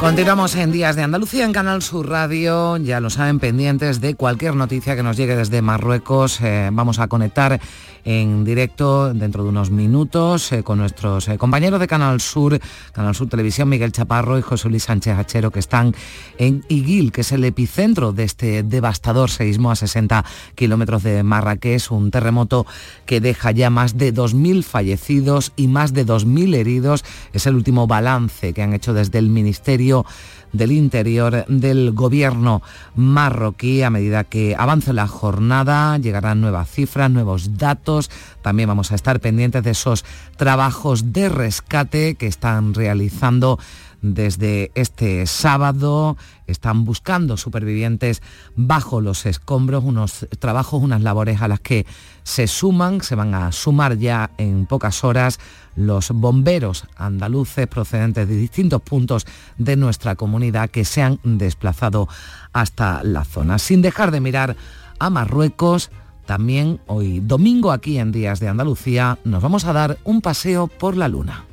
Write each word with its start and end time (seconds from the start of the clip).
Continuamos 0.00 0.54
en 0.54 0.70
Días 0.70 0.94
de 0.94 1.02
Andalucía 1.02 1.44
en 1.44 1.52
Canal 1.52 1.82
Sur 1.82 2.08
Radio, 2.08 2.76
ya 2.76 3.00
lo 3.00 3.10
saben, 3.10 3.40
pendientes 3.40 4.00
de 4.00 4.14
cualquier 4.14 4.54
noticia 4.54 4.94
que 4.94 5.02
nos 5.02 5.16
llegue 5.16 5.34
desde 5.34 5.60
Marruecos. 5.60 6.40
Eh, 6.40 6.70
vamos 6.72 7.00
a 7.00 7.08
conectar 7.08 7.60
en 8.04 8.44
directo 8.44 9.12
dentro 9.12 9.42
de 9.42 9.48
unos 9.48 9.72
minutos 9.72 10.52
eh, 10.52 10.62
con 10.62 10.78
nuestros 10.78 11.26
eh, 11.26 11.36
compañeros 11.36 11.80
de 11.80 11.88
Canal 11.88 12.20
Sur, 12.20 12.60
Canal 12.92 13.16
Sur 13.16 13.28
Televisión, 13.28 13.68
Miguel 13.68 13.90
Chaparro 13.90 14.38
y 14.38 14.42
José 14.42 14.68
Luis 14.68 14.84
Sánchez 14.84 15.18
Hachero, 15.18 15.50
que 15.50 15.58
están 15.58 15.92
en 16.38 16.64
Iguil, 16.68 17.10
que 17.10 17.22
es 17.22 17.32
el 17.32 17.42
epicentro 17.42 18.12
de 18.12 18.22
este 18.22 18.62
devastador 18.62 19.30
seísmo 19.30 19.72
a 19.72 19.76
60 19.76 20.24
kilómetros 20.54 21.02
de 21.02 21.24
Marrakech, 21.24 21.90
un 21.90 22.12
terremoto 22.12 22.66
que 23.04 23.20
deja 23.20 23.50
ya 23.50 23.68
más 23.68 23.98
de 23.98 24.14
2.000 24.14 24.62
fallecidos 24.62 25.52
y 25.56 25.66
más 25.66 25.92
de 25.92 26.06
2.000 26.06 26.54
heridos. 26.54 27.04
Es 27.32 27.46
el 27.46 27.56
último 27.56 27.88
balance 27.88 28.54
que 28.54 28.62
han 28.62 28.74
hecho 28.74 28.94
desde 28.94 29.18
el 29.18 29.28
Ministerio 29.28 29.87
del 30.52 30.72
Interior 30.72 31.44
del 31.48 31.92
gobierno 31.92 32.62
marroquí. 32.94 33.82
A 33.82 33.90
medida 33.90 34.24
que 34.24 34.54
avance 34.58 34.92
la 34.92 35.06
jornada, 35.06 35.98
llegarán 35.98 36.40
nuevas 36.40 36.70
cifras, 36.70 37.10
nuevos 37.10 37.58
datos. 37.58 38.10
También 38.42 38.68
vamos 38.68 38.92
a 38.92 38.94
estar 38.94 39.20
pendientes 39.20 39.62
de 39.62 39.70
esos 39.70 40.04
trabajos 40.36 41.12
de 41.12 41.28
rescate 41.28 42.14
que 42.14 42.26
están 42.26 42.74
realizando 42.74 43.58
desde 44.00 44.70
este 44.74 45.26
sábado. 45.26 46.16
Están 46.46 46.84
buscando 46.84 47.36
supervivientes 47.36 48.22
bajo 48.56 49.00
los 49.00 49.26
escombros, 49.26 49.84
unos 49.84 50.26
trabajos, 50.38 50.82
unas 50.82 51.02
labores 51.02 51.42
a 51.42 51.48
las 51.48 51.60
que 51.60 51.86
se 52.28 52.46
suman, 52.46 53.00
se 53.00 53.14
van 53.14 53.34
a 53.34 53.52
sumar 53.52 53.96
ya 53.96 54.30
en 54.36 54.66
pocas 54.66 55.02
horas 55.02 55.40
los 55.76 56.10
bomberos 56.10 56.84
andaluces 56.94 57.66
procedentes 57.66 58.28
de 58.28 58.36
distintos 58.36 58.82
puntos 58.82 59.26
de 59.56 59.76
nuestra 59.76 60.14
comunidad 60.14 60.68
que 60.68 60.84
se 60.84 61.00
han 61.00 61.18
desplazado 61.24 62.06
hasta 62.52 63.02
la 63.02 63.24
zona. 63.24 63.58
Sin 63.58 63.80
dejar 63.80 64.10
de 64.10 64.20
mirar 64.20 64.56
a 64.98 65.08
Marruecos, 65.08 65.90
también 66.26 66.82
hoy 66.86 67.20
domingo 67.20 67.72
aquí 67.72 67.96
en 67.96 68.12
Días 68.12 68.40
de 68.40 68.48
Andalucía 68.48 69.18
nos 69.24 69.42
vamos 69.42 69.64
a 69.64 69.72
dar 69.72 69.96
un 70.04 70.20
paseo 70.20 70.66
por 70.66 70.98
la 70.98 71.08
luna. 71.08 71.46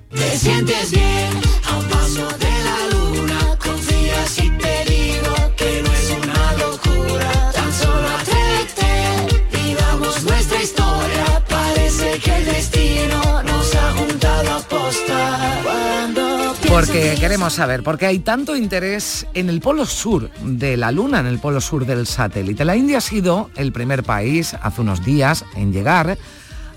Porque 16.86 17.16
queremos 17.20 17.54
saber, 17.54 17.82
porque 17.82 18.06
hay 18.06 18.20
tanto 18.20 18.56
interés 18.56 19.26
en 19.34 19.50
el 19.50 19.60
polo 19.60 19.88
sur 19.88 20.30
de 20.44 20.78
la 20.78 20.92
Luna, 20.92 21.20
en 21.20 21.26
el 21.26 21.40
polo 21.40 21.60
sur 21.60 21.84
del 21.88 22.06
satélite. 22.06 22.64
La 22.64 22.76
India 22.76 23.00
ha 23.00 23.02
sido 23.02 23.50
el 23.56 23.72
primer 23.72 24.04
país 24.04 24.54
hace 24.62 24.82
unos 24.82 25.04
días 25.04 25.46
en 25.56 25.74
llegar 25.74 26.16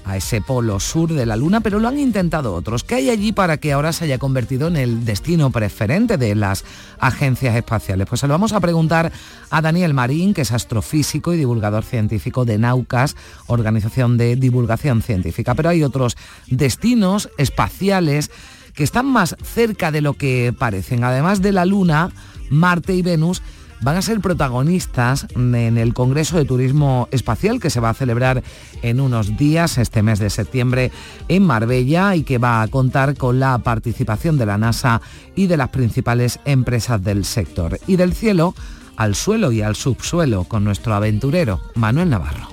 a 0.07 0.17
ese 0.17 0.41
polo 0.41 0.81
sur 0.81 1.13
de 1.13 1.27
la 1.27 1.37
Luna, 1.37 1.61
pero 1.61 1.79
lo 1.79 1.89
han 1.89 1.99
intentado 1.99 2.55
otros. 2.55 2.85
¿Qué 2.85 2.95
hay 2.95 3.11
allí 3.11 3.33
para 3.33 3.59
que 3.59 3.75
ahora 3.75 3.93
se 3.93 4.05
haya 4.05 4.17
convertido 4.17 4.69
en 4.69 4.79
el 4.79 5.05
destino 5.05 5.51
preferente 5.51 6.17
de 6.17 6.35
las 6.35 6.65
agencias 6.99 7.55
espaciales? 7.55 8.07
Pues 8.09 8.23
se 8.23 8.27
lo 8.27 8.33
vamos 8.33 8.55
a 8.55 8.61
preguntar 8.61 9.13
a 9.51 9.61
Daniel 9.61 9.93
Marín, 9.93 10.33
que 10.33 10.41
es 10.41 10.53
astrofísico 10.53 11.35
y 11.35 11.37
divulgador 11.37 11.85
científico 11.85 12.47
de 12.47 12.57
Naucas, 12.57 13.15
organización 13.47 14.17
de 14.17 14.37
divulgación 14.37 15.03
científica. 15.03 15.55
Pero 15.55 15.69
hay 15.69 15.85
otros 15.85 16.17
destinos 16.47 17.29
espaciales 17.37 18.31
que 18.79 18.85
están 18.85 19.07
más 19.07 19.35
cerca 19.43 19.91
de 19.91 20.01
lo 20.01 20.15
que 20.15 20.55
parecen. 20.57 21.03
Además 21.03 21.43
de 21.43 21.51
la 21.51 21.65
Luna, 21.65 22.11
Marte 22.49 22.95
y 22.95 23.03
Venus 23.03 23.43
van 23.81 23.97
a 23.97 24.03
ser 24.03 24.21
protagonistas 24.21 25.27
en 25.35 25.79
el 25.79 25.95
Congreso 25.95 26.37
de 26.37 26.45
Turismo 26.45 27.09
Espacial 27.11 27.59
que 27.59 27.71
se 27.71 27.81
va 27.81 27.91
a 27.91 27.95
celebrar 27.95 28.45
en 28.83 29.01
unos 29.01 29.37
días, 29.37 29.79
este 29.79 30.05
mes 30.05 30.21
de 30.21 30.31
septiembre, 30.31 30.93
en 31.27 31.43
Marbella 31.43 32.15
y 32.15 32.23
que 32.23 32.39
va 32.39 32.63
a 32.63 32.69
contar 32.69 33.17
con 33.17 33.41
la 33.41 33.59
participación 33.59 34.39
de 34.39 34.47
la 34.47 34.59
NASA 34.59 35.01
y 35.35 35.49
de 35.49 35.57
las 35.57 35.71
principales 35.71 36.39
empresas 36.45 37.03
del 37.03 37.25
sector. 37.25 37.81
Y 37.89 37.97
del 37.97 38.13
cielo 38.13 38.55
al 38.97 39.17
suelo 39.17 39.51
y 39.51 39.61
al 39.61 39.75
subsuelo 39.75 40.45
con 40.45 40.63
nuestro 40.63 40.95
aventurero 40.95 41.61
Manuel 41.75 42.11
Navarro. 42.11 42.47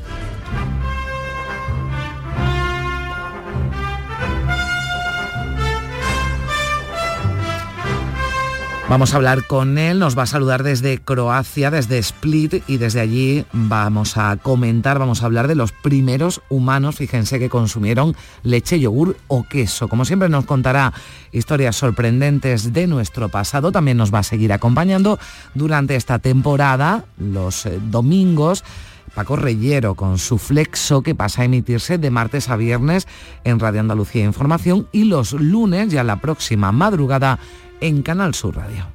Vamos 8.87 9.13
a 9.13 9.17
hablar 9.17 9.47
con 9.47 9.79
él, 9.79 9.97
nos 9.97 10.15
va 10.15 10.23
a 10.23 10.27
saludar 10.27 10.61
desde 10.61 10.99
Croacia, 10.99 11.71
desde 11.71 11.97
Split, 11.97 12.63
y 12.67 12.77
desde 12.77 12.99
allí 12.99 13.43
vamos 13.51 14.15
a 14.15 14.37
comentar, 14.37 14.99
vamos 14.99 15.23
a 15.23 15.25
hablar 15.25 15.47
de 15.47 15.55
los 15.55 15.71
primeros 15.71 16.43
humanos, 16.49 16.95
fíjense 16.95 17.39
que 17.39 17.49
consumieron 17.49 18.15
leche, 18.43 18.79
yogur 18.79 19.17
o 19.27 19.43
queso. 19.43 19.87
Como 19.87 20.05
siempre 20.05 20.29
nos 20.29 20.45
contará 20.45 20.93
historias 21.31 21.75
sorprendentes 21.75 22.73
de 22.73 22.85
nuestro 22.85 23.27
pasado, 23.29 23.71
también 23.71 23.97
nos 23.97 24.13
va 24.13 24.19
a 24.19 24.23
seguir 24.23 24.53
acompañando 24.53 25.17
durante 25.55 25.95
esta 25.95 26.19
temporada, 26.19 27.05
los 27.17 27.65
eh, 27.65 27.79
domingos. 27.81 28.63
Paco 29.15 29.37
Reyero 29.37 29.95
con 29.95 30.17
su 30.17 30.37
flexo 30.37 31.01
que 31.01 31.15
pasa 31.15 31.41
a 31.41 31.45
emitirse 31.45 31.97
de 31.97 32.11
martes 32.11 32.49
a 32.49 32.57
viernes 32.57 33.07
en 33.45 33.61
Radio 33.61 33.79
Andalucía 33.79 34.25
Información 34.25 34.89
y 34.91 35.05
los 35.05 35.31
lunes, 35.31 35.89
ya 35.89 36.03
la 36.03 36.17
próxima 36.17 36.73
madrugada, 36.73 37.39
en 37.81 38.01
Canal 38.01 38.33
Sur 38.33 38.55
Radio. 38.55 38.85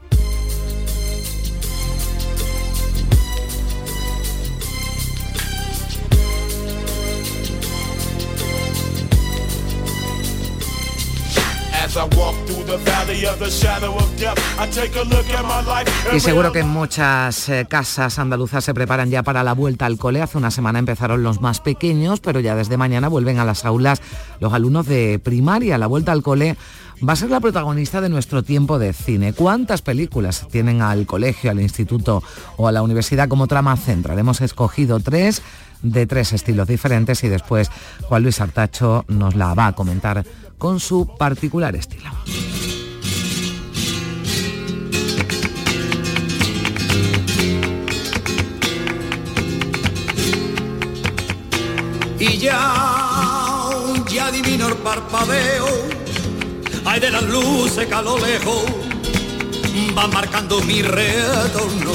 Y 16.13 16.21
seguro 16.21 16.53
que 16.53 16.61
en 16.61 16.69
muchas 16.69 17.49
eh, 17.49 17.67
casas 17.69 18.19
andaluzas 18.19 18.65
se 18.65 18.75
preparan 18.75 19.11
ya 19.11 19.23
para 19.23 19.43
la 19.43 19.55
vuelta 19.55 19.87
al 19.87 19.97
cole. 19.99 20.23
Hace 20.23 20.39
una 20.39 20.51
semana 20.51 20.79
empezaron 20.79 21.23
los 21.23 21.41
más 21.41 21.61
pequeños, 21.61 22.21
pero 22.21 22.39
ya 22.41 22.55
desde 22.55 22.77
mañana 22.77 23.09
vuelven 23.09 23.39
a 23.39 23.45
las 23.45 23.65
aulas 23.65 24.03
los 24.39 24.53
alumnos 24.53 24.87
de 24.87 25.19
primaria. 25.19 25.79
La 25.79 25.89
vuelta 25.89 26.13
al 26.13 26.23
cole 26.23 26.57
va 27.07 27.15
a 27.15 27.17
ser 27.17 27.31
la 27.31 27.41
protagonista 27.41 28.01
de 28.01 28.09
nuestro 28.09 28.43
tiempo 28.43 28.79
de 28.79 28.93
cine. 28.93 29.33
¿Cuántas 29.33 29.83
películas 29.83 30.47
tienen 30.51 30.83
al 30.83 31.07
colegio, 31.07 31.51
al 31.51 31.61
instituto 31.61 32.23
o 32.57 32.69
a 32.69 32.73
la 32.73 32.83
universidad 32.83 33.29
como 33.29 33.47
trama 33.47 33.77
central? 33.77 34.19
Hemos 34.19 34.41
escogido 34.41 35.01
tres 35.01 35.43
de 35.83 36.07
tres 36.07 36.33
estilos 36.33 36.69
diferentes 36.69 37.25
y 37.25 37.29
después 37.29 37.71
Juan 38.03 38.23
Luis 38.23 38.41
Artacho 38.41 39.05
nos 39.09 39.35
la 39.35 39.55
va 39.55 39.69
a 39.69 39.73
comentar 39.75 40.25
con 40.59 40.79
su 40.79 41.17
particular 41.17 41.75
estilo. 41.75 42.11
Y 52.19 52.37
ya, 52.37 52.75
ya 54.11 54.27
adivino 54.27 54.69
el 54.69 54.75
parpadeo, 54.75 55.67
hay 56.85 57.01
de 57.01 57.11
las 57.11 57.23
luces 57.25 57.91
a 57.93 58.03
lo 58.03 58.19
lejos 58.19 58.65
va 59.97 60.07
marcando 60.09 60.61
mi 60.63 60.83
retorno 60.83 61.93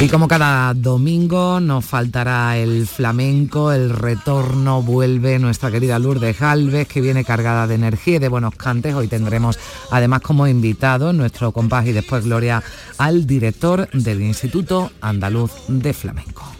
y 0.00 0.08
como 0.08 0.28
cada 0.28 0.72
domingo 0.72 1.60
nos 1.60 1.84
faltará 1.84 2.56
el 2.56 2.86
flamenco, 2.86 3.70
el 3.70 3.90
retorno 3.90 4.82
vuelve 4.82 5.38
nuestra 5.38 5.70
querida 5.70 5.98
Lourdes 5.98 6.40
Alves, 6.40 6.88
que 6.88 7.02
viene 7.02 7.22
cargada 7.22 7.66
de 7.66 7.74
energía 7.74 8.16
y 8.16 8.18
de 8.18 8.28
buenos 8.28 8.54
cantes. 8.54 8.94
Hoy 8.94 9.08
tendremos 9.08 9.58
además 9.90 10.22
como 10.22 10.46
invitado 10.46 11.12
nuestro 11.12 11.52
compás 11.52 11.86
y 11.86 11.92
después 11.92 12.24
Gloria 12.24 12.62
al 12.96 13.26
director 13.26 13.90
del 13.92 14.22
Instituto 14.22 14.90
Andaluz 15.02 15.52
de 15.68 15.92
Flamenco. 15.92 16.50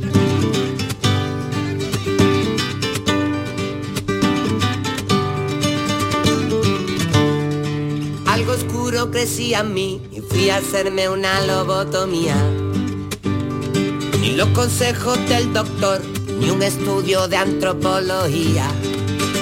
Oscuro 9.00 9.12
crecía 9.12 9.60
en 9.60 9.72
mí 9.72 10.02
y 10.12 10.20
fui 10.20 10.50
a 10.50 10.56
hacerme 10.56 11.08
una 11.08 11.40
lobotomía 11.46 12.36
los 14.36 14.48
consejos 14.50 15.18
del 15.28 15.52
doctor, 15.52 16.00
ni 16.38 16.50
un 16.50 16.62
estudio 16.62 17.28
de 17.28 17.36
antropología 17.36 18.64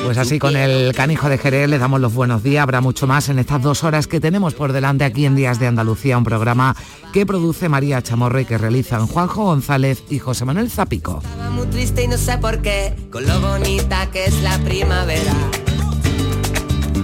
Pues 0.04 0.18
así 0.18 0.38
con 0.38 0.56
el 0.56 0.92
canijo 0.94 1.28
de 1.28 1.38
Jerez 1.38 1.68
le 1.68 1.78
damos 1.78 2.00
los 2.00 2.14
buenos 2.14 2.42
días. 2.42 2.62
Habrá 2.62 2.80
mucho 2.80 3.06
más 3.06 3.28
en 3.28 3.38
estas 3.38 3.62
dos 3.62 3.84
horas 3.84 4.06
que 4.06 4.20
tenemos 4.20 4.54
por 4.54 4.72
delante 4.72 5.04
aquí 5.04 5.24
en 5.26 5.36
Días 5.36 5.58
de 5.58 5.66
Andalucía, 5.66 6.18
un 6.18 6.24
programa 6.24 6.74
que 7.12 7.26
produce 7.26 7.68
María 7.68 8.02
Chamorre 8.02 8.42
y 8.42 8.44
que 8.44 8.58
realizan 8.58 9.06
Juanjo 9.06 9.44
González 9.44 10.02
y 10.08 10.18
José 10.18 10.44
Manuel 10.44 10.70
Zapico. 10.70 11.20
Estaba 11.22 11.50
muy 11.50 11.66
triste 11.66 12.04
y 12.04 12.08
no 12.08 12.16
sé 12.16 12.38
por 12.38 12.62
qué, 12.62 12.94
con 13.10 13.26
lo 13.26 13.40
bonita 13.40 14.08
que 14.10 14.24
es 14.24 14.40
la 14.42 14.58
primavera. 14.58 15.34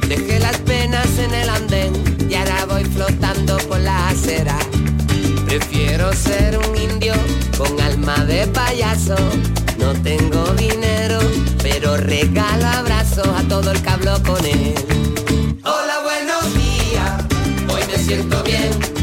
Dejé 0.08 0.38
las 0.38 0.58
penas 0.58 1.06
en 1.18 1.34
el 1.34 1.48
andén 1.48 1.92
y 2.28 2.34
ahora 2.34 2.66
voy 2.66 2.84
flotando 2.84 3.56
por 3.68 3.80
la 3.80 4.08
acera. 4.08 4.58
Prefiero 5.46 6.12
ser 6.12 6.58
un 6.58 6.76
indio 6.76 7.14
con 7.56 7.80
alma 7.80 8.24
de 8.24 8.46
payaso. 8.48 9.16
No 9.78 9.92
tengo 10.02 10.44
dinero, 10.54 11.20
pero 11.62 11.96
regalo 11.96 12.66
abrazos 12.66 13.28
a 13.28 13.42
todo 13.48 13.72
el 13.72 13.82
que 13.82 13.90
habló 13.90 14.22
con 14.22 14.44
él. 14.44 14.74
Hola, 15.64 16.00
buenos 16.02 16.54
días, 16.54 17.24
hoy 17.68 17.82
me 17.90 17.98
siento 17.98 18.42
bien. 18.42 18.93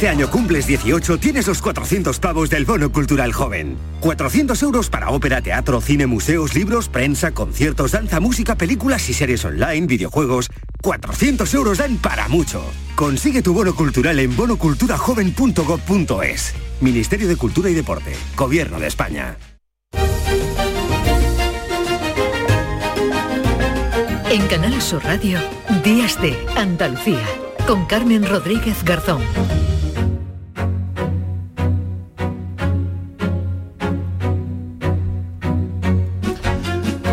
Este 0.00 0.08
año 0.08 0.30
cumples 0.30 0.66
18, 0.66 1.18
tienes 1.18 1.46
los 1.46 1.60
400 1.60 2.18
pavos 2.20 2.48
del 2.48 2.64
Bono 2.64 2.90
Cultural 2.90 3.34
Joven. 3.34 3.76
400 4.00 4.62
euros 4.62 4.88
para 4.88 5.10
ópera, 5.10 5.42
teatro, 5.42 5.82
cine, 5.82 6.06
museos, 6.06 6.54
libros, 6.54 6.88
prensa, 6.88 7.32
conciertos, 7.32 7.92
danza, 7.92 8.18
música, 8.18 8.54
películas 8.54 9.06
y 9.10 9.12
series 9.12 9.44
online, 9.44 9.86
videojuegos. 9.86 10.48
400 10.80 11.52
euros 11.52 11.76
dan 11.76 11.98
para 11.98 12.28
mucho. 12.28 12.64
Consigue 12.94 13.42
tu 13.42 13.52
bono 13.52 13.74
cultural 13.74 14.18
en 14.20 14.34
bonoculturajoven.gov.es. 14.34 16.54
Ministerio 16.80 17.28
de 17.28 17.36
Cultura 17.36 17.68
y 17.68 17.74
Deporte. 17.74 18.16
Gobierno 18.36 18.80
de 18.80 18.86
España. 18.86 19.36
En 24.30 24.46
Canal 24.46 24.80
Sur 24.80 25.04
Radio, 25.04 25.38
Días 25.84 26.18
de 26.22 26.38
Andalucía, 26.56 27.26
con 27.66 27.84
Carmen 27.84 28.26
Rodríguez 28.26 28.82
Garzón. 28.82 29.20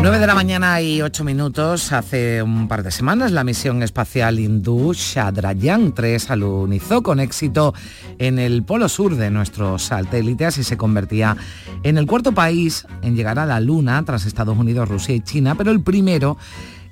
9 0.09 0.21
de 0.21 0.27
la 0.27 0.35
mañana 0.35 0.79
y 0.79 1.01
8 1.01 1.25
minutos. 1.25 1.91
Hace 1.91 2.41
un 2.41 2.69
par 2.69 2.81
de 2.81 2.91
semanas 2.91 3.33
la 3.33 3.43
misión 3.43 3.83
espacial 3.83 4.39
hindú 4.39 4.93
Chandrayaan 4.93 5.93
3 5.93 6.31
alunizó 6.31 7.03
con 7.03 7.19
éxito 7.19 7.73
en 8.17 8.39
el 8.39 8.63
polo 8.63 8.87
sur 8.87 9.17
de 9.17 9.29
nuestro 9.29 9.77
satélite. 9.77 10.45
Así 10.45 10.63
se 10.63 10.77
convertía 10.77 11.35
en 11.83 11.97
el 11.97 12.07
cuarto 12.07 12.31
país 12.31 12.87
en 13.01 13.17
llegar 13.17 13.37
a 13.37 13.45
la 13.45 13.59
Luna 13.59 14.01
tras 14.05 14.25
Estados 14.25 14.57
Unidos, 14.57 14.87
Rusia 14.87 15.13
y 15.13 15.19
China, 15.19 15.55
pero 15.55 15.71
el 15.71 15.81
primero 15.81 16.37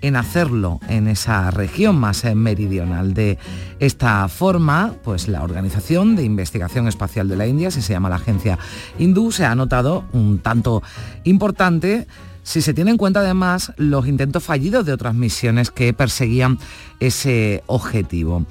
en 0.02 0.18
hacerlo 0.18 0.82
en 0.90 1.08
esa 1.08 1.52
región 1.52 1.96
más 1.96 2.26
meridional. 2.36 3.14
De 3.14 3.38
esta 3.80 4.28
forma, 4.28 4.94
pues 5.06 5.30
la 5.30 5.42
Organización 5.42 6.18
de 6.18 6.26
Investigación 6.26 6.90
Espacial 6.90 7.30
de 7.30 7.38
la 7.38 7.48
India, 7.48 7.72
si 7.72 7.82
se 7.82 7.94
llama 7.94 8.10
la 8.10 8.18
agencia 8.18 8.60
hindú, 9.00 9.32
se 9.32 9.46
ha 9.46 9.56
notado 9.56 10.04
un 10.12 10.40
tanto 10.40 10.84
importante 11.24 12.08
si 12.46 12.62
se 12.62 12.76
tiene 12.76 12.92
en 12.92 12.98
cuenta 12.98 13.22
además 13.22 13.74
los 13.76 14.08
intentos 14.08 14.44
fallidos 14.44 14.86
de 14.86 14.94
otras 14.94 15.16
misiones 15.16 15.72
que 15.72 15.94
perseguían 15.94 16.60
ese 17.00 17.64
objetivo. 17.66 18.46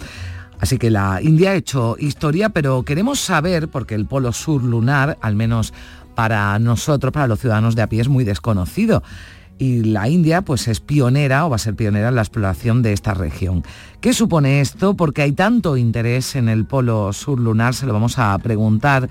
Así 0.58 0.78
que 0.78 0.90
la 0.90 1.22
India 1.22 1.50
ha 1.50 1.54
hecho 1.54 1.96
historia, 2.00 2.48
pero 2.48 2.82
queremos 2.82 3.20
saber, 3.20 3.68
porque 3.68 3.94
el 3.94 4.06
polo 4.06 4.32
sur 4.32 4.64
lunar, 4.64 5.16
al 5.20 5.36
menos 5.36 5.72
para 6.16 6.58
nosotros, 6.58 7.12
para 7.12 7.28
los 7.28 7.38
ciudadanos 7.38 7.76
de 7.76 7.82
a 7.82 7.88
pie, 7.88 8.00
es 8.00 8.08
muy 8.08 8.24
desconocido. 8.24 9.04
Y 9.58 9.84
la 9.84 10.08
India 10.08 10.42
pues 10.42 10.66
es 10.66 10.80
pionera 10.80 11.46
o 11.46 11.50
va 11.50 11.56
a 11.56 11.60
ser 11.60 11.76
pionera 11.76 12.08
en 12.08 12.16
la 12.16 12.22
exploración 12.22 12.82
de 12.82 12.92
esta 12.92 13.14
región. 13.14 13.62
¿Qué 14.00 14.12
supone 14.12 14.60
esto? 14.60 14.94
Porque 14.96 15.22
hay 15.22 15.32
tanto 15.32 15.76
interés 15.76 16.34
en 16.34 16.48
el 16.48 16.64
polo 16.64 17.12
sur 17.12 17.38
lunar, 17.38 17.74
se 17.74 17.86
lo 17.86 17.92
vamos 17.92 18.18
a 18.18 18.36
preguntar 18.38 19.08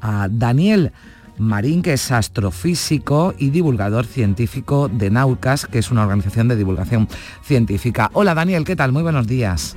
a 0.00 0.26
Daniel 0.28 0.92
Marín, 1.38 1.82
que 1.82 1.94
es 1.94 2.10
astrofísico 2.10 3.34
y 3.38 3.50
divulgador 3.50 4.06
científico 4.06 4.88
de 4.88 5.10
Naucas, 5.10 5.66
que 5.66 5.78
es 5.78 5.90
una 5.90 6.02
organización 6.02 6.48
de 6.48 6.56
divulgación 6.56 7.08
científica. 7.42 8.10
Hola 8.12 8.34
Daniel, 8.34 8.64
¿qué 8.64 8.76
tal? 8.76 8.92
Muy 8.92 9.02
buenos 9.02 9.26
días. 9.26 9.76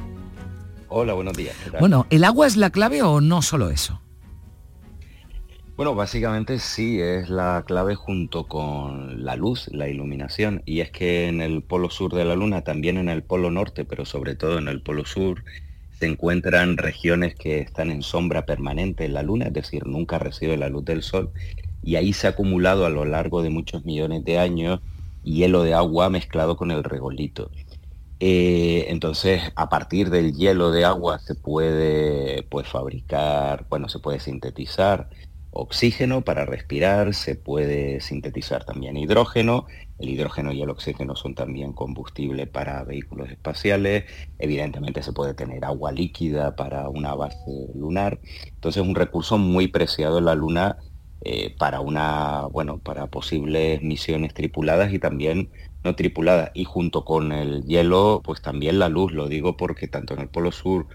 Hola, 0.90 1.14
buenos 1.14 1.36
días. 1.36 1.56
¿qué 1.64 1.72
tal? 1.72 1.80
Bueno, 1.80 2.06
¿el 2.10 2.24
agua 2.24 2.48
es 2.48 2.58
la 2.58 2.70
clave 2.70 3.02
o 3.02 3.22
no 3.22 3.42
solo 3.42 3.70
eso? 3.70 4.02
Bueno, 5.78 5.94
básicamente 5.94 6.58
sí, 6.58 7.00
es 7.00 7.30
la 7.30 7.64
clave 7.68 7.94
junto 7.94 8.48
con 8.48 9.24
la 9.24 9.36
luz, 9.36 9.68
la 9.72 9.88
iluminación. 9.88 10.64
Y 10.66 10.80
es 10.80 10.90
que 10.90 11.28
en 11.28 11.40
el 11.40 11.62
polo 11.62 11.92
sur 11.92 12.16
de 12.16 12.26
la 12.26 12.36
Luna, 12.36 12.64
también 12.64 12.98
en 12.98 13.10
el 13.10 13.22
polo 13.22 13.52
norte, 13.52 13.86
pero 13.86 14.04
sobre 14.04 14.34
todo 14.34 14.58
en 14.58 14.70
el 14.70 14.82
polo 14.82 15.06
sur, 15.06 15.44
se 16.00 16.06
encuentran 16.06 16.78
regiones 16.78 17.36
que 17.36 17.60
están 17.60 17.92
en 17.92 18.02
sombra 18.02 18.46
permanente 18.46 19.06
en 19.06 19.14
la 19.14 19.24
Luna, 19.24 19.48
es 19.48 19.54
decir, 19.54 19.86
nunca 19.88 20.20
recibe 20.20 20.58
la 20.58 20.70
luz 20.70 20.86
del 20.86 21.02
Sol. 21.02 21.32
Y 21.84 21.96
ahí 21.96 22.14
se 22.14 22.28
ha 22.28 22.32
acumulado 22.32 22.86
a 22.86 22.90
lo 22.90 23.06
largo 23.06 23.42
de 23.42 23.50
muchos 23.50 23.86
millones 23.86 24.24
de 24.26 24.40
años 24.40 24.80
hielo 25.24 25.64
de 25.64 25.74
agua 25.74 26.10
mezclado 26.10 26.56
con 26.58 26.72
el 26.72 26.84
regolito. 26.84 27.52
Eh, 28.20 28.86
entonces, 28.90 29.42
a 29.56 29.70
partir 29.70 30.10
del 30.10 30.34
hielo 30.34 30.72
de 30.72 30.86
agua 30.86 31.20
se 31.20 31.36
puede 31.36 32.44
pues, 32.44 32.68
fabricar, 32.68 33.66
bueno, 33.70 33.90
se 33.90 34.00
puede 34.00 34.20
sintetizar 34.20 35.10
oxígeno 35.52 36.22
para 36.22 36.46
respirar, 36.46 37.14
se 37.14 37.36
puede 37.36 38.00
sintetizar 38.02 38.66
también 38.66 38.98
hidrógeno, 38.98 39.66
el 40.00 40.10
hidrógeno 40.10 40.52
y 40.52 40.62
el 40.62 40.70
oxígeno 40.70 41.16
son 41.16 41.36
también 41.36 41.74
combustible 41.74 42.48
para 42.48 42.84
vehículos 42.84 43.30
espaciales, 43.30 44.06
evidentemente 44.40 45.04
se 45.04 45.14
puede 45.14 45.34
tener 45.34 45.66
agua 45.66 45.92
líquida 45.92 46.56
para 46.56 46.90
una 46.90 47.16
base 47.16 47.70
lunar, 47.74 48.20
entonces 48.46 48.82
es 48.82 48.88
un 48.88 48.96
recurso 48.96 49.38
muy 49.38 49.68
preciado 49.68 50.20
en 50.20 50.26
la 50.26 50.36
Luna 50.36 50.78
eh, 51.22 51.56
para 51.58 51.82
una, 51.82 52.44
bueno, 52.52 52.78
para 52.78 53.08
posibles 53.08 53.82
misiones 53.82 54.34
tripuladas 54.34 54.94
y 54.94 55.00
también 55.00 55.50
no 55.84 55.96
tripuladas. 55.96 56.52
Y 56.54 56.64
junto 56.64 57.06
con 57.06 57.32
el 57.32 57.64
hielo, 57.64 58.22
pues 58.24 58.42
también 58.42 58.80
la 58.80 58.88
luz, 58.88 59.12
lo 59.12 59.28
digo 59.28 59.58
porque 59.58 59.88
tanto 59.88 60.14
en 60.14 60.22
el 60.22 60.30
Polo 60.30 60.52
Sur 60.52 60.88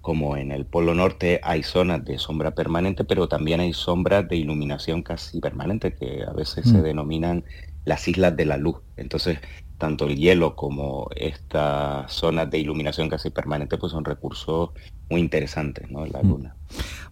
como 0.00 0.36
en 0.36 0.52
el 0.52 0.66
Polo 0.66 0.94
Norte 0.94 1.40
hay 1.42 1.62
zonas 1.62 2.04
de 2.04 2.18
sombra 2.18 2.54
permanente, 2.54 3.04
pero 3.04 3.26
también 3.26 3.60
hay 3.60 3.72
sombras 3.72 4.28
de 4.28 4.36
iluminación 4.36 5.02
casi 5.02 5.40
permanente, 5.40 5.94
que 5.94 6.22
a 6.26 6.32
veces 6.32 6.68
se 6.68 6.78
mm. 6.78 6.82
denominan 6.82 7.44
las 7.84 8.06
islas 8.08 8.36
de 8.36 8.46
la 8.46 8.56
luz. 8.56 8.76
Entonces, 8.96 9.38
tanto 9.78 10.06
el 10.06 10.16
hielo 10.16 10.54
como 10.54 11.08
estas 11.16 12.12
zonas 12.12 12.50
de 12.50 12.58
iluminación 12.58 13.08
casi 13.08 13.30
permanente, 13.30 13.76
pues 13.76 13.92
son 13.92 14.04
recursos 14.04 14.70
muy 15.10 15.20
interesantes 15.20 15.90
¿no? 15.90 16.06
en 16.06 16.12
la 16.12 16.22
mm. 16.22 16.28
Luna. 16.28 16.54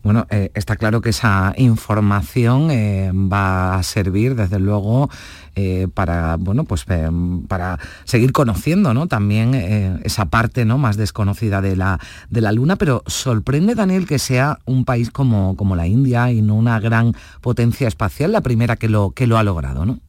Bueno, 0.03 0.27
eh, 0.31 0.51
está 0.55 0.77
claro 0.77 1.01
que 1.01 1.11
esa 1.11 1.53
información 1.57 2.71
eh, 2.71 3.13
va 3.13 3.77
a 3.77 3.83
servir, 3.83 4.35
desde 4.35 4.59
luego, 4.59 5.11
eh, 5.55 5.87
para, 5.93 6.37
bueno, 6.37 6.65
pues, 6.65 6.85
para 7.47 7.79
seguir 8.05 8.33
conociendo 8.33 8.95
¿no? 8.95 9.07
también 9.07 9.55
esa 10.03 10.25
parte 10.27 10.65
¿no? 10.65 10.79
más 10.79 10.97
desconocida 10.97 11.61
de 11.61 11.77
la, 11.77 12.01
de 12.31 12.41
la 12.41 12.53
Luna, 12.53 12.77
pero 12.77 13.05
sorprende, 13.07 13.75
Daniel, 13.75 14.07
que 14.07 14.19
sea 14.19 14.59
un 14.65 14.85
país 14.85 15.11
como, 15.11 15.57
como 15.57 15.77
la 15.77 15.87
India 15.87 16.33
y 16.33 16.43
no 16.43 16.55
una 16.55 16.81
gran 16.81 17.15
potencia 17.41 17.87
espacial 17.87 18.33
la 18.33 18.41
primera 18.41 18.77
que 18.77 18.89
lo, 18.89 19.11
que 19.11 19.27
lo 19.27 19.39
ha 19.39 19.45
logrado, 19.45 19.85
¿no? 19.85 20.01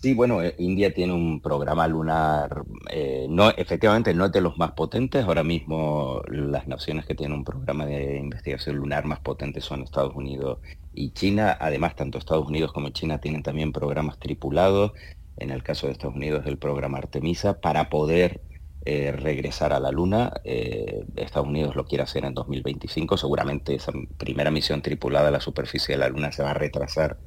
Sí, 0.00 0.14
bueno, 0.14 0.40
eh, 0.42 0.54
India 0.58 0.94
tiene 0.94 1.12
un 1.12 1.40
programa 1.40 1.88
lunar, 1.88 2.62
eh, 2.88 3.26
no, 3.28 3.50
efectivamente 3.50 4.14
no 4.14 4.26
es 4.26 4.32
de 4.32 4.40
los 4.40 4.56
más 4.56 4.72
potentes. 4.72 5.24
Ahora 5.24 5.42
mismo 5.42 6.22
las 6.28 6.68
naciones 6.68 7.04
que 7.04 7.16
tienen 7.16 7.36
un 7.36 7.44
programa 7.44 7.84
de 7.84 8.16
investigación 8.18 8.76
lunar 8.76 9.06
más 9.06 9.18
potente 9.18 9.60
son 9.60 9.82
Estados 9.82 10.14
Unidos 10.14 10.60
y 10.94 11.10
China. 11.10 11.56
Además, 11.60 11.96
tanto 11.96 12.16
Estados 12.18 12.46
Unidos 12.46 12.72
como 12.72 12.90
China 12.90 13.20
tienen 13.20 13.42
también 13.42 13.72
programas 13.72 14.20
tripulados. 14.20 14.92
En 15.36 15.50
el 15.50 15.64
caso 15.64 15.86
de 15.88 15.94
Estados 15.94 16.14
Unidos, 16.14 16.46
el 16.46 16.58
programa 16.58 16.98
Artemisa, 16.98 17.60
para 17.60 17.88
poder 17.90 18.40
eh, 18.84 19.10
regresar 19.12 19.72
a 19.72 19.80
la 19.80 19.90
Luna. 19.90 20.32
Estados 20.44 21.48
Unidos 21.48 21.74
lo 21.74 21.86
quiere 21.86 22.04
hacer 22.04 22.24
en 22.24 22.34
2025. 22.34 23.16
Seguramente 23.16 23.74
esa 23.74 23.92
primera 24.16 24.52
misión 24.52 24.80
tripulada 24.80 25.28
a 25.28 25.32
la 25.32 25.40
superficie 25.40 25.94
de 25.96 25.98
la 25.98 26.08
Luna 26.08 26.30
se 26.30 26.44
va 26.44 26.52
a 26.52 26.54
retrasar 26.54 27.18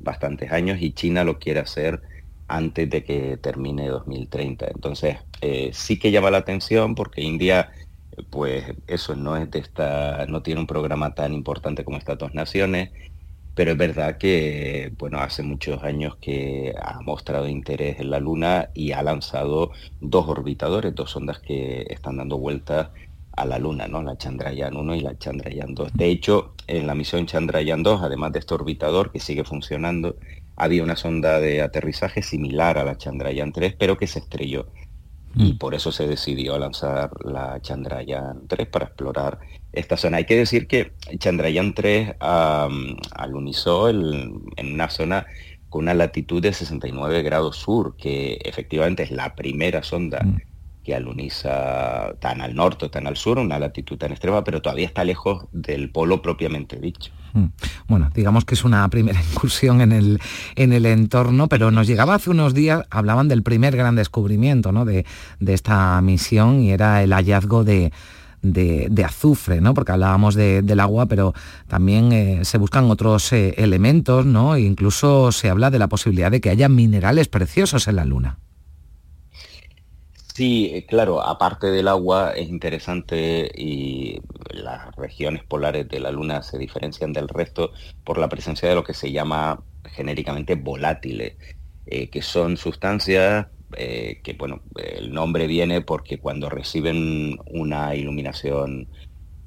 bastantes 0.00 0.52
años 0.52 0.78
y 0.80 0.92
China 0.92 1.24
lo 1.24 1.38
quiere 1.38 1.60
hacer 1.60 2.02
antes 2.48 2.88
de 2.90 3.04
que 3.04 3.36
termine 3.36 3.88
2030. 3.88 4.66
Entonces, 4.68 5.18
eh, 5.40 5.70
sí 5.72 5.98
que 5.98 6.10
llama 6.10 6.30
la 6.30 6.38
atención 6.38 6.94
porque 6.94 7.22
India, 7.22 7.70
pues 8.30 8.64
eso 8.86 9.16
no 9.16 9.36
es 9.36 9.50
de 9.50 9.60
esta, 9.60 10.26
no 10.26 10.42
tiene 10.42 10.60
un 10.60 10.66
programa 10.66 11.14
tan 11.14 11.34
importante 11.34 11.84
como 11.84 11.98
estas 11.98 12.18
dos 12.18 12.34
naciones, 12.34 12.90
pero 13.54 13.72
es 13.72 13.76
verdad 13.76 14.18
que, 14.18 14.92
bueno, 14.98 15.18
hace 15.18 15.42
muchos 15.42 15.82
años 15.82 16.16
que 16.20 16.74
ha 16.80 17.00
mostrado 17.02 17.48
interés 17.48 18.00
en 18.00 18.10
la 18.10 18.20
Luna 18.20 18.70
y 18.74 18.92
ha 18.92 19.02
lanzado 19.02 19.72
dos 20.00 20.28
orbitadores, 20.28 20.94
dos 20.94 21.16
ondas 21.16 21.40
que 21.40 21.86
están 21.90 22.18
dando 22.18 22.38
vueltas 22.38 22.90
a 23.38 23.44
la 23.44 23.58
Luna, 23.58 23.86
¿no? 23.86 24.02
La 24.02 24.16
Chandrayaan 24.16 24.76
1 24.76 24.94
y 24.96 25.00
la 25.00 25.16
Chandrayaan 25.16 25.74
2. 25.74 25.92
De 25.94 26.06
hecho, 26.06 26.54
en 26.66 26.86
la 26.86 26.94
misión 26.94 27.26
Chandrayaan 27.26 27.82
2, 27.82 28.02
además 28.02 28.32
de 28.32 28.40
este 28.40 28.54
orbitador 28.54 29.12
que 29.12 29.20
sigue 29.20 29.44
funcionando, 29.44 30.16
había 30.56 30.82
una 30.82 30.96
sonda 30.96 31.40
de 31.40 31.62
aterrizaje 31.62 32.22
similar 32.22 32.78
a 32.78 32.84
la 32.84 32.96
Chandrayaan 32.96 33.52
3, 33.52 33.74
pero 33.78 33.96
que 33.96 34.06
se 34.06 34.18
estrelló. 34.18 34.66
Y 35.36 35.52
mm. 35.52 35.58
por 35.58 35.74
eso 35.74 35.92
se 35.92 36.08
decidió 36.08 36.58
lanzar 36.58 37.10
la 37.24 37.60
Chandrayaan 37.60 38.48
3 38.48 38.66
para 38.66 38.86
explorar 38.86 39.38
esta 39.72 39.96
zona. 39.96 40.16
Hay 40.16 40.24
que 40.24 40.36
decir 40.36 40.66
que 40.66 40.92
Chandrayaan 41.18 41.74
3 41.74 42.16
alunizó 42.18 43.88
en 43.88 44.42
una 44.56 44.90
zona 44.90 45.26
con 45.68 45.82
una 45.82 45.94
latitud 45.94 46.42
de 46.42 46.52
69 46.52 47.22
grados 47.22 47.56
sur, 47.56 47.94
que 47.96 48.38
efectivamente 48.42 49.02
es 49.02 49.10
la 49.10 49.34
primera 49.34 49.82
sonda 49.82 50.22
mm 50.24 50.47
que 50.88 50.94
aluniza 50.94 52.14
tan 52.18 52.40
al 52.40 52.54
norte 52.54 52.86
o 52.86 52.90
tan 52.90 53.06
al 53.06 53.18
sur, 53.18 53.38
una 53.38 53.58
latitud 53.58 53.98
tan 53.98 54.10
extrema, 54.10 54.42
pero 54.42 54.62
todavía 54.62 54.86
está 54.86 55.04
lejos 55.04 55.44
del 55.52 55.90
polo 55.90 56.22
propiamente 56.22 56.78
dicho. 56.78 57.12
Mm. 57.34 57.44
Bueno, 57.88 58.10
digamos 58.14 58.46
que 58.46 58.54
es 58.54 58.64
una 58.64 58.88
primera 58.88 59.20
incursión 59.32 59.82
en 59.82 59.92
el, 59.92 60.18
en 60.56 60.72
el 60.72 60.86
entorno, 60.86 61.46
pero 61.46 61.70
nos 61.70 61.86
llegaba 61.86 62.14
hace 62.14 62.30
unos 62.30 62.54
días, 62.54 62.86
hablaban 62.88 63.28
del 63.28 63.42
primer 63.42 63.76
gran 63.76 63.96
descubrimiento 63.96 64.72
¿no? 64.72 64.86
de, 64.86 65.04
esta 65.46 66.00
misión 66.00 66.60
y 66.60 66.70
era 66.70 67.02
el 67.02 67.12
hallazgo 67.12 67.64
de, 67.64 67.92
de, 68.40 69.04
azufre, 69.04 69.60
¿no? 69.60 69.74
porque 69.74 69.92
hablábamos 69.92 70.36
del 70.36 70.80
agua, 70.80 71.04
pero 71.04 71.34
también 71.66 72.12
eh, 72.12 72.46
se 72.46 72.56
buscan 72.56 72.90
otros 72.90 73.30
eh, 73.34 73.56
elementos, 73.58 74.24
¿no? 74.24 74.54
E 74.54 74.62
incluso 74.62 75.32
se 75.32 75.50
habla 75.50 75.70
de 75.70 75.80
la 75.80 75.88
posibilidad 75.88 76.30
de 76.30 76.40
que 76.40 76.48
haya 76.48 76.70
minerales 76.70 77.28
preciosos 77.28 77.88
en 77.88 77.96
la 77.96 78.06
Luna. 78.06 78.38
Sí, 80.38 80.70
eh, 80.72 80.86
claro, 80.86 81.20
aparte 81.20 81.66
del 81.66 81.88
agua 81.88 82.30
es 82.30 82.48
interesante 82.48 83.50
y 83.56 84.20
las 84.52 84.94
regiones 84.94 85.42
polares 85.42 85.88
de 85.88 85.98
la 85.98 86.12
Luna 86.12 86.44
se 86.44 86.58
diferencian 86.58 87.12
del 87.12 87.26
resto 87.28 87.72
por 88.04 88.18
la 88.18 88.28
presencia 88.28 88.68
de 88.68 88.76
lo 88.76 88.84
que 88.84 88.94
se 88.94 89.10
llama 89.10 89.64
genéricamente 89.82 90.54
volátiles, 90.54 91.36
eh, 91.86 92.08
que 92.08 92.22
son 92.22 92.56
sustancias 92.56 93.48
eh, 93.76 94.20
que, 94.22 94.34
bueno, 94.34 94.62
el 94.76 95.12
nombre 95.12 95.48
viene 95.48 95.80
porque 95.80 96.20
cuando 96.20 96.48
reciben 96.48 97.36
una 97.46 97.96
iluminación 97.96 98.88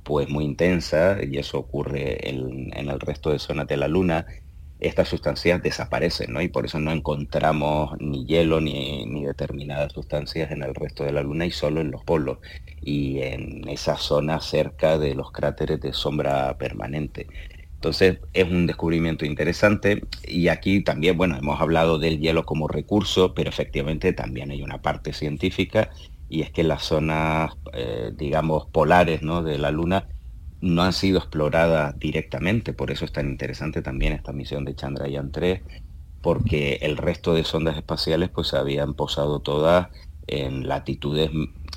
pues 0.04 0.28
muy 0.28 0.44
intensa, 0.44 1.20
y 1.24 1.38
eso 1.38 1.60
ocurre 1.60 2.28
en 2.30 2.90
el 2.90 3.00
resto 3.00 3.30
de 3.32 3.40
zonas 3.40 3.68
de 3.68 3.78
la 3.78 3.88
Luna, 3.88 4.26
estas 4.82 5.08
sustancias 5.08 5.62
desaparecen, 5.62 6.34
¿no? 6.34 6.42
Y 6.42 6.50
por 6.50 6.66
eso 6.66 6.80
no 6.80 6.92
encontramos 6.92 7.96
ni 8.00 8.26
hielo 8.26 8.60
ni, 8.60 9.06
ni, 9.06 9.24
determinadas 9.24 9.94
sustancias 9.94 10.52
en 10.52 10.64
el 10.64 10.74
resto 10.74 11.04
de 11.04 11.14
la 11.14 11.22
Luna 11.22 11.46
y 11.46 11.52
solo 11.52 11.82
en 11.82 11.92
los 11.92 12.04
polos 12.04 12.40
y 12.82 13.20
en 13.22 13.68
esa 13.70 13.96
zona 13.96 14.42
cerca 14.42 14.98
de 14.98 15.14
los 15.14 15.32
cráteres 15.32 15.80
de 15.80 15.94
sombra 15.94 16.58
permanente. 16.58 17.28
Entonces 17.76 18.20
es 18.34 18.50
un 18.50 18.68
descubrimiento 18.68 19.26
interesante 19.26 20.04
y 20.24 20.48
aquí 20.48 20.84
también, 20.84 21.18
bueno, 21.18 21.38
hemos 21.38 21.62
hablado 21.62 22.00
del 22.00 22.20
hielo 22.20 22.44
como 22.44 22.68
recurso, 22.68 23.34
pero 23.36 23.50
efectivamente 23.50 24.14
también 24.14 24.52
hay 24.52 24.64
una 24.64 24.82
parte 24.82 25.14
científica 25.14 25.92
y 26.28 26.42
es 26.42 26.50
que 26.50 26.64
las 26.64 26.84
zonas, 26.84 27.54
eh, 27.74 28.12
digamos, 28.16 28.66
polares 28.68 29.22
¿no? 29.22 29.44
de 29.44 29.58
la 29.58 29.70
Luna 29.70 30.08
no 30.62 30.84
han 30.84 30.94
sido 30.94 31.18
exploradas 31.20 31.98
directamente, 32.00 32.74
por 32.74 32.92
eso 32.92 33.06
es 33.06 33.12
tan 33.12 33.30
interesante 33.30 33.82
también 33.82 34.14
esta 34.14 34.32
misión 34.32 34.64
de 34.64 34.76
Chandrayaan 34.76 35.32
3, 35.32 35.62
porque 36.22 36.80
el 36.82 36.98
resto 36.98 37.34
de 37.34 37.44
sondas 37.44 37.76
espaciales 37.78 38.30
pues 38.30 38.50
se 38.50 38.58
habían 38.58 38.94
posado 38.94 39.40
todas 39.40 39.90
en 40.28 40.68
latitudes 40.68 41.32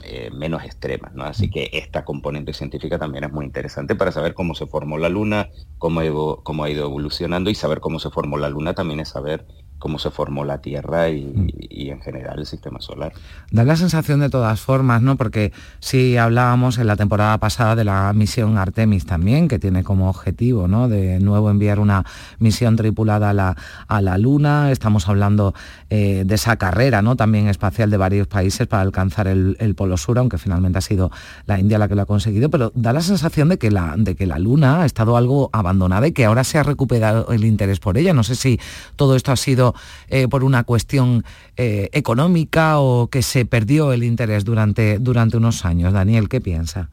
eh, 0.04 0.30
menos 0.32 0.64
extremas, 0.64 1.14
¿no? 1.14 1.24
Así 1.24 1.50
que 1.50 1.70
esta 1.72 2.04
componente 2.04 2.52
científica 2.52 2.98
también 2.98 3.24
es 3.24 3.32
muy 3.32 3.46
interesante 3.46 3.94
para 3.94 4.12
saber 4.12 4.34
cómo 4.34 4.54
se 4.54 4.66
formó 4.66 4.98
la 4.98 5.08
Luna, 5.08 5.48
cómo 5.78 6.00
ha 6.00 6.04
ido 6.04 6.84
evolucionando 6.84 7.50
y 7.50 7.54
saber 7.54 7.80
cómo 7.80 7.98
se 7.98 8.10
formó 8.10 8.36
la 8.36 8.50
Luna 8.50 8.74
también 8.74 9.00
es 9.00 9.08
saber 9.08 9.46
cómo 9.78 9.98
se 9.98 10.10
formó 10.10 10.44
la 10.44 10.62
Tierra 10.62 11.08
mm. 11.08 11.48
y, 11.68 11.90
en 11.90 12.00
general 12.00 12.38
el 12.38 12.46
sistema 12.46 12.80
solar. 12.80 13.12
Da 13.50 13.64
la 13.64 13.76
sensación 13.76 14.20
de 14.20 14.30
todas 14.30 14.60
formas, 14.60 15.02
¿no? 15.02 15.16
Porque 15.16 15.52
si 15.80 16.16
hablábamos 16.16 16.78
en 16.78 16.86
la 16.86 16.96
temporada 16.96 17.36
pasada 17.38 17.76
de 17.76 17.84
la 17.84 18.12
misión 18.14 18.56
Artemis 18.56 19.04
también, 19.04 19.46
que 19.46 19.58
tiene 19.58 19.84
como 19.84 20.08
objetivo, 20.08 20.68
¿no? 20.68 20.88
De 20.88 21.20
nuevo 21.20 21.50
enviar 21.50 21.80
una 21.80 22.04
misión 22.38 22.76
tripulada 22.76 23.30
a 23.30 23.34
la, 23.34 23.56
a 23.86 24.00
la 24.00 24.16
Luna. 24.16 24.70
Estamos 24.70 25.08
hablando 25.08 25.54
eh, 25.90 26.24
de 26.24 26.34
esa 26.34 26.56
carrera, 26.56 27.02
¿no? 27.02 27.16
También 27.16 27.48
espacial 27.48 27.90
de 27.90 27.96
varios 27.96 28.26
países 28.26 28.66
para 28.66 28.82
alcanzar 28.82 29.28
el, 29.28 29.74
Polo 29.76 29.96
Sur, 29.96 30.18
aunque 30.18 30.38
finalmente 30.38 30.78
ha 30.78 30.82
sido 30.82 31.10
la 31.46 31.58
India 31.58 31.78
la 31.78 31.88
que 31.88 31.94
lo 31.94 32.02
ha 32.02 32.06
conseguido. 32.06 32.48
Pero 32.48 32.72
da 32.74 32.92
la 32.92 33.00
sensación 33.02 33.48
de 33.48 33.58
que 33.58 33.70
la, 33.70 33.94
de 33.98 34.14
que 34.14 34.26
la 34.26 34.38
Luna 34.38 34.82
ha 34.82 34.86
estado 34.86 35.16
algo 35.16 35.50
abandonada 35.52 36.06
y 36.06 36.12
que 36.12 36.24
ahora 36.24 36.44
se 36.44 36.58
ha 36.58 36.62
recuperado 36.62 37.28
el 37.32 37.44
interés 37.44 37.80
por 37.80 37.98
ella. 37.98 38.14
No 38.14 38.22
sé 38.22 38.34
si 38.34 38.58
todo 38.96 39.16
esto 39.16 39.32
ha 39.32 39.36
sido 39.36 39.73
eh, 40.08 40.28
por 40.28 40.44
una 40.44 40.64
cuestión 40.64 41.24
eh, 41.56 41.88
económica 41.92 42.78
o 42.80 43.08
que 43.08 43.22
se 43.22 43.44
perdió 43.44 43.92
el 43.92 44.04
interés 44.04 44.44
durante, 44.44 44.98
durante 44.98 45.36
unos 45.36 45.64
años. 45.64 45.92
Daniel, 45.92 46.28
¿qué 46.28 46.40
piensa? 46.40 46.88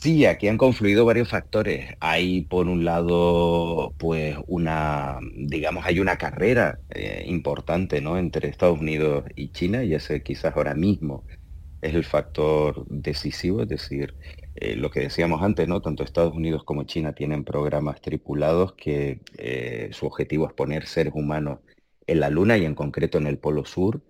Sí, 0.00 0.26
aquí 0.26 0.46
han 0.46 0.58
confluido 0.58 1.04
varios 1.04 1.28
factores. 1.28 1.96
Hay 1.98 2.42
por 2.42 2.68
un 2.68 2.84
lado, 2.84 3.92
pues 3.98 4.36
una, 4.46 5.18
digamos, 5.34 5.84
hay 5.86 5.98
una 5.98 6.16
carrera 6.16 6.78
eh, 6.90 7.24
importante, 7.26 8.00
¿no? 8.00 8.16
Entre 8.16 8.48
Estados 8.48 8.78
Unidos 8.78 9.24
y 9.34 9.48
China 9.48 9.82
y 9.82 9.94
ese 9.94 10.22
quizás 10.22 10.54
ahora 10.56 10.74
mismo 10.74 11.24
es 11.82 11.94
el 11.94 12.04
factor 12.04 12.86
decisivo, 12.88 13.62
es 13.62 13.68
decir, 13.68 14.14
eh, 14.60 14.76
lo 14.76 14.90
que 14.90 15.00
decíamos 15.00 15.42
antes, 15.42 15.68
¿no? 15.68 15.80
Tanto 15.82 16.02
Estados 16.02 16.34
Unidos 16.34 16.64
como 16.64 16.84
China 16.84 17.12
tienen 17.12 17.44
programas 17.44 18.00
tripulados 18.00 18.72
que 18.74 19.20
eh, 19.36 19.90
su 19.92 20.06
objetivo 20.06 20.46
es 20.46 20.52
poner 20.52 20.86
seres 20.86 21.12
humanos 21.14 21.60
en 22.06 22.20
la 22.20 22.30
Luna 22.30 22.58
y 22.58 22.64
en 22.64 22.74
concreto 22.74 23.18
en 23.18 23.26
el 23.26 23.38
Polo 23.38 23.64
Sur 23.64 24.02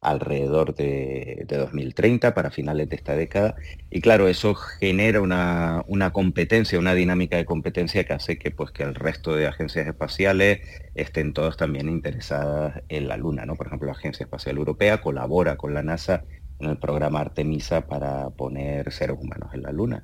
alrededor 0.00 0.74
de, 0.74 1.44
2030 1.48 2.34
para 2.34 2.50
finales 2.50 2.88
de 2.88 2.96
esta 2.96 3.14
década. 3.14 3.56
Y 3.90 4.00
claro, 4.00 4.28
eso 4.28 4.54
genera 4.54 5.20
una, 5.20 6.10
competencia, 6.12 6.78
una 6.78 6.94
dinámica 6.94 7.36
de 7.36 7.44
competencia 7.44 8.04
que 8.04 8.12
hace 8.14 8.38
que, 8.38 8.50
pues, 8.50 8.70
que 8.70 8.82
el 8.82 8.94
resto 8.94 9.34
de 9.34 9.46
agencias 9.46 9.86
espaciales 9.86 10.60
estén 10.94 11.32
todos 11.34 11.56
también 11.56 11.88
interesadas 11.88 12.82
en 12.88 13.08
la 13.08 13.16
Luna. 13.16 13.44
¿no? 13.46 13.56
Por 13.56 13.66
ejemplo, 13.66 13.86
la 13.86 13.92
Agencia 13.92 14.24
Espacial 14.24 14.56
Europea 14.56 15.00
colabora 15.02 15.56
con 15.56 15.74
la 15.74 15.82
NASA 15.82 16.24
en 16.60 16.70
el 16.70 16.76
programa 16.76 17.20
Artemisa 17.20 17.86
para 17.86 18.30
poner 18.30 18.92
seres 18.92 19.16
humanos 19.20 19.50
en 19.54 19.62
la 19.62 19.72
Luna. 19.72 20.02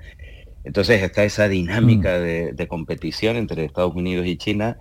Entonces 0.64 1.02
está 1.02 1.22
esa 1.24 1.48
dinámica 1.48 2.18
mm. 2.18 2.56
de, 2.56 2.66
competición 2.68 3.36
entre 3.36 3.64
Estados 3.64 3.94
Unidos 3.94 4.26
y 4.26 4.36
China 4.36 4.78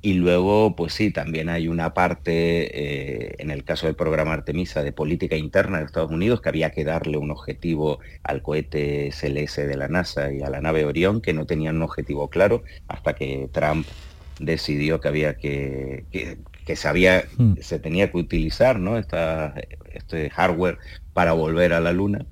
y 0.00 0.14
luego, 0.14 0.76
pues 0.76 0.94
sí, 0.94 1.10
también 1.10 1.48
hay 1.48 1.66
una 1.66 1.92
parte, 1.92 2.30
eh, 2.72 3.34
en 3.38 3.50
el 3.50 3.64
caso 3.64 3.86
del 3.86 3.96
programa 3.96 4.32
Artemisa, 4.32 4.82
de 4.82 4.92
política 4.92 5.36
interna 5.36 5.78
de 5.78 5.84
Estados 5.84 6.12
Unidos, 6.12 6.40
que 6.40 6.48
había 6.48 6.70
que 6.70 6.84
darle 6.84 7.18
un 7.18 7.32
objetivo 7.32 7.98
al 8.22 8.40
cohete 8.40 9.10
SLS 9.10 9.56
de 9.56 9.76
la 9.76 9.88
NASA 9.88 10.32
y 10.32 10.40
a 10.42 10.50
la 10.50 10.60
nave 10.60 10.84
Orión, 10.84 11.20
que 11.20 11.34
no 11.34 11.46
tenían 11.46 11.76
un 11.76 11.82
objetivo 11.82 12.30
claro, 12.30 12.62
hasta 12.86 13.14
que 13.14 13.50
Trump 13.52 13.86
decidió 14.38 15.00
que 15.00 15.08
había 15.08 15.36
que, 15.36 16.04
que, 16.64 16.76
sabía, 16.76 17.24
mm. 17.36 17.54
se 17.60 17.80
tenía 17.80 18.10
que 18.12 18.18
utilizar 18.18 18.78
¿no? 18.78 18.98
este 18.98 20.30
hardware 20.30 20.78
para 21.18 21.32
volver 21.32 21.72
a 21.72 21.80
la 21.80 21.90
Luna. 21.90 22.24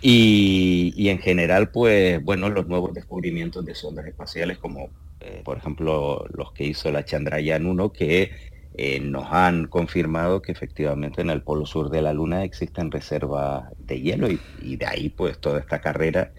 Y, 0.00 1.10
en 1.10 1.18
general, 1.18 1.70
pues 1.70 2.24
bueno, 2.24 2.48
los 2.48 2.66
nuevos 2.66 2.94
descubrimientos 2.94 3.62
de 3.66 3.74
sondas 3.74 4.06
espaciales 4.06 4.56
como 4.56 4.88
eh, 5.20 5.42
por 5.44 5.58
ejemplo 5.58 6.24
los 6.32 6.50
que 6.52 6.64
hizo 6.64 6.90
la 6.90 7.04
Chandrayaan 7.04 7.66
1, 7.66 7.92
que 7.92 8.30
eh, 8.72 9.00
nos 9.00 9.26
han 9.30 9.66
confirmado 9.66 10.40
que 10.40 10.50
efectivamente 10.50 11.20
en 11.20 11.28
el 11.28 11.42
polo 11.42 11.66
sur 11.66 11.90
de 11.90 12.00
la 12.00 12.14
Luna 12.14 12.42
existen 12.42 12.90
reservas 12.90 13.64
de 13.76 14.00
hielo 14.00 14.28
y, 14.30 14.76
de 14.76 14.86
ahí 14.86 15.10
pues 15.10 15.38
toda 15.38 15.60
esta 15.60 15.82
carrera 15.82 16.32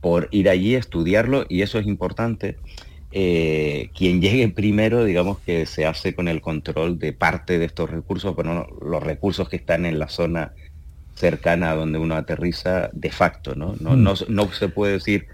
por 0.00 0.28
ir 0.30 0.48
allí, 0.48 0.76
estudiarlo 0.76 1.44
y 1.48 1.62
eso 1.62 1.80
es 1.80 1.88
importante. 1.88 2.56
Eh, 3.10 3.90
quien 3.96 4.20
llegue 4.20 4.48
primero, 4.48 5.04
digamos 5.04 5.40
que 5.40 5.66
se 5.66 5.86
hace 5.86 6.14
con 6.14 6.28
el 6.28 6.40
control 6.40 7.00
de 7.00 7.12
parte 7.12 7.58
de 7.58 7.64
estos 7.64 7.90
recursos, 7.90 8.34
pero 8.36 8.68
los 8.80 9.02
recursos 9.02 9.48
que 9.48 9.56
están 9.56 9.86
en 9.86 9.98
la 9.98 10.08
zona 10.08 10.52
cercana 11.14 11.70
a 11.70 11.74
donde 11.74 11.98
uno 11.98 12.16
aterriza 12.16 12.90
de 12.92 13.10
facto, 13.10 13.54
¿no? 13.54 13.74
No, 13.80 13.96
mm. 13.96 14.16
no, 14.28 14.52
se 14.52 14.68
puede 14.68 14.94
decir 14.94 15.26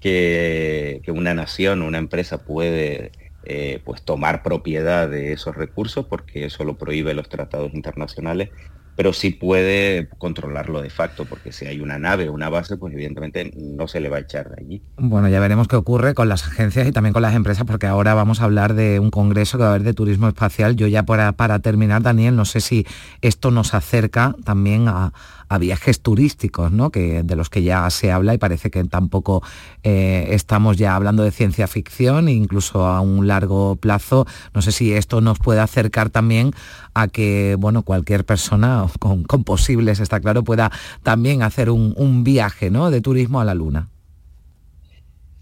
que, 0.00 1.02
una 1.08 1.34
nación 1.34 1.82
o 1.82 1.86
una 1.86 1.98
empresa 1.98 2.44
puede 2.44 3.12
eh, 3.44 3.80
pues 3.84 4.02
tomar 4.02 4.42
propiedad 4.42 5.08
de 5.08 5.32
esos 5.32 5.56
recursos 5.56 6.06
porque 6.06 6.44
eso 6.46 6.64
lo 6.64 6.76
prohíbe 6.76 7.14
los 7.14 7.28
tratados 7.28 7.74
internacionales, 7.74 8.50
pero 8.98 9.12
sí 9.12 9.30
puede 9.30 10.08
controlarlo 10.18 10.82
de 10.82 10.90
facto, 10.90 11.24
porque 11.24 11.52
si 11.52 11.66
hay 11.66 11.80
una 11.80 12.00
nave 12.00 12.28
o 12.28 12.32
una 12.32 12.48
base, 12.48 12.76
pues 12.76 12.92
evidentemente 12.92 13.52
no 13.56 13.86
se 13.86 14.00
le 14.00 14.08
va 14.08 14.16
a 14.16 14.20
echar 14.22 14.50
de 14.50 14.56
allí. 14.60 14.82
Bueno, 14.96 15.28
ya 15.28 15.38
veremos 15.38 15.68
qué 15.68 15.76
ocurre 15.76 16.14
con 16.14 16.28
las 16.28 16.44
agencias 16.44 16.88
y 16.88 16.90
también 16.90 17.12
con 17.12 17.22
las 17.22 17.36
empresas, 17.36 17.64
porque 17.64 17.86
ahora 17.86 18.14
vamos 18.14 18.40
a 18.40 18.44
hablar 18.46 18.74
de 18.74 18.98
un 18.98 19.12
congreso 19.12 19.56
que 19.56 19.62
va 19.62 19.68
a 19.68 19.74
haber 19.74 19.84
de 19.84 19.94
turismo 19.94 20.26
espacial. 20.26 20.74
Yo 20.74 20.88
ya 20.88 21.04
para, 21.04 21.58
terminar, 21.60 22.02
Daniel, 22.02 22.34
no 22.34 22.44
sé 22.44 22.60
si 22.60 22.88
esto 23.22 23.52
nos 23.52 23.72
acerca 23.72 24.34
también 24.44 24.88
a, 24.88 25.12
a 25.48 25.58
viajes 25.58 26.00
turísticos, 26.00 26.72
¿no? 26.72 26.90
que, 26.90 27.22
de 27.22 27.36
los 27.36 27.50
que 27.50 27.62
ya 27.62 27.88
se 27.90 28.12
habla 28.12 28.34
y 28.34 28.38
parece 28.38 28.70
que 28.70 28.84
tampoco 28.84 29.42
eh, 29.82 30.28
estamos 30.30 30.76
ya 30.76 30.94
hablando 30.94 31.22
de 31.22 31.30
ciencia 31.30 31.66
ficción, 31.66 32.28
incluso 32.28 32.86
a 32.86 33.00
un 33.00 33.26
largo 33.26 33.76
plazo. 33.76 34.26
No 34.54 34.62
sé 34.62 34.72
si 34.72 34.92
esto 34.92 35.20
nos 35.20 35.38
puede 35.38 35.60
acercar 35.60 36.10
también 36.10 36.52
a 36.94 37.08
que 37.08 37.56
bueno, 37.58 37.82
cualquier 37.82 38.24
persona 38.24 38.87
con, 38.98 39.24
posibles, 39.24 40.00
está 40.00 40.20
claro, 40.20 40.44
pueda 40.44 40.70
también 41.02 41.42
hacer 41.42 41.70
un, 41.70 42.24
viaje 42.24 42.70
¿no? 42.70 42.90
de 42.90 43.00
turismo 43.00 43.40
a 43.40 43.44
la 43.44 43.54
Luna. 43.54 43.88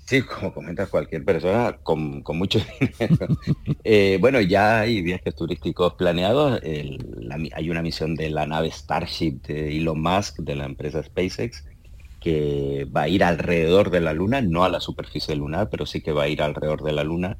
Sí, 0.06 0.22
como 0.22 0.54
comenta 0.54 0.86
cualquier 0.86 1.24
persona 1.24 1.78
con, 1.82 2.22
mucho 2.28 2.60
dinero. 2.80 3.26
Eh, 3.82 4.18
bueno, 4.20 4.40
ya 4.40 4.80
hay 4.80 5.02
viajes 5.02 5.34
turísticos 5.34 5.94
planeados. 5.94 6.60
hay 6.62 7.70
una 7.70 7.82
misión 7.82 8.14
de 8.14 8.30
la 8.30 8.46
nave 8.46 8.70
Starship 8.70 9.42
de 9.46 9.76
Elon 9.76 10.00
Musk, 10.00 10.38
de 10.38 10.54
la 10.54 10.64
empresa 10.64 11.02
SpaceX, 11.02 11.64
que 12.20 12.86
va 12.86 13.02
a 13.02 13.08
ir 13.08 13.22
alrededor 13.24 13.90
de 13.90 14.00
la 14.00 14.12
Luna, 14.12 14.40
no 14.40 14.64
a 14.64 14.68
la 14.68 14.80
superficie 14.80 15.36
lunar, 15.36 15.68
pero 15.70 15.86
sí 15.86 16.00
que 16.00 16.12
va 16.12 16.24
a 16.24 16.28
ir 16.28 16.42
alrededor 16.42 16.82
de 16.82 16.92
la 16.92 17.04
Luna 17.04 17.36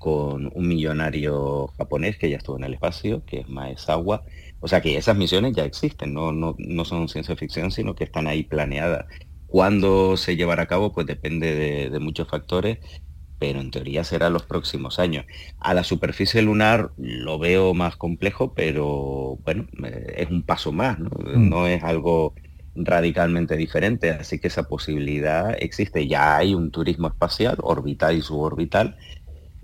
con 0.00 0.50
un 0.54 0.66
millonario 0.66 1.68
japonés 1.76 2.16
que 2.16 2.30
ya 2.30 2.38
estuvo 2.38 2.56
en 2.56 2.64
el 2.64 2.74
espacio, 2.74 3.22
que 3.26 3.40
es 3.40 3.48
Maezawa. 3.48 4.22
O 4.60 4.68
sea 4.68 4.80
que 4.80 4.96
esas 4.96 5.16
misiones 5.16 5.54
ya 5.54 5.64
existen, 5.64 6.12
no, 6.14 6.32
no, 6.32 6.54
no 6.58 6.84
son 6.84 7.08
ciencia 7.08 7.36
ficción, 7.36 7.70
sino 7.70 7.94
que 7.94 8.04
están 8.04 8.26
ahí 8.26 8.44
planeadas. 8.44 9.06
Cuándo 9.46 10.16
se 10.16 10.36
llevará 10.36 10.64
a 10.64 10.68
cabo, 10.68 10.92
pues 10.92 11.06
depende 11.06 11.88
de, 11.90 11.98
muchos 11.98 12.28
factores, 12.28 12.78
pero 13.38 13.60
en 13.60 13.70
teoría 13.70 14.04
será 14.04 14.30
los 14.30 14.44
próximos 14.44 14.98
años. 14.98 15.24
A 15.58 15.74
la 15.74 15.82
superficie 15.82 16.42
lunar 16.42 16.92
lo 16.98 17.38
veo 17.38 17.74
más 17.74 17.96
complejo, 17.96 18.54
pero 18.54 19.38
bueno, 19.44 19.66
eh, 19.84 20.14
es 20.18 20.30
un 20.30 20.42
paso 20.42 20.72
más, 20.72 20.98
¿no? 20.98 21.10
Mm. 21.10 21.48
no 21.48 21.66
es 21.66 21.82
algo 21.82 22.34
radicalmente 22.74 23.56
diferente, 23.56 24.10
así 24.10 24.38
que 24.38 24.48
esa 24.48 24.68
posibilidad 24.68 25.56
existe. 25.58 26.06
Ya 26.06 26.36
hay 26.36 26.54
un 26.54 26.70
turismo 26.70 27.08
espacial, 27.08 27.56
orbital 27.62 28.16
y 28.16 28.22
suborbital, 28.22 28.96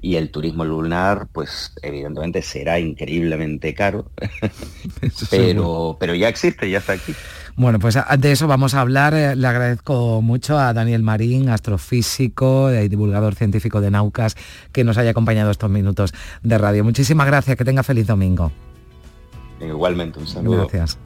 y 0.00 0.16
el 0.16 0.30
turismo 0.30 0.64
lunar, 0.64 1.28
pues 1.32 1.72
evidentemente 1.82 2.42
será 2.42 2.78
increíblemente 2.78 3.74
caro, 3.74 4.10
pero, 5.30 5.96
pero 5.98 6.14
ya 6.14 6.28
existe, 6.28 6.70
ya 6.70 6.78
está 6.78 6.92
aquí. 6.92 7.14
Bueno, 7.56 7.78
pues 7.78 7.98
de 8.18 8.32
eso 8.32 8.46
vamos 8.46 8.74
a 8.74 8.82
hablar. 8.82 9.14
Eh, 9.14 9.34
le 9.34 9.46
agradezco 9.46 10.20
mucho 10.20 10.58
a 10.58 10.74
Daniel 10.74 11.02
Marín, 11.02 11.48
astrofísico 11.48 12.70
y 12.70 12.88
divulgador 12.88 13.34
científico 13.34 13.80
de 13.80 13.90
Naucas, 13.90 14.36
que 14.72 14.84
nos 14.84 14.98
haya 14.98 15.10
acompañado 15.10 15.50
estos 15.50 15.70
minutos 15.70 16.12
de 16.42 16.58
radio. 16.58 16.84
Muchísimas 16.84 17.26
gracias, 17.26 17.56
que 17.56 17.64
tenga 17.64 17.82
feliz 17.82 18.06
domingo. 18.06 18.52
Igualmente, 19.58 20.18
un 20.18 20.26
saludo. 20.26 20.68
Gracias. 20.68 20.98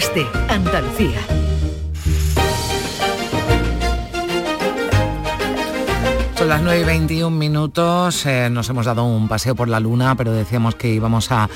Días 0.00 0.14
de 0.14 0.26
Andalucía. 0.48 1.20
Son 6.36 6.48
las 6.48 6.62
9 6.62 6.80
y 6.80 6.84
21 6.84 7.36
minutos, 7.36 8.24
eh, 8.24 8.48
nos 8.50 8.70
hemos 8.70 8.86
dado 8.86 9.04
un 9.04 9.28
paseo 9.28 9.54
por 9.54 9.68
la 9.68 9.78
luna, 9.78 10.14
pero 10.14 10.32
decíamos 10.32 10.74
que 10.74 10.88
íbamos 10.88 11.30
a 11.32 11.50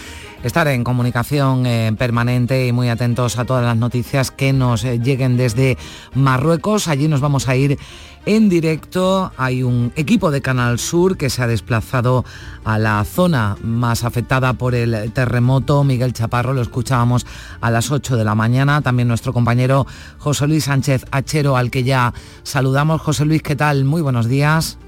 estar 0.45 0.69
en 0.69 0.85
comunicación 0.85 1.65
eh, 1.65 1.93
permanente 1.97 2.67
y 2.67 2.73
muy 2.73 2.91
atentos 2.91 3.39
a 3.39 3.47
todas 3.47 3.65
las 3.65 3.77
noticias 3.77 4.31
que 4.31 4.53
nos 4.53 4.85
eh, 4.85 5.01
lleguen 5.01 5.39
desde 5.39 5.79
Marruecos. 6.15 6.87
Allí 6.87 7.09
nos 7.09 7.23
vamos 7.23 7.49
a 7.49 7.57
ir 7.57 7.79
en 8.27 8.51
directo. 8.51 9.33
Hay 9.39 9.63
un 9.63 9.91
equipo 9.97 10.31
de 10.31 10.43
Canal 10.43 10.79
Sur 10.79 11.17
que 11.17 11.31
se 11.31 11.43
ha 11.43 11.47
desplazado 11.47 12.27
a 12.63 12.79
la 12.79 13.03
zona 13.05 13.57
más 13.63 14.05
afectada 14.05 14.53
por 14.53 14.75
el 14.75 15.13
terremoto. 15.13 15.83
Miguel 15.83 16.13
Chaparro 16.13 16.53
lo 16.53 16.61
escuchábamos 16.61 17.27
a 17.63 17.71
las 17.71 17.91
8 17.91 18.17
de 18.17 18.25
la 18.25 18.35
mañana. 18.35 18.83
También 18.83 19.09
nuestro 19.09 19.33
compañero 19.33 19.87
José 20.19 20.47
Luis 20.47 20.65
Sánchez 20.65 21.07
Achero, 21.11 21.57
al 21.57 21.71
que 21.71 21.85
ya 21.85 22.13
saludamos. 22.43 23.01
José 23.01 23.25
Luis, 23.25 23.43
¿qué 23.43 23.57
tal? 23.57 23.85
Muy 23.85 24.03
buenos 24.03 24.29
días. 24.29 24.79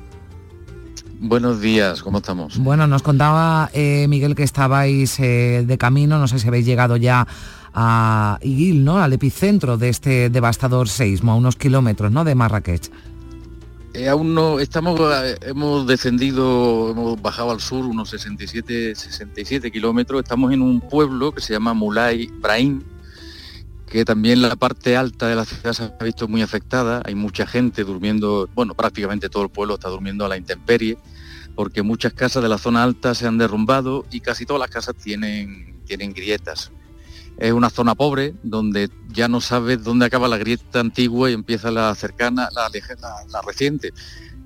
Buenos 1.19 1.61
días, 1.61 2.03
¿cómo 2.03 2.19
estamos? 2.19 2.59
Bueno, 2.59 2.87
nos 2.87 3.03
contaba 3.03 3.71
eh, 3.73 4.07
Miguel 4.09 4.35
que 4.35 4.43
estabais 4.43 5.19
eh, 5.19 5.65
de 5.67 5.79
camino, 5.79 6.19
no 6.19 6.29
sé 6.29 6.39
si 6.39 6.47
habéis 6.47 6.67
llegado 6.67 6.97
ya 6.97 7.27
a 7.73 8.39
Iguil, 8.43 8.85
¿no? 8.85 8.99
Al 8.99 9.13
epicentro 9.15 9.79
de 9.79 9.89
este 9.89 10.29
devastador 10.29 10.89
seismo, 10.89 11.33
a 11.33 11.37
unos 11.37 11.57
kilómetros, 11.57 12.13
¿no? 12.13 12.23
De 12.25 12.35
Marrakech. 12.35 12.91
Eh, 13.95 14.09
aún 14.09 14.35
no, 14.35 14.61
estamos, 14.61 15.01
hemos 15.41 15.87
descendido, 15.87 16.91
hemos 16.91 17.21
bajado 17.23 17.51
al 17.51 17.61
sur 17.61 17.87
unos 17.87 18.11
67, 18.11 18.95
67 18.95 19.73
kilómetros, 19.73 20.23
estamos 20.23 20.53
en 20.53 20.61
un 20.61 20.83
pueblo 20.83 21.33
que 21.33 21.41
se 21.41 21.55
llama 21.55 21.73
Mulay 21.73 22.27
Brahim, 22.41 22.83
que 23.87 24.05
también 24.05 24.43
la 24.43 24.57
parte 24.57 24.97
alta 24.97 25.29
de 25.29 25.37
la 25.37 25.45
ciudad 25.45 25.73
se 25.73 25.85
ha 25.85 26.05
visto 26.05 26.27
muy 26.29 26.43
afectada, 26.43 27.03
hay 27.05 27.15
mucha 27.15 27.47
gente 27.47 27.85
durmiendo, 27.85 28.49
bueno, 28.55 28.75
prácticamente 28.75 29.29
todo 29.29 29.45
el 29.45 29.49
pueblo 29.51 29.75
está 29.75 29.89
durmiendo 29.89 30.25
a 30.25 30.29
la 30.29 30.37
intemperie, 30.37 30.99
porque 31.55 31.83
muchas 31.83 32.13
casas 32.13 32.43
de 32.43 32.49
la 32.49 32.59
zona 32.59 32.83
alta 32.83 33.15
se 33.15 33.27
han 33.27 33.39
derrumbado 33.39 34.05
y 34.11 34.21
casi 34.21 34.45
todas 34.45 34.61
las 34.61 34.71
casas 34.71 34.95
tienen, 34.97 35.81
tienen 35.87 36.13
grietas. 36.13 36.73
Es 37.39 37.53
una 37.53 37.71
zona 37.71 37.95
pobre 37.95 38.35
donde 38.43 38.89
ya 39.09 39.29
no 39.29 39.41
sabes 39.41 39.83
dónde 39.85 40.07
acaba 40.07 40.27
la 40.27 40.39
grieta 40.39 40.81
antigua 40.81 41.31
y 41.31 41.35
empieza 41.35 41.71
la 41.71 41.95
cercana, 41.95 42.49
la, 42.55 42.69
la- 42.69 43.25
la 43.31 43.43
reciente. 43.43 43.93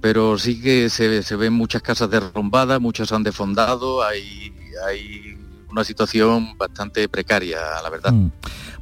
Pero 0.00 0.38
sí 0.38 0.60
que 0.60 0.88
se, 0.90 1.22
se 1.22 1.36
ven 1.36 1.52
muchas 1.52 1.82
casas 1.82 2.10
derrumbadas, 2.10 2.80
muchas 2.80 3.12
han 3.12 3.22
defondado, 3.22 4.02
hay, 4.02 4.52
hay 4.86 5.36
una 5.70 5.84
situación 5.84 6.56
bastante 6.58 7.08
precaria, 7.08 7.58
la 7.82 7.90
verdad. 7.90 8.12
Mm. 8.12 8.30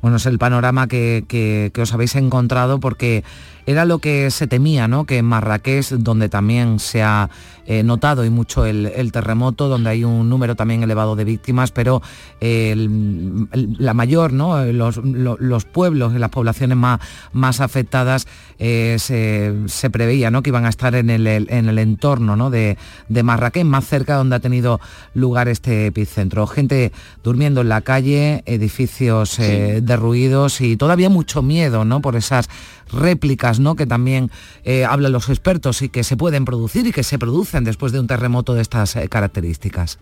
Bueno, 0.01 0.17
es 0.19 0.27
el 0.27 0.39
panorama 0.39 0.87
que, 0.87 1.25
que- 1.27 1.73
os 1.81 1.93
habéis 1.93 2.15
encontrado 2.17 2.79
porque 2.81 3.25
era 3.69 3.85
lo 3.85 3.99
que 3.99 4.31
se 4.31 4.47
temía, 4.47 4.89
¿no? 4.89 5.05
Que 5.05 5.19
en 5.19 5.27
Marrakech, 5.27 5.89
donde 5.91 6.29
también 6.31 6.79
se 6.79 7.03
ha 7.03 7.29
eh, 7.67 7.83
notado 7.83 8.25
y 8.25 8.31
mucho 8.31 8.65
el, 8.65 8.87
el 8.87 9.13
terremoto, 9.13 9.69
donde 9.69 9.91
hay 9.91 10.03
un 10.03 10.31
número 10.31 10.57
también 10.57 10.83
elevado 10.83 11.17
de 11.17 11.25
víctimas, 11.25 11.71
pero 11.71 12.01
eh, 12.41 12.71
el- 12.73 13.47
el- 13.53 13.77
la 13.79 13.93
mayor, 13.93 14.33
¿no? 14.33 14.65
Los, 14.65 14.97
lo- 14.97 15.37
los 15.39 15.67
pueblos 15.67 16.15
y 16.15 16.19
las 16.19 16.31
poblaciones 16.31 16.79
más, 16.79 16.99
más 17.35 17.61
afectadas 17.61 18.27
eh, 18.59 18.97
se, 18.99 19.53
se 19.67 19.91
preveía, 19.91 20.31
¿no? 20.31 20.43
Que 20.43 20.49
iban 20.49 20.65
a 20.65 20.71
estar 20.71 20.95
en 20.95 21.11
el, 21.11 21.27
en 21.27 21.69
el 21.69 21.79
entorno, 21.79 22.37
¿no? 22.37 22.49
De, 22.49 22.79
de 23.11 23.23
Marrakech, 23.23 23.67
más 23.67 23.85
cerca 23.87 24.17
donde 24.17 24.37
ha 24.37 24.41
tenido 24.41 24.81
lugar 25.13 25.47
este 25.49 25.89
epicentro. 25.89 26.47
Gente 26.47 26.91
durmiendo 27.23 27.61
en 27.61 27.69
la 27.69 27.83
calle, 27.83 28.43
edificios 28.47 29.37
derruidos 29.83 30.63
y 30.63 30.79
todavía 30.79 31.11
mucho 31.11 31.43
miedo, 31.43 31.85
¿no? 31.85 32.01
Por 32.01 32.17
esas 32.17 32.49
réplicas, 32.93 33.61
¿no? 33.61 33.77
Que 33.77 33.87
también 33.87 34.31
eh, 34.65 34.85
hablan 34.85 35.13
los 35.13 35.29
expertos 35.29 35.83
y 35.83 35.89
que 35.89 36.05
se 36.05 36.17
pueden 36.17 36.45
producir 36.45 36.87
y 36.87 36.93
que 36.93 37.03
se 37.03 37.19
producen 37.19 37.65
después 37.65 37.93
de 37.93 38.01
un 38.01 38.07
terremoto 38.07 38.55
de 38.55 38.63
estas 38.63 38.97
eh, 38.97 39.09
características. 39.09 39.99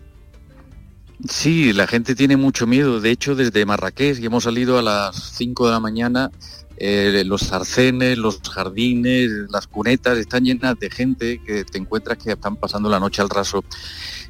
Sí, 1.28 1.72
la 1.72 1.86
gente 1.86 2.14
tiene 2.14 2.36
mucho 2.36 2.66
miedo. 2.66 3.00
De 3.00 3.10
hecho, 3.10 3.34
desde 3.34 3.64
Marrakech, 3.64 4.18
y 4.20 4.26
hemos 4.26 4.44
salido 4.44 4.78
a 4.78 4.82
las 4.82 5.16
5 5.36 5.66
de 5.66 5.72
la 5.72 5.80
mañana, 5.80 6.30
eh, 6.78 7.22
los 7.24 7.52
arcenes, 7.52 8.18
los 8.18 8.40
jardines, 8.40 9.30
las 9.50 9.66
cunetas 9.66 10.18
están 10.18 10.44
llenas 10.44 10.78
de 10.78 10.90
gente 10.90 11.40
que 11.42 11.64
te 11.64 11.78
encuentras 11.78 12.18
que 12.18 12.32
están 12.32 12.56
pasando 12.56 12.90
la 12.90 13.00
noche 13.00 13.22
al 13.22 13.30
raso. 13.30 13.64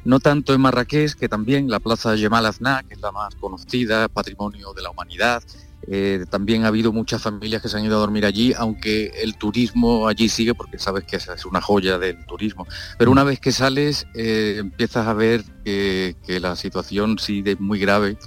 No 0.05 0.21
tanto 0.21 0.53
en 0.53 0.61
Marrakech, 0.61 1.15
que 1.15 1.27
también 1.27 1.69
la 1.69 1.81
plaza 1.81 2.15
Yemal 2.15 2.45
Azna, 2.45 2.83
que 2.87 2.93
es 2.93 3.01
la 3.01 3.11
más 3.11 3.35
conocida, 3.35 4.07
patrimonio 4.07 4.71
de 4.73 4.81
la 4.81 4.91
humanidad. 4.91 5.43
Eh, 5.89 6.25
también 6.29 6.65
ha 6.65 6.67
habido 6.67 6.91
muchas 6.91 7.21
familias 7.21 7.61
que 7.61 7.69
se 7.69 7.77
han 7.77 7.85
ido 7.85 7.95
a 7.95 7.99
dormir 7.99 8.25
allí, 8.25 8.53
aunque 8.57 9.11
el 9.21 9.37
turismo 9.37 10.07
allí 10.07 10.27
sigue, 10.27 10.53
porque 10.53 10.79
sabes 10.79 11.03
que 11.05 11.17
esa 11.17 11.33
es 11.33 11.45
una 11.45 11.61
joya 11.61 11.97
del 11.97 12.25
turismo. 12.25 12.67
Pero 12.97 13.11
una 13.11 13.23
vez 13.23 13.39
que 13.39 13.51
sales, 13.51 14.07
eh, 14.13 14.55
empiezas 14.59 15.07
a 15.07 15.13
ver 15.13 15.43
que, 15.63 16.15
que 16.25 16.39
la 16.39 16.55
situación 16.55 17.19
sigue 17.19 17.55
muy 17.57 17.79
grave. 17.79 18.17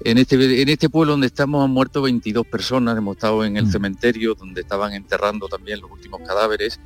En 0.00 0.18
este, 0.18 0.62
en 0.62 0.68
este 0.68 0.90
pueblo 0.90 1.12
donde 1.12 1.28
estamos 1.28 1.64
han 1.64 1.70
muerto 1.70 2.02
22 2.02 2.46
personas, 2.46 2.98
hemos 2.98 3.16
estado 3.16 3.44
en 3.44 3.56
el 3.56 3.70
cementerio 3.70 4.34
donde 4.34 4.62
estaban 4.62 4.92
enterrando 4.92 5.48
también 5.48 5.80
los 5.80 5.90
últimos 5.90 6.20
cadáveres 6.26 6.80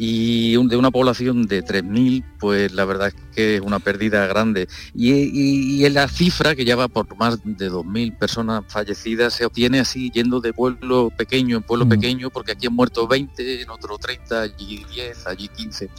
y 0.00 0.52
de 0.68 0.76
una 0.76 0.90
población 0.90 1.46
de 1.46 1.62
3.000, 1.64 2.24
pues 2.38 2.72
la 2.72 2.84
verdad 2.84 3.08
es 3.08 3.14
que 3.34 3.56
es 3.56 3.60
una 3.60 3.80
pérdida 3.80 4.26
grande. 4.26 4.68
Y, 4.94 5.12
y- 5.12 5.84
y 5.84 5.88
la 5.90 6.06
cifra, 6.08 6.54
que 6.54 6.64
ya 6.64 6.76
va 6.76 6.86
por 6.88 7.16
más 7.16 7.38
de 7.44 7.68
2.000 7.68 8.16
personas 8.16 8.62
fallecidas, 8.68 9.34
se 9.34 9.44
obtiene 9.44 9.80
así, 9.80 10.10
yendo 10.12 10.40
de 10.40 10.52
pueblo 10.52 11.10
pequeño 11.16 11.56
en 11.56 11.62
pueblo 11.64 11.86
Mm. 11.86 11.88
pequeño, 11.88 12.30
porque 12.30 12.52
aquí 12.52 12.66
han 12.68 12.74
muerto 12.74 13.08
20, 13.08 13.62
en 13.62 13.70
otro 13.70 13.98
30, 13.98 14.42
allí 14.42 14.84
10, 14.94 15.26
allí 15.26 15.48
15. 15.48 15.90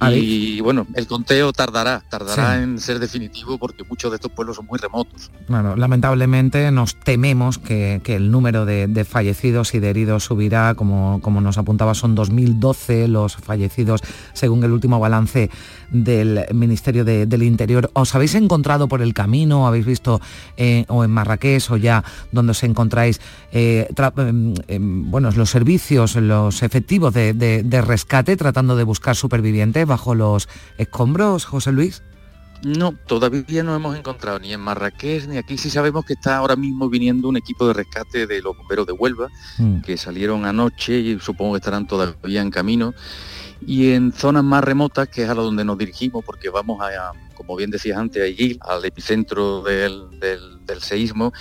Ver. 0.00 0.16
Y 0.18 0.60
bueno, 0.60 0.86
el 0.94 1.06
conteo 1.06 1.52
tardará, 1.52 2.02
tardará 2.08 2.56
Sí. 2.56 2.62
en 2.62 2.78
ser 2.80 2.98
definitivo 2.98 3.58
porque 3.58 3.84
muchos 3.84 4.10
de 4.10 4.16
estos 4.16 4.30
pueblos 4.32 4.56
son 4.56 4.66
muy 4.66 4.78
remotos. 4.78 5.30
Bueno, 5.48 5.76
lamentablemente 5.76 6.70
nos 6.70 6.96
tememos 6.96 7.58
que, 7.58 8.00
que 8.04 8.16
el 8.16 8.30
número 8.30 8.64
de, 8.64 8.86
de 8.86 9.04
fallecidos 9.04 9.74
y 9.74 9.78
de 9.80 9.90
heridos 9.90 10.24
subirá, 10.24 10.74
como, 10.74 11.20
como 11.22 11.40
nos 11.40 11.58
apuntaba, 11.58 11.94
son 11.94 12.14
2012 12.14 13.08
los 13.08 13.36
fallecidos 13.36 14.00
según 14.32 14.62
el 14.64 14.72
último 14.72 14.98
balance 15.00 15.50
del 15.90 16.44
Ministerio 16.52 17.04
de- 17.04 17.26
del 17.26 17.42
Interior. 17.42 17.90
¿Os 17.94 18.14
habéis 18.14 18.34
encontrado 18.34 18.88
por 18.88 19.02
el 19.02 19.14
camino, 19.14 19.66
habéis 19.66 19.86
visto 19.86 20.20
eh, 20.56 20.84
o 20.88 21.04
en 21.04 21.10
Marrakech 21.10 21.70
o 21.70 21.76
ya 21.76 22.02
donde 22.32 22.50
os 22.52 22.62
encontráis, 22.64 23.20
eh, 23.52 23.88
em, 24.16 24.54
em, 24.68 25.10
bueno, 25.10 25.30
los 25.30 25.50
servicios, 25.50 26.16
los 26.16 26.62
efectivos 26.62 27.14
de, 27.14 27.34
de- 27.34 27.62
de 27.62 27.80
rescate 27.82 28.36
tratando 28.36 28.76
de 28.76 28.84
buscar 28.84 29.14
supervivientes 29.26 29.86
bajo 29.86 30.14
los 30.14 30.48
escombros, 30.78 31.44
José 31.44 31.72
Luis? 31.72 32.02
No, 32.62 32.94
todavía 33.06 33.62
no 33.62 33.74
hemos 33.76 33.96
encontrado 33.96 34.38
ni 34.38 34.52
en 34.52 34.60
Marrakech 34.60 35.26
ni 35.28 35.36
aquí. 35.36 35.58
Sí 35.58 35.68
sabemos 35.68 36.04
que 36.06 36.14
está 36.14 36.36
ahora 36.38 36.56
mismo 36.56 36.88
viniendo 36.88 37.28
un 37.28 37.36
equipo 37.36 37.66
de 37.68 37.74
rescate 37.74 38.26
de 38.26 38.40
los 38.40 38.56
bomberos 38.56 38.86
de 38.86 38.92
Huelva, 38.92 39.28
Mm. 39.58 39.80
que 39.82 39.96
salieron 39.98 40.46
anoche 40.46 40.98
y 40.98 41.18
supongo 41.20 41.52
que 41.52 41.58
estarán 41.58 41.86
todavía 41.86 42.40
en 42.40 42.50
camino. 42.50 42.94
Y 43.66 43.92
en 43.92 44.12
zonas 44.12 44.42
más 44.44 44.62
remotas, 44.64 45.08
que 45.08 45.22
es 45.24 45.28
a 45.28 45.34
donde 45.34 45.64
nos 45.64 45.76
dirigimos, 45.78 46.24
porque 46.24 46.48
vamos 46.50 46.80
a, 46.82 47.12
como 47.34 47.56
bien 47.56 47.70
decías 47.70 47.98
antes, 47.98 48.22
a 48.22 48.26
Iguil, 48.26 48.58
al 48.62 48.84
epicentro 48.84 49.62
del, 49.62 50.18
del- 50.20 50.64
del 50.66 50.80
seísmo, 50.82 51.32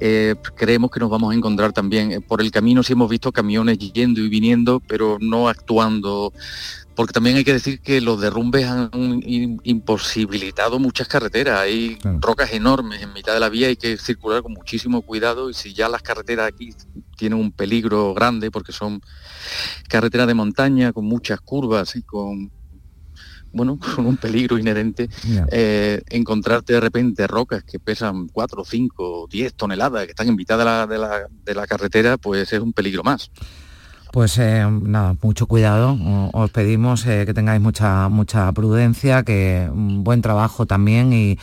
eh, 0.00 0.34
creemos 0.56 0.90
que 0.90 1.00
nos 1.00 1.08
vamos 1.10 1.32
a 1.32 1.36
encontrar 1.36 1.72
también. 1.72 2.12
Eh, 2.12 2.20
Por 2.20 2.40
el 2.40 2.50
camino 2.50 2.82
sí 2.82 2.92
hemos 2.94 3.08
visto 3.08 3.30
camiones 3.30 3.78
yendo 3.78 4.20
y 4.20 4.28
viniendo, 4.28 4.80
pero 4.88 5.18
no 5.20 5.48
actuando 5.48 6.32
porque 6.94 7.12
también 7.12 7.36
hay 7.36 7.44
que 7.44 7.52
decir 7.52 7.80
que 7.80 8.00
los 8.00 8.20
derrumbes 8.20 8.66
han 8.66 8.90
imposibilitado 9.24 10.78
muchas 10.78 11.08
carreteras. 11.08 11.60
Hay 11.60 11.98
rocas 12.20 12.52
enormes 12.52 13.02
en 13.02 13.12
mitad 13.12 13.32
de 13.32 13.40
la 13.40 13.48
vía, 13.48 13.68
hay 13.68 13.76
que 13.76 13.96
circular 13.96 14.42
con 14.42 14.52
muchísimo 14.52 15.02
cuidado 15.02 15.50
y 15.50 15.54
si 15.54 15.72
ya 15.72 15.88
las 15.88 16.02
carreteras 16.02 16.48
aquí 16.48 16.74
tienen 17.16 17.38
un 17.38 17.52
peligro 17.52 18.14
grande 18.14 18.50
porque 18.50 18.72
son 18.72 19.00
carreteras 19.88 20.26
de 20.26 20.34
montaña 20.34 20.92
con 20.92 21.04
muchas 21.04 21.40
curvas 21.40 21.96
y 21.96 22.02
con 22.02 22.50
bueno, 23.52 23.78
con 23.96 24.06
un 24.06 24.16
peligro 24.16 24.58
inherente, 24.58 25.08
eh, 25.50 26.02
encontrarte 26.08 26.72
de 26.72 26.80
repente 26.80 27.26
rocas 27.26 27.64
que 27.64 27.78
pesan 27.78 28.28
4, 28.28 28.64
5, 28.64 29.28
10 29.30 29.54
toneladas, 29.54 30.04
que 30.04 30.10
están 30.10 30.28
en 30.28 30.36
mitad 30.36 30.58
de 30.58 30.64
la, 30.64 30.86
de 30.86 30.98
la, 30.98 31.26
de 31.44 31.54
la 31.54 31.66
carretera, 31.66 32.16
pues 32.16 32.52
es 32.52 32.60
un 32.60 32.72
peligro 32.72 33.02
más. 33.02 33.30
Pues 34.12 34.36
eh, 34.36 34.62
nada, 34.82 35.16
mucho 35.22 35.46
cuidado. 35.46 35.96
Os 36.34 36.50
pedimos 36.50 37.06
eh, 37.06 37.24
que 37.24 37.32
tengáis 37.32 37.62
mucha 37.62 38.10
mucha 38.10 38.52
prudencia, 38.52 39.22
que 39.22 39.66
un 39.72 40.04
buen 40.04 40.20
trabajo 40.20 40.66
también 40.66 41.14
y 41.14 41.38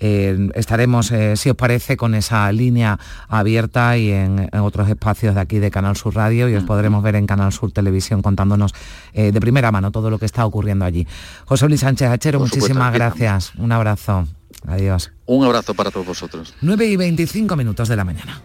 eh, 0.00 0.48
estaremos, 0.54 1.12
si 1.34 1.50
os 1.50 1.56
parece, 1.56 1.98
con 1.98 2.14
esa 2.14 2.50
línea 2.50 2.98
abierta 3.28 3.98
y 3.98 4.10
en, 4.10 4.48
otros 4.58 4.88
espacios 4.88 5.34
de 5.34 5.42
aquí 5.42 5.58
de 5.58 5.70
Canal 5.70 5.96
Sur 5.96 6.14
Radio 6.14 6.48
y 6.48 6.54
os 6.54 6.64
podremos 6.64 7.02
ver 7.02 7.16
en 7.16 7.26
Canal 7.26 7.52
Sur 7.52 7.72
Televisión 7.72 8.22
contándonos 8.22 8.72
de 9.12 9.40
primera 9.40 9.70
mano 9.70 9.90
todo 9.90 10.08
lo 10.08 10.18
que 10.18 10.24
está 10.24 10.46
ocurriendo 10.46 10.86
allí. 10.86 11.06
José 11.44 11.68
Luis 11.68 11.80
Sánchez 11.80 12.08
Hachero, 12.08 12.40
muchísimas 12.40 12.94
gracias. 12.94 13.52
Un 13.56 13.70
abrazo. 13.70 14.26
Adiós. 14.66 15.12
Un 15.26 15.44
abrazo 15.44 15.74
para 15.74 15.90
todos 15.90 16.06
vosotros. 16.06 16.54
9 16.62 16.86
y 16.86 16.96
25 16.96 17.54
minutos 17.54 17.86
de 17.88 17.96
la 17.96 18.04
mañana. 18.04 18.40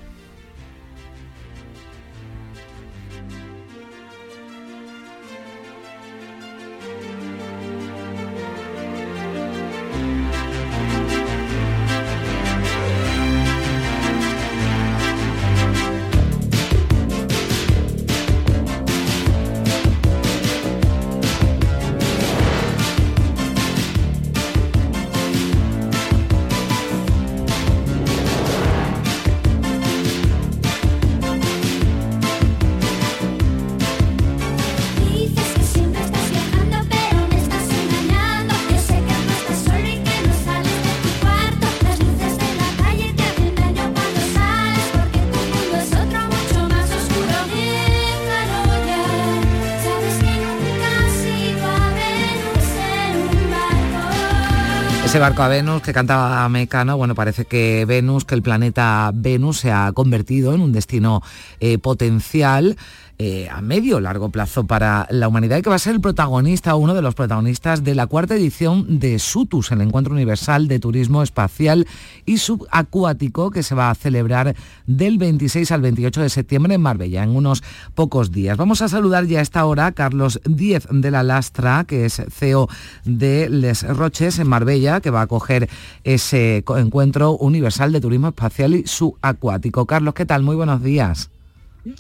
Ese 55.10 55.17
barco 55.17 55.41
a 55.41 55.48
Venus 55.48 55.82
que 55.82 55.91
cantaba 55.91 56.48
Mecano, 56.50 56.95
bueno, 56.95 57.15
parece 57.15 57.45
que 57.45 57.84
Venus, 57.86 58.26
que 58.26 58.36
el 58.36 58.43
planeta 58.43 59.10
Venus 59.12 59.58
se 59.58 59.72
ha 59.72 59.91
convertido 59.91 60.54
en 60.54 60.62
un 60.62 60.72
destino 60.72 61.24
eh, 61.60 61.80
potencial 61.80 62.78
eh, 63.21 63.49
a 63.51 63.62
medio 63.62 63.99
largo 63.99 64.29
plazo 64.29 64.65
para 64.65 65.05
la 65.10 65.27
humanidad 65.27 65.58
y 65.58 65.62
que 65.62 65.69
va 65.69 65.75
a 65.75 65.79
ser 65.79 65.93
el 65.93 65.99
protagonista, 65.99 66.75
uno 66.75 66.93
de 66.93 67.01
los 67.01 67.15
protagonistas 67.15 67.84
de 67.84 67.93
la 67.93 68.08
cuarta 68.08 68.36
edición 68.36 68.99
de 68.99 69.19
SUTUS, 69.19 69.73
el 69.73 69.82
Encuentro 69.82 70.13
Universal 70.13 70.69
de 70.69 70.79
Turismo 70.79 71.21
Espacial 71.21 71.86
y 72.25 72.38
Subacuático, 72.38 73.51
que 73.51 73.62
se 73.62 73.75
va 73.75 73.89
a 73.89 73.95
celebrar 73.95 74.55
del 74.88 75.17
26 75.17 75.69
al 75.73 75.82
28 75.82 76.21
de 76.21 76.29
septiembre 76.29 76.75
en 76.75 76.82
Marbella, 76.82 77.21
en 77.21 77.36
unos 77.36 77.62
pocos 77.93 78.32
días. 78.32 78.55
Vamos 78.55 78.82
a 78.82 78.88
saludar 78.88 79.25
ya 79.25 79.39
a 79.39 79.41
esta 79.41 79.65
hora 79.65 79.88
a 79.88 79.91
Carlos 79.91 80.39
Díez 80.45 80.88
de 80.89 81.12
la 81.12 81.21
Lastra, 81.21 81.84
que 81.84 82.05
es 82.05 82.21
CEO 82.32 82.69
de 83.03 83.49
Les 83.49 83.86
Roches 83.86 84.39
en 84.39 84.47
Marbella, 84.47 85.01
que 85.01 85.10
va 85.10 85.19
a 85.19 85.23
acoger 85.23 85.69
ese 86.05 86.63
Encuentro 86.77 87.34
Universal 87.34 87.91
de 87.91 87.99
Turismo 87.99 88.29
Espacial 88.29 88.75
y 88.75 88.88
Subacuático. 88.88 89.86
Carlos, 89.86 90.13
¿qué 90.13 90.25
tal? 90.25 90.41
Muy 90.41 90.55
buenos 90.55 90.82
días. 90.82 91.29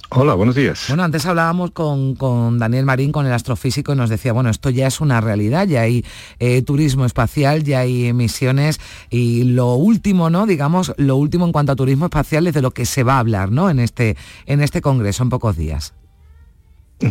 Hola, 0.09 0.33
buenos 0.33 0.55
días. 0.55 0.85
Bueno, 0.89 1.03
antes 1.03 1.25
hablábamos 1.25 1.71
con, 1.71 2.59
Daniel 2.59 2.85
Marín, 2.85 3.11
con 3.11 3.25
el 3.25 3.31
astrofísico, 3.31 3.93
y 3.93 3.95
nos 3.95 4.09
decía, 4.09 4.33
bueno, 4.33 4.49
esto 4.49 4.69
ya 4.69 4.87
es 4.87 4.99
una 4.99 5.21
realidad, 5.21 5.67
ya 5.67 5.81
hay 5.81 6.05
eh, 6.39 6.61
turismo 6.61 7.05
espacial, 7.05 7.63
ya 7.63 7.79
hay 7.79 8.07
emisiones, 8.07 8.79
y 9.09 9.43
lo 9.43 9.75
último, 9.75 10.29
¿no? 10.29 10.45
Digamos, 10.45 10.93
lo 10.97 11.15
último 11.15 11.45
en 11.45 11.51
cuanto 11.51 11.71
a 11.71 11.75
turismo 11.75 12.05
espacial 12.05 12.47
es 12.47 12.53
de 12.53 12.61
lo 12.61 12.71
que 12.71 12.85
se 12.85 13.03
va 13.03 13.15
a 13.15 13.19
hablar, 13.19 13.51
¿no? 13.51 13.69
En 13.69 13.79
este, 13.79 14.17
en 14.45 14.61
este 14.61 14.81
congreso 14.81 15.23
en 15.23 15.29
pocos 15.29 15.55
días. 15.55 15.93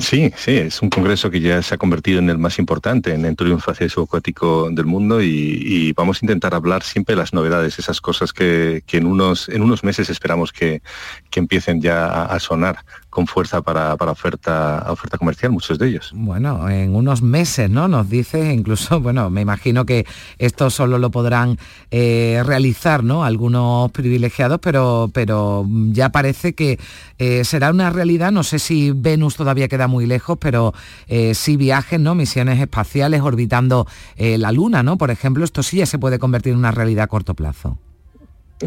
Sí, 0.00 0.30
sí, 0.36 0.56
es 0.56 0.82
un 0.82 0.90
congreso 0.90 1.30
que 1.30 1.40
ya 1.40 1.62
se 1.62 1.74
ha 1.74 1.78
convertido 1.78 2.18
en 2.18 2.28
el 2.28 2.36
más 2.36 2.58
importante 2.58 3.14
en 3.14 3.24
el 3.24 3.34
turismo 3.36 3.58
espacial 3.58 3.88
subacuático 3.88 4.68
del 4.70 4.84
mundo 4.84 5.22
y, 5.22 5.94
vamos 5.94 6.22
a 6.22 6.26
intentar 6.26 6.54
hablar 6.54 6.82
siempre 6.82 7.14
de 7.14 7.20
las 7.20 7.32
novedades, 7.32 7.78
esas 7.78 8.02
cosas 8.02 8.34
que, 8.34 8.82
en, 8.92 9.06
unos, 9.06 9.48
en 9.48 9.62
unos 9.62 9.84
meses 9.84 10.10
esperamos 10.10 10.52
que, 10.52 10.82
que 11.30 11.40
empiecen 11.40 11.80
ya 11.80 12.24
a 12.24 12.38
sonar 12.38 12.84
con 13.10 13.26
fuerza 13.26 13.62
para, 13.62 13.94
oferta, 13.94 14.84
oferta 14.88 15.18
comercial, 15.18 15.50
muchos 15.52 15.78
de 15.78 15.88
ellos. 15.88 16.12
Bueno, 16.14 16.68
en 16.68 16.94
unos 16.94 17.22
meses, 17.22 17.70
¿no? 17.70 17.88
Nos 17.88 18.08
dice, 18.08 18.52
incluso, 18.58 19.00
bueno, 19.00 19.30
me 19.30 19.40
imagino 19.40 19.86
que 19.86 20.06
esto 20.38 20.70
solo 20.70 20.98
lo 20.98 21.10
podrán 21.10 21.58
eh, 21.90 22.42
realizar, 22.44 23.02
¿no? 23.02 23.24
Algunos 23.24 23.90
privilegiados, 23.92 24.58
pero, 24.60 25.10
pero 25.12 25.66
ya 25.90 26.10
parece 26.10 26.54
que 26.54 26.78
eh, 27.18 27.44
será 27.44 27.70
una 27.70 27.90
realidad, 27.90 28.30
no 28.30 28.42
sé 28.42 28.58
si 28.58 28.92
Venus 28.92 29.36
todavía 29.36 29.68
queda 29.68 29.88
muy 29.88 30.06
lejos, 30.06 30.36
pero 30.38 30.74
eh, 31.06 31.34
sí 31.34 31.56
viajes, 31.56 31.98
¿no? 31.98 32.14
Misiones 32.14 32.60
espaciales 32.60 33.22
orbitando 33.22 33.86
la 34.18 34.52
Luna, 34.52 34.82
¿no? 34.82 34.98
Por 34.98 35.10
ejemplo, 35.10 35.44
esto 35.44 35.62
sí 35.62 35.78
ya 35.78 35.86
se 35.86 35.98
puede 35.98 36.18
convertir 36.18 36.52
en 36.52 36.58
una 36.58 36.70
realidad 36.70 37.04
a 37.04 37.06
corto 37.06 37.34
plazo. 37.34 37.78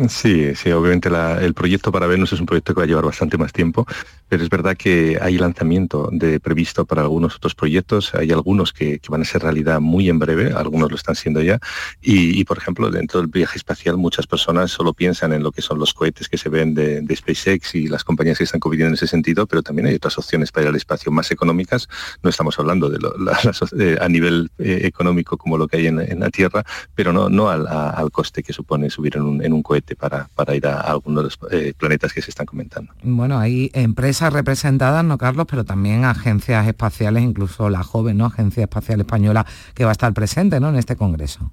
Sí, 0.08 0.56
sí, 0.56 0.71
obviamente 0.71 1.10
el 1.41 1.54
proyecto 1.54 1.91
para 1.91 2.08
Venus 2.08 2.32
es 2.32 2.39
un 2.39 2.45
proyecto 2.45 2.73
que 2.73 2.80
va 2.80 2.84
a 2.86 2.88
llevar 2.88 3.04
bastante 3.04 3.38
más 3.38 3.51
tiempo, 3.51 3.86
pero 4.30 4.41
es 4.41 4.49
verdad 4.49 4.77
que 4.77 5.19
hay 5.21 5.38
lanzamiento 5.38 6.08
de 6.13 6.39
previsto 6.39 6.86
para 6.86 7.01
algunos 7.01 7.36
otros 7.36 7.56
proyectos, 7.56 8.15
hay 8.15 8.32
algunos 8.32 8.71
que, 8.71 9.01
van 9.10 9.23
a 9.23 9.25
ser 9.25 9.41
realidad 9.41 9.82
muy 9.82 10.08
en 10.08 10.17
breve, 10.17 10.54
algunos 10.54 10.89
lo 10.89 10.95
están 10.95 11.15
siendo 11.15 11.41
ya, 11.41 11.60
y, 12.01 12.41
por 12.45 12.58
ejemplo, 12.58 12.89
dentro 12.89 13.19
del 13.19 13.30
viaje 13.30 13.58
espacial 13.58 13.97
muchas 13.97 14.27
personas 14.27 14.71
solo 14.71 14.93
piensan 14.93 15.34
en 15.34 15.43
lo 15.43 15.51
que 15.51 15.62
son 15.62 15.77
los 15.77 15.93
cohetes 15.93 16.30
que 16.30 16.38
se 16.38 16.47
ven 16.47 16.73
de, 16.73 17.06
SpaceX 17.13 17.75
y 17.75 17.88
las 17.89 18.06
compañías 18.06 18.38
que 18.38 18.45
están 18.45 18.62
compitiendo 18.62 18.88
en 18.88 18.93
ese 18.93 19.08
sentido, 19.08 19.45
pero 19.45 19.62
también 19.62 19.88
hay 19.88 19.95
otras 19.95 20.17
opciones 20.17 20.54
para 20.54 20.63
ir 20.63 20.69
al 20.69 20.77
espacio 20.77 21.12
más 21.12 21.30
económicas, 21.32 21.89
no 22.23 22.30
estamos 22.30 22.58
hablando 22.58 22.89
eh, 22.93 23.97
a 23.99 24.08
nivel 24.08 24.49
eh, 24.58 24.80
económico 24.84 25.38
como 25.38 25.58
lo 25.58 25.67
que 25.67 25.75
hay 25.75 25.88
en, 25.88 26.19
la 26.21 26.30
Tierra, 26.30 26.63
pero 26.95 27.12
no, 27.12 27.49
al, 27.49 28.12
coste 28.12 28.41
que 28.41 28.54
supone 28.54 28.89
subir 28.89 29.17
en 29.17 29.54
un 29.54 29.63
cohete 29.63 29.81
para, 29.82 30.56
ir 30.56 30.67
a, 30.67 30.80
algunos 30.82 31.24
de 31.24 31.24
los 31.24 31.39
eh, 31.52 31.74
planetas 31.78 32.13
que 32.13 32.22
se 32.22 32.32
están 32.32 32.46
comentando. 32.46 32.94
Bueno, 33.04 33.38
hay 33.39 33.72
empresas 33.74 34.34
representadas, 34.34 35.04
¿no, 35.04 35.17
Carlos? 35.17 35.48
Pero 35.50 35.65
también 35.65 36.06
agencias 36.06 36.67
espaciales, 36.67 37.24
incluso 37.24 37.70
la 37.70 37.84
joven, 37.84 38.17
¿no? 38.17 38.26
Agencia 38.26 38.63
Espacial 38.63 39.02
Española 39.02 39.46
que 39.74 39.84
va 39.84 39.91
a 39.91 39.94
estar 39.94 40.13
presente, 40.13 40.60
¿no? 40.60 40.70
En 40.70 40.76
este 40.76 40.96
congreso. 40.96 41.52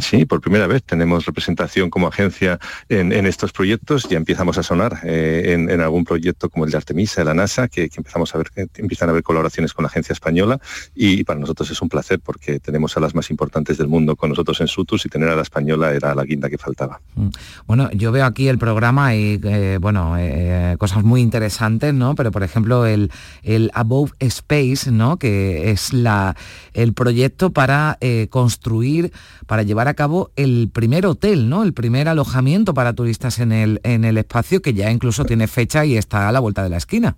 Sí, 0.00 0.24
por 0.24 0.40
primera 0.40 0.66
vez 0.66 0.82
tenemos 0.82 1.26
representación 1.26 1.90
como 1.90 2.06
agencia 2.06 2.58
en, 2.88 3.12
estos 3.26 3.52
proyectos. 3.52 4.08
Ya 4.08 4.16
empezamos 4.16 4.56
a 4.58 4.62
sonar 4.62 5.00
eh, 5.04 5.52
en, 5.52 5.80
algún 5.80 6.04
proyecto 6.04 6.48
como 6.48 6.64
el 6.64 6.70
de 6.70 6.78
Artemisa, 6.78 7.20
de 7.20 7.24
la 7.26 7.34
NASA, 7.34 7.68
que, 7.68 7.90
empezamos 7.94 8.34
a 8.34 8.38
ver 8.38 8.50
que 8.50 8.68
empiezan 8.76 9.08
a 9.08 9.12
haber 9.12 9.22
colaboraciones 9.22 9.74
con 9.74 9.82
la 9.82 9.88
agencia 9.88 10.12
española 10.12 10.58
y 10.94 11.24
para 11.24 11.38
nosotros 11.38 11.70
es 11.70 11.82
un 11.82 11.88
placer 11.88 12.20
porque 12.20 12.58
tenemos 12.58 12.96
a 12.96 13.00
las 13.00 13.14
más 13.14 13.30
importantes 13.30 13.76
del 13.76 13.88
mundo 13.88 14.16
con 14.16 14.30
nosotros 14.30 14.60
en 14.60 14.68
Sutus 14.68 15.04
y 15.04 15.08
tener 15.08 15.28
a 15.28 15.36
la 15.36 15.42
española 15.42 15.92
era 15.92 16.14
la 16.14 16.24
guinda 16.24 16.48
que 16.48 16.58
faltaba. 16.58 17.00
Mm. 17.14 17.28
Bueno, 17.66 17.90
yo 17.92 18.12
veo 18.12 18.24
aquí 18.24 18.48
el 18.48 18.58
programa 18.58 19.14
y 19.14 19.40
eh, 19.42 19.78
bueno, 19.80 20.16
eh, 20.18 20.76
cosas 20.78 21.04
muy 21.04 21.20
interesantes, 21.20 21.92
¿no? 21.92 22.14
Pero 22.14 22.30
por 22.30 22.42
ejemplo 22.42 22.86
el, 22.86 23.10
el 23.42 23.70
Above 23.74 24.12
Space, 24.20 24.90
¿no? 24.90 25.18
Que 25.18 25.70
es 25.70 25.92
la, 25.92 26.34
el 26.72 26.94
proyecto 26.94 27.50
para 27.50 27.98
construir, 28.30 29.12
para 29.46 29.62
llevar 29.62 29.81
a 29.88 29.94
cabo 29.94 30.30
el 30.36 30.70
primer 30.72 31.06
hotel, 31.06 31.48
¿no? 31.48 31.62
El 31.62 31.72
primer 31.72 32.08
alojamiento 32.08 32.74
para 32.74 32.92
turistas 32.92 33.38
en 33.38 33.52
el, 33.52 33.80
en 33.84 34.04
el 34.04 34.18
espacio 34.18 34.62
que 34.62 34.74
ya 34.74 34.90
incluso 34.90 35.24
tiene 35.24 35.46
fecha 35.46 35.84
y 35.84 35.96
está 35.96 36.28
a 36.28 36.32
la 36.32 36.40
vuelta 36.40 36.62
de 36.62 36.70
la 36.70 36.76
esquina. 36.76 37.16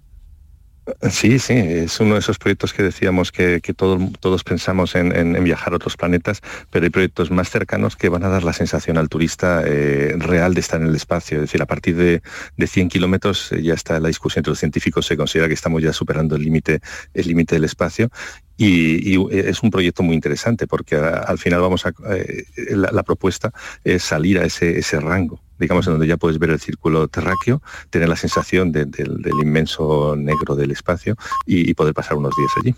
Sí, 1.11 1.39
sí, 1.39 1.55
es 1.55 1.99
uno 2.01 2.15
de 2.15 2.21
esos 2.21 2.39
proyectos 2.39 2.75
que 2.75 2.83
decíamos 2.83 3.33
que, 3.33 3.61
todos 3.75 4.45
pensamos 4.45 4.95
en, 4.95 5.43
viajar 5.43 5.73
a 5.73 5.77
otros 5.77 5.97
planetas, 5.97 6.43
pero 6.71 6.85
hay 6.85 6.91
proyectos 6.91 7.31
más 7.31 7.49
cercanos 7.49 7.97
que 7.97 8.11
van 8.11 8.23
a 8.23 8.29
dar 8.29 8.45
la 8.45 8.53
sensación 8.53 8.99
al 8.99 9.09
turista 9.09 9.63
eh, 9.65 10.15
real 10.19 10.53
de 10.53 10.61
estar 10.61 10.83
en 10.83 10.89
el 10.89 10.95
espacio. 10.95 11.39
Es 11.39 11.43
decir, 11.45 11.63
a 11.63 11.67
partir 11.67 11.97
de, 11.97 12.23
100 12.67 12.91
kilómetros 12.91 13.51
eh, 13.53 13.63
ya 13.63 13.73
está 13.73 13.99
la 13.99 14.09
discusión 14.09 14.41
entre 14.41 14.51
los 14.51 14.59
científicos, 14.59 15.07
se 15.07 15.17
considera 15.17 15.49
que 15.49 15.55
estamos 15.55 15.83
ya 15.83 15.93
superando 15.93 16.37
el 16.37 16.43
límite 16.43 16.81
el 17.15 17.29
límite 17.29 17.55
del 17.55 17.65
espacio 17.65 18.11
y, 18.57 19.17
es 19.37 19.63
un 19.63 19.71
proyecto 19.71 20.03
muy 20.03 20.15
interesante 20.15 20.67
porque 20.67 20.97
al 20.97 21.39
final 21.39 21.61
vamos 21.61 21.87
a 21.87 21.93
eh, 22.11 22.45
la, 22.71 23.03
propuesta 23.03 23.53
es 23.83 24.03
salir 24.03 24.39
a 24.39 24.45
ese, 24.45 24.79
ese 24.79 25.01
rango 25.01 25.41
digamos, 25.59 25.87
en 25.87 25.95
donde 25.95 26.09
ya 26.09 26.17
puedes 26.17 26.39
ver 26.39 26.51
el 26.51 26.59
círculo 26.59 27.07
terráqueo, 27.07 27.63
tener 27.89 28.09
la 28.09 28.17
sensación 28.17 28.73
del 28.73 28.91
inmenso 29.41 30.17
negro 30.17 30.57
del 30.57 30.73
espacio 30.73 31.17
y 31.47 31.73
poder 31.75 31.95
pasar 31.95 32.17
unos 32.17 32.33
días 32.37 32.51
allí. 32.61 32.75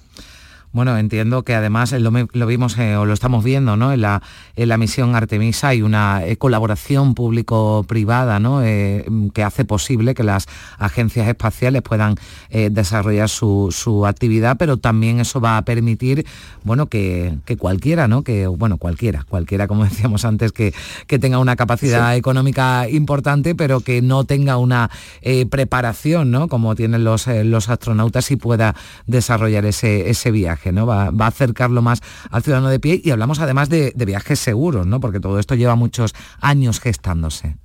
Bueno, 0.77 0.99
entiendo 0.99 1.43
que 1.43 1.55
además 1.55 1.93
lo, 1.93 2.47
vimos 2.47 2.77
eh, 2.77 2.97
o 2.97 3.07
lo 3.07 3.15
estamos 3.15 3.43
viendo 3.43 3.79
¿no? 3.79 3.95
en, 3.95 4.03
la, 4.03 4.23
en 4.57 4.69
la 4.69 4.77
misión 4.77 5.15
Artemisa 5.15 5.69
hay 5.69 5.81
una 5.81 6.23
eh, 6.27 6.37
colaboración 6.37 7.15
público-privada 7.15 8.41
¿no? 8.41 8.63
Eh, 8.63 9.07
que 9.33 9.43
hace 9.43 9.65
posible 9.65 10.15
que 10.15 10.23
las 10.23 10.47
agencias 10.77 11.29
espaciales 11.29 11.81
puedan 11.81 12.17
desarrollar 12.51 13.31
su, 13.31 14.05
actividad, 14.07 14.59
pero 14.59 14.77
también 14.77 15.19
eso 15.19 15.41
va 15.41 15.57
a 15.57 15.65
permitir 15.65 16.27
bueno, 16.63 16.87
que, 16.89 17.39
cualquiera, 17.59 18.07
¿no? 18.07 18.23
que, 18.23 18.47
bueno, 18.47 18.77
cualquiera, 18.77 19.25
cualquiera, 19.27 19.69
como 19.69 19.85
decíamos 19.89 20.27
antes, 20.27 20.53
que, 20.53 20.75
que 21.07 21.19
tenga 21.19 21.39
una 21.39 21.57
capacidad 21.57 22.15
económica 22.17 22.87
importante, 22.91 23.55
pero 23.55 23.81
que 23.81 24.03
no 24.03 24.25
tenga 24.25 24.59
una 24.59 24.91
preparación 25.49 26.31
¿no? 26.31 26.49
como 26.49 26.75
tienen 26.75 27.03
los, 27.03 27.29
los 27.29 27.71
astronautas 27.71 28.31
y 28.31 28.37
pueda 28.37 28.75
desarrollar 29.07 29.65
ese, 29.65 30.11
ese 30.11 30.31
viaje. 30.31 30.66
Va, 30.73 31.09
a 31.09 31.27
acercarlo 31.27 31.83
más 31.83 32.01
al 32.31 32.43
ciudadano 32.43 32.69
de 32.69 32.81
pie 32.81 33.01
y 33.03 33.11
hablamos 33.11 33.41
además 33.41 33.69
de, 33.69 33.93
de 33.95 34.05
viajes 34.05 34.39
seguros, 34.39 34.87
¿no? 34.87 35.01
Porque 35.01 35.21
todo 35.21 35.39
esto 35.39 35.55
lleva 35.55 35.75
muchos 35.75 36.15
años 36.41 36.81
gestándose. 36.81 37.57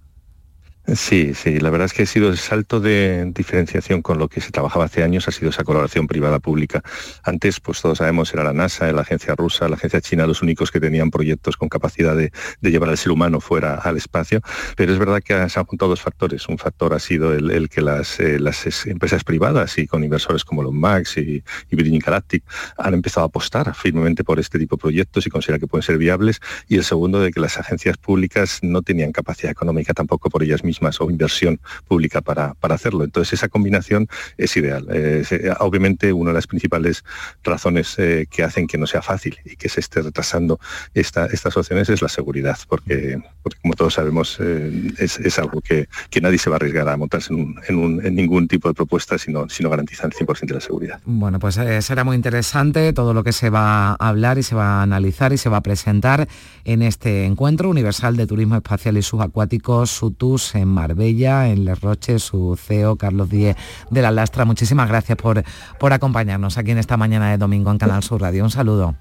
Sí, 0.87 1.35
sí, 1.35 1.59
la 1.59 1.69
verdad 1.69 1.85
es 1.85 1.93
que 1.93 2.03
ha 2.03 2.05
sido 2.07 2.27
el 2.27 2.37
salto 2.37 2.79
de 2.79 3.31
diferenciación 3.35 4.01
con 4.01 4.17
lo 4.17 4.27
que 4.27 4.41
se 4.41 4.51
trabajaba 4.51 4.85
hace 4.85 5.03
años, 5.03 5.27
ha 5.27 5.31
sido 5.31 5.51
esa 5.51 5.63
colaboración 5.63 6.07
privada-pública. 6.07 6.81
Antes, 7.23 7.59
pues 7.59 7.81
todos 7.81 7.99
sabemos, 7.99 8.33
era 8.33 8.43
la 8.43 8.51
NASA, 8.51 8.91
la 8.91 9.01
agencia 9.03 9.35
rusa, 9.35 9.69
la 9.69 9.75
agencia 9.75 10.01
china, 10.01 10.25
los 10.25 10.41
únicos 10.41 10.71
que 10.71 10.79
tenían 10.79 11.11
proyectos 11.11 11.55
con 11.55 11.69
capacidad 11.69 12.15
de, 12.15 12.31
llevar 12.61 12.89
al 12.89 12.97
ser 12.97 13.11
humano 13.11 13.39
fuera 13.39 13.75
al 13.75 13.95
espacio, 13.97 14.41
pero 14.75 14.91
es 14.91 14.97
verdad 14.97 15.21
que 15.23 15.33
se 15.49 15.59
han 15.59 15.65
juntado 15.65 15.89
dos 15.89 16.01
factores. 16.01 16.49
Un 16.49 16.57
factor 16.57 16.93
ha 16.95 16.99
sido 16.99 17.31
el, 17.31 17.69
que 17.69 17.81
las, 17.81 18.19
eh, 18.19 18.39
empresas 18.85 19.23
privadas 19.23 19.77
y 19.77 19.85
con 19.85 20.03
inversores 20.03 20.43
como 20.43 20.63
los 20.63 20.73
Max 20.73 21.15
y, 21.17 21.43
y 21.69 21.75
Virgin 21.75 21.99
Galactic 21.99 22.43
han 22.77 22.95
empezado 22.95 23.25
a 23.25 23.27
apostar 23.27 23.73
firmemente 23.75 24.23
por 24.23 24.39
este 24.39 24.57
tipo 24.57 24.77
de 24.77 24.81
proyectos 24.81 25.27
y 25.27 25.29
consideran 25.29 25.59
que 25.59 25.67
pueden 25.67 25.83
ser 25.83 25.99
viables. 25.99 26.39
Y 26.67 26.77
el 26.77 26.83
segundo, 26.83 27.19
de 27.19 27.31
que 27.31 27.39
las 27.39 27.59
agencias 27.59 27.97
públicas 27.97 28.59
no 28.63 28.81
tenían 28.81 29.11
capacidad 29.11 29.51
económica 29.51 29.93
tampoco 29.93 30.29
por 30.29 30.41
ellas 30.41 30.63
mismas 30.63 30.70
o 30.99 31.09
inversión 31.09 31.59
pública 31.87 32.21
para, 32.21 32.53
para 32.55 32.75
hacerlo. 32.75 33.03
Entonces 33.03 33.33
esa 33.33 33.49
combinación 33.49 34.07
es 34.37 34.55
ideal. 34.57 34.87
Eh, 34.91 35.23
obviamente 35.59 36.13
una 36.13 36.31
de 36.31 36.35
las 36.35 36.47
principales 36.47 37.03
razones 37.43 37.95
eh, 37.97 38.27
que 38.29 38.43
hacen 38.43 38.67
que 38.67 38.77
no 38.77 38.87
sea 38.87 39.01
fácil 39.01 39.37
y 39.45 39.55
que 39.55 39.69
se 39.69 39.79
esté 39.79 40.01
retrasando 40.01 40.59
esta, 40.93 41.25
estas 41.27 41.55
opciones 41.57 41.89
es 41.89 42.01
la 42.01 42.09
seguridad, 42.09 42.57
porque, 42.67 43.21
porque 43.43 43.59
como 43.61 43.73
todos 43.73 43.93
sabemos 43.95 44.37
eh, 44.39 44.93
es, 44.97 45.39
algo 45.39 45.61
que, 45.61 45.87
que, 46.09 46.21
nadie 46.21 46.37
se 46.37 46.49
va 46.49 46.55
a 46.55 46.57
arriesgar 46.57 46.87
a 46.89 46.97
montarse 46.97 47.33
en, 47.33 48.15
ningún 48.15 48.47
tipo 48.47 48.67
de 48.67 48.73
propuesta 48.73 49.17
si 49.17 49.31
no, 49.31 49.49
si 49.49 49.63
no 49.63 49.69
garantizan 49.69 50.11
100% 50.11 50.45
de 50.47 50.53
la 50.53 50.61
seguridad. 50.61 50.99
Bueno, 51.05 51.39
pues 51.39 51.59
será 51.79 52.03
muy 52.03 52.15
interesante 52.15 52.93
todo 52.93 53.13
lo 53.13 53.23
que 53.23 53.31
se 53.31 53.49
va 53.49 53.91
a 53.91 54.09
hablar 54.09 54.37
y 54.37 54.43
se 54.43 54.55
va 54.55 54.79
a 54.79 54.83
analizar 54.83 55.33
y 55.33 55.37
se 55.37 55.49
va 55.49 55.57
a 55.57 55.61
presentar 55.61 56.27
en 56.65 56.81
este 56.81 57.25
encuentro 57.25 57.69
universal 57.69 58.17
de 58.17 58.27
turismo 58.27 58.55
espacial 58.55 58.97
y 58.97 59.01
subacuáticos, 59.01 59.89
SUTUS, 59.91 60.55
en 60.61 60.67
Marbella, 60.67 61.49
en 61.49 61.65
Les 61.65 61.79
Roches, 61.81 62.23
su 62.23 62.55
CEO 62.55 62.95
Carlos 62.95 63.29
Díez 63.29 63.55
de 63.89 64.01
la 64.01 64.11
Lastra. 64.11 64.45
Muchísimas 64.45 64.87
gracias 64.87 65.17
por, 65.17 65.43
por 65.79 65.93
acompañarnos 65.93 66.57
aquí 66.57 66.71
en 66.71 66.77
esta 66.77 66.97
mañana 66.97 67.31
de 67.31 67.37
domingo 67.37 67.71
en 67.71 67.77
Canal 67.77 68.03
Sur 68.03 68.21
Radio. 68.21 68.43
Un 68.43 68.51
saludo. 68.51 68.95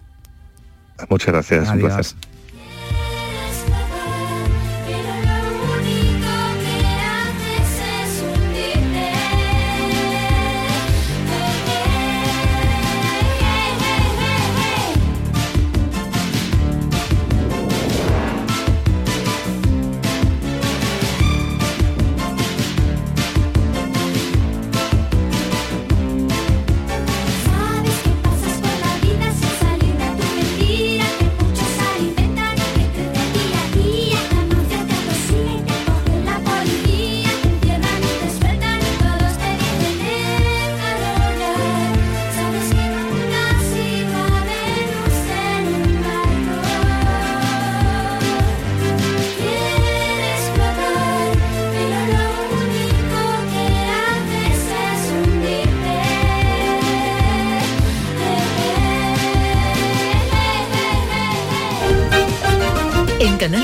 Muchas 1.09 1.33
gracias. 1.33 1.69
Adiós. 1.69 2.17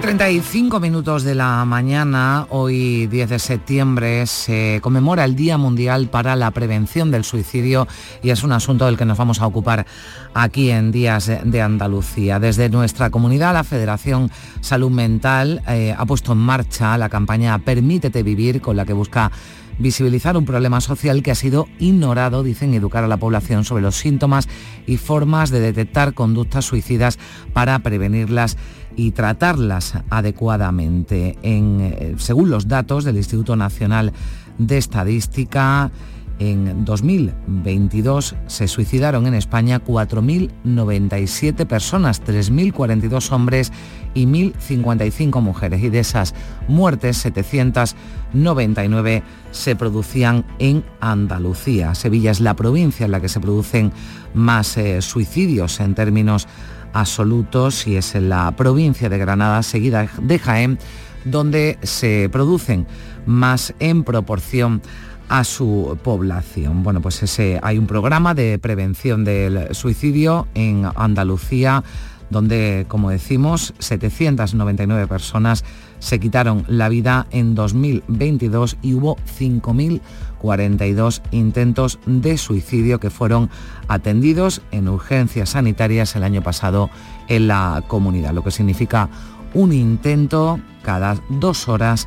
9.35 0.00 0.80
minutos 0.80 1.24
de 1.24 1.34
la 1.34 1.64
mañana, 1.64 2.46
hoy 2.50 3.08
10 3.08 3.30
de 3.30 3.38
septiembre, 3.40 4.26
se 4.26 4.78
conmemora 4.80 5.24
el 5.24 5.34
Día 5.34 5.58
Mundial 5.58 6.06
para 6.06 6.36
la 6.36 6.52
Prevención 6.52 7.10
del 7.10 7.24
Suicidio 7.24 7.88
y 8.22 8.30
es 8.30 8.44
un 8.44 8.52
asunto 8.52 8.86
del 8.86 8.96
que 8.96 9.04
nos 9.04 9.18
vamos 9.18 9.40
a 9.40 9.46
ocupar 9.48 9.86
aquí 10.34 10.70
en 10.70 10.92
Días 10.92 11.28
de 11.42 11.62
Andalucía. 11.62 12.38
Desde 12.38 12.68
nuestra 12.68 13.10
comunidad, 13.10 13.54
la 13.54 13.64
Federación 13.64 14.30
Salud 14.60 14.92
Mental 14.92 15.62
eh, 15.66 15.92
ha 15.98 16.06
puesto 16.06 16.30
en 16.30 16.38
marcha 16.38 16.96
la 16.96 17.08
campaña 17.08 17.58
Permítete 17.58 18.22
Vivir, 18.22 18.60
con 18.60 18.76
la 18.76 18.86
que 18.86 18.92
busca 18.92 19.32
visibilizar 19.78 20.36
un 20.36 20.44
problema 20.44 20.80
social 20.80 21.22
que 21.22 21.30
ha 21.30 21.36
sido 21.36 21.68
ignorado, 21.78 22.42
dicen, 22.42 22.74
educar 22.74 23.04
a 23.04 23.08
la 23.08 23.16
población 23.16 23.64
sobre 23.64 23.82
los 23.82 23.96
síntomas 23.96 24.48
y 24.86 24.96
formas 24.96 25.50
de 25.50 25.60
detectar 25.60 26.14
conductas 26.14 26.64
suicidas 26.64 27.18
para 27.52 27.78
prevenirlas 27.80 28.56
y 28.98 29.12
tratarlas 29.12 29.94
adecuadamente. 30.10 31.38
En, 31.42 32.16
según 32.18 32.50
los 32.50 32.66
datos 32.66 33.04
del 33.04 33.16
Instituto 33.16 33.54
Nacional 33.54 34.12
de 34.58 34.76
Estadística, 34.76 35.92
en 36.40 36.84
2022 36.84 38.36
se 38.46 38.68
suicidaron 38.68 39.26
en 39.26 39.34
España 39.34 39.82
4.097 39.84 41.66
personas, 41.66 42.22
3.042 42.24 43.32
hombres 43.32 43.72
y 44.14 44.24
1.055 44.26 45.40
mujeres. 45.40 45.82
Y 45.82 45.90
de 45.90 45.98
esas 46.00 46.34
muertes, 46.66 47.18
799 47.18 49.22
se 49.52 49.76
producían 49.76 50.44
en 50.58 50.82
Andalucía. 51.00 51.94
Sevilla 51.94 52.32
es 52.32 52.40
la 52.40 52.54
provincia 52.54 53.06
en 53.06 53.12
la 53.12 53.20
que 53.20 53.28
se 53.28 53.38
producen 53.38 53.92
más 54.34 54.76
eh, 54.76 55.00
suicidios 55.02 55.78
en 55.78 55.94
términos 55.94 56.48
absolutos 56.92 57.86
y 57.86 57.96
es 57.96 58.14
en 58.14 58.28
la 58.28 58.50
provincia 58.52 59.08
de 59.08 59.18
Granada, 59.18 59.62
seguida 59.62 60.08
de 60.20 60.38
Jaén, 60.38 60.78
donde 61.24 61.78
se 61.82 62.28
producen 62.30 62.86
más 63.26 63.74
en 63.78 64.04
proporción 64.04 64.82
a 65.28 65.44
su 65.44 65.98
población. 66.02 66.82
Bueno, 66.82 67.00
pues 67.00 67.22
ese, 67.22 67.60
hay 67.62 67.78
un 67.78 67.86
programa 67.86 68.34
de 68.34 68.58
prevención 68.58 69.24
del 69.24 69.74
suicidio 69.74 70.48
en 70.54 70.86
Andalucía 70.96 71.84
donde, 72.30 72.86
como 72.88 73.10
decimos, 73.10 73.74
799 73.78 75.06
personas 75.06 75.64
se 75.98 76.20
quitaron 76.20 76.64
la 76.68 76.88
vida 76.88 77.26
en 77.30 77.54
2022 77.54 78.78
y 78.82 78.94
hubo 78.94 79.16
5.042 79.38 81.22
intentos 81.32 81.98
de 82.06 82.38
suicidio 82.38 83.00
que 83.00 83.10
fueron 83.10 83.50
atendidos 83.88 84.62
en 84.70 84.88
urgencias 84.88 85.50
sanitarias 85.50 86.14
el 86.16 86.22
año 86.22 86.42
pasado 86.42 86.90
en 87.28 87.48
la 87.48 87.82
comunidad, 87.88 88.32
lo 88.32 88.44
que 88.44 88.50
significa 88.50 89.08
un 89.54 89.72
intento 89.72 90.60
cada 90.82 91.16
dos 91.30 91.68
horas 91.68 92.06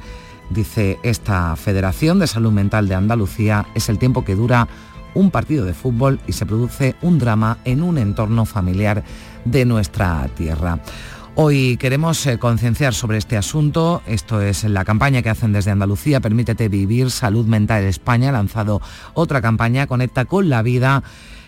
Dice 0.51 0.99
esta 1.01 1.55
Federación 1.55 2.19
de 2.19 2.27
Salud 2.27 2.51
Mental 2.51 2.89
de 2.89 2.95
Andalucía, 2.95 3.65
es 3.73 3.87
el 3.87 3.97
tiempo 3.97 4.25
que 4.25 4.35
dura 4.35 4.67
un 5.13 5.31
partido 5.31 5.63
de 5.63 5.73
fútbol 5.73 6.19
y 6.27 6.33
se 6.33 6.45
produce 6.45 6.95
un 7.01 7.19
drama 7.19 7.57
en 7.63 7.81
un 7.81 7.97
entorno 7.97 8.43
familiar 8.45 9.01
de 9.45 9.65
nuestra 9.65 10.27
tierra. 10.35 10.79
Hoy 11.35 11.77
queremos 11.77 12.25
eh, 12.25 12.37
concienciar 12.37 12.93
sobre 12.93 13.17
este 13.17 13.37
asunto. 13.37 14.01
Esto 14.05 14.41
es 14.41 14.65
la 14.65 14.83
campaña 14.83 15.21
que 15.21 15.29
hacen 15.29 15.53
desde 15.53 15.71
Andalucía, 15.71 16.19
Permítete 16.19 16.67
Vivir, 16.67 17.09
Salud 17.09 17.45
Mental 17.45 17.83
España. 17.83 18.29
Ha 18.29 18.33
lanzado 18.33 18.81
otra 19.13 19.41
campaña, 19.41 19.87
Conecta 19.87 20.25
con 20.25 20.49
la 20.49 20.61
Vida. 20.61 21.03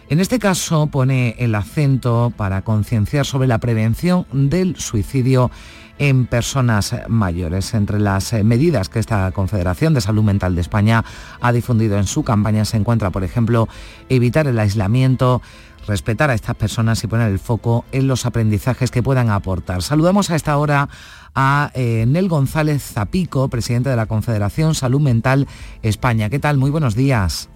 En 0.09 0.19
este 0.19 0.39
caso 0.39 0.87
pone 0.87 1.35
el 1.39 1.55
acento 1.55 2.31
para 2.35 2.61
concienciar 2.61 3.25
sobre 3.25 3.47
la 3.47 3.59
prevención 3.59 4.25
del 4.31 4.77
suicidio 4.77 5.51
en 5.97 6.27
personas 6.27 6.95
mayores. 7.07 7.73
Entre 7.73 7.99
las 7.99 8.33
eh, 8.33 8.43
medidas 8.43 8.89
que 8.89 8.99
esta 8.99 9.31
Confederación 9.31 9.93
de 9.93 10.01
Salud 10.01 10.23
Mental 10.23 10.55
de 10.55 10.61
España 10.61 11.03
ha 11.41 11.51
difundido 11.51 11.97
en 11.97 12.07
su 12.07 12.23
campaña 12.23 12.65
se 12.65 12.77
encuentra, 12.77 13.11
por 13.11 13.23
ejemplo, 13.23 13.67
evitar 14.09 14.47
el 14.47 14.59
aislamiento, 14.59 15.41
respetar 15.87 16.29
a 16.29 16.33
estas 16.33 16.55
personas 16.55 17.03
y 17.03 17.07
poner 17.07 17.31
el 17.31 17.39
foco 17.39 17.85
en 17.91 18.07
los 18.07 18.25
aprendizajes 18.25 18.91
que 18.91 19.03
puedan 19.03 19.29
aportar. 19.29 19.81
Saludamos 19.81 20.29
a 20.29 20.35
esta 20.35 20.57
hora 20.57 20.89
a 21.35 21.71
eh, 21.73 22.05
Nel 22.07 22.29
González 22.29 22.81
Zapico, 22.81 23.47
presidente 23.49 23.89
de 23.89 23.95
la 23.95 24.05
Confederación 24.05 24.75
Salud 24.75 25.01
Mental 25.01 25.47
España. 25.81 26.29
¿Qué 26.29 26.39
tal? 26.39 26.57
Muy 26.57 26.69
buenos 26.69 26.95
días. 26.95 27.49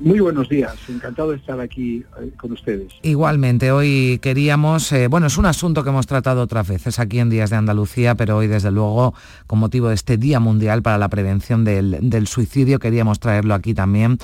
Muy 0.00 0.18
buenos 0.18 0.48
días, 0.48 0.74
encantado 0.88 1.32
de 1.32 1.36
estar 1.36 1.60
aquí 1.60 2.02
eh, 2.22 2.30
con 2.38 2.52
ustedes. 2.52 2.90
Igualmente, 3.02 3.70
hoy 3.70 4.18
queríamos, 4.22 4.90
eh, 4.92 5.08
bueno, 5.08 5.26
es 5.26 5.36
un 5.36 5.44
asunto 5.44 5.84
que 5.84 5.90
hemos 5.90 6.06
tratado 6.06 6.40
otras 6.40 6.66
veces 6.66 6.98
aquí 6.98 7.18
en 7.18 7.28
Días 7.28 7.50
de 7.50 7.56
Andalucía, 7.56 8.14
pero 8.14 8.38
hoy 8.38 8.46
desde 8.46 8.70
luego, 8.70 9.12
con 9.46 9.58
motivo 9.58 9.88
de 9.88 9.94
este 9.94 10.16
Día 10.16 10.40
Mundial 10.40 10.80
para 10.80 10.96
la 10.96 11.10
Prevención 11.10 11.66
del, 11.66 12.26
Suicidio, 12.26 12.78
queríamos 12.78 13.20
traerlo 13.20 13.52
aquí 13.52 13.74
también 13.74 14.16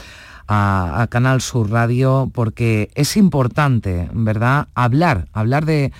a, 0.48 1.06
Canal 1.10 1.40
Sur 1.40 1.70
Radio, 1.70 2.30
porque 2.32 2.90
es 2.94 3.16
importante, 3.16 4.08
¿verdad?, 4.12 4.68
hablar, 4.74 5.28
hablar 5.32 5.64
de, 5.64 5.92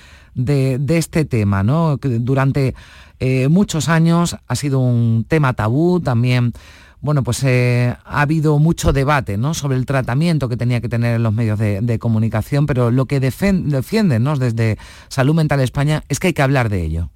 este 0.89 1.25
tema, 1.25 1.63
¿no? 1.63 1.99
Que 1.99 2.19
durante 2.19 2.75
eh, 3.21 3.49
muchos 3.49 3.89
años 3.89 4.37
ha 4.47 4.55
sido 4.55 4.81
un 4.81 5.25
tema 5.29 5.55
tabú 5.55 6.01
también 6.01 6.53
bueno, 7.01 7.23
pues 7.23 7.45
eh, 7.45 7.95
ha 8.05 8.21
habido 8.23 8.59
mucho 8.59 8.93
debate 8.93 9.37
¿no? 9.37 9.55
sobre 9.55 9.77
el 9.77 9.87
tratamiento 9.87 10.49
que 10.49 10.57
tenía 10.57 10.81
que 10.81 10.89
tener 10.89 11.15
en 11.17 11.23
los 11.23 11.33
medios 11.33 11.59
de, 11.59 11.99
comunicación, 12.01 12.67
pero 12.67 12.91
lo 12.91 13.07
que 13.07 13.21
defienden 13.21 14.25
desde 14.39 14.77
Salud 15.09 15.35
Mental 15.35 15.61
España 15.61 16.03
es 16.09 16.19
que 16.19 16.29
hay 16.29 16.33
que 16.33 16.43
hablar 16.43 16.69
de 16.69 16.83
ello. 16.83 17.11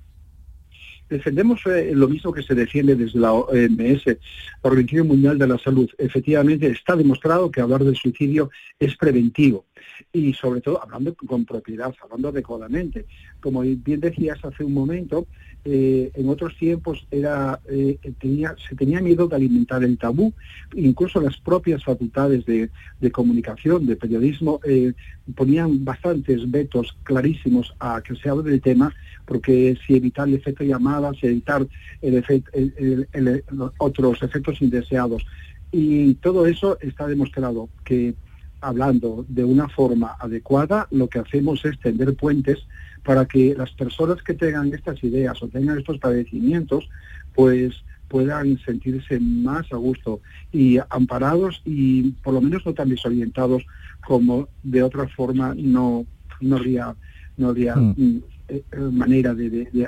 Defendemos 1.11 1.61
eh, 1.67 1.91
lo 1.93 2.07
mismo 2.07 2.33
que 2.33 2.45
se 2.45 2.55
defiende 2.55 2.95
desde 2.95 3.19
la 3.19 3.33
OMS, 3.33 4.07
la 4.07 4.17
Organización 4.63 5.09
Mundial 5.09 5.39
de 5.39 5.49
la 5.49 5.59
Salud. 5.59 5.91
Efectivamente, 5.99 6.69
está 6.69 6.95
demostrado 6.95 7.51
que 7.51 7.61
hablar 7.61 7.83
del 7.83 7.97
suicidio 7.97 8.51
es 8.79 8.97
preventivo 8.97 9.65
y 10.13 10.33
sobre 10.35 10.61
todo 10.61 10.81
hablando 10.81 11.13
con 11.15 11.45
propiedad, 11.45 11.93
hablando 12.01 12.29
adecuadamente. 12.29 13.07
Como 13.41 13.63
bien 13.63 13.99
decías 13.99 14.39
hace 14.45 14.63
un 14.63 14.73
momento, 14.73 15.27
eh, 15.65 16.11
en 16.15 16.29
otros 16.29 16.57
tiempos 16.57 17.07
era, 17.11 17.61
eh, 17.69 17.99
tenía, 18.19 18.55
se 18.67 18.75
tenía 18.75 19.01
miedo 19.01 19.29
de 19.29 19.37
alimentar 19.37 19.85
el 19.85 19.99
tabú, 19.99 20.33
incluso 20.75 21.21
las 21.21 21.37
propias 21.37 21.85
facultades 21.85 22.47
de, 22.47 22.71
comunicación, 23.13 23.87
de 23.87 23.97
periodismo, 23.97 24.61
eh, 24.65 24.95
ponían 25.35 25.85
bastantes 25.85 26.51
vetos 26.51 26.97
clarísimos 27.03 27.75
a 27.79 28.01
que 28.01 28.17
se 28.17 28.31
hable 28.31 28.51
del 28.51 28.61
tema, 28.61 28.95
porque 29.27 29.77
si 29.87 29.97
evitar 29.97 30.29
el 30.29 30.35
efecto 30.35 30.65
llamada, 30.65 31.13
si 31.13 31.27
evitar 31.27 31.67
el 32.01 33.45
otros 33.79 34.23
efectos 34.23 34.63
indeseados. 34.63 35.27
Y 35.73 36.15
todo 36.15 36.47
eso 36.47 36.79
está 36.81 37.07
demostrado 37.07 37.69
que 37.85 38.15
hablando 38.61 39.25
de 39.29 39.45
una 39.45 39.69
forma 39.69 40.17
adecuada, 40.19 40.87
lo 40.91 41.09
que 41.09 41.19
hacemos 41.19 41.65
es 41.65 41.79
tender 41.81 42.15
puentes 42.15 42.67
para 43.11 43.27
que 43.27 43.57
las 43.57 43.73
personas 43.73 44.23
que 44.23 44.35
tengan 44.35 44.73
estas 44.73 45.03
ideas 45.03 45.43
o 45.43 45.49
tengan 45.49 45.77
estos 45.77 45.99
padecimientos, 45.99 46.89
pues 47.35 47.83
puedan 48.07 48.57
sentirse 48.61 49.19
más 49.19 49.67
a 49.73 49.77
gusto 49.79 50.21
y 50.53 50.79
amparados 50.91 51.61
y 51.65 52.13
por 52.23 52.35
lo 52.35 52.41
menos 52.41 52.65
no 52.65 52.73
tan 52.73 52.89
desorientados 52.89 53.65
como 54.07 54.49
de 54.63 54.85
otra 54.85 55.09
forma 55.09 55.57
no, 55.57 56.07
no 56.41 56.57
habría, 56.57 56.95
no 57.37 57.49
habría 57.49 57.75
mm. 57.75 58.23
Mm, 58.51 58.57
eh, 58.57 58.91
manera 58.91 59.35
de, 59.35 59.87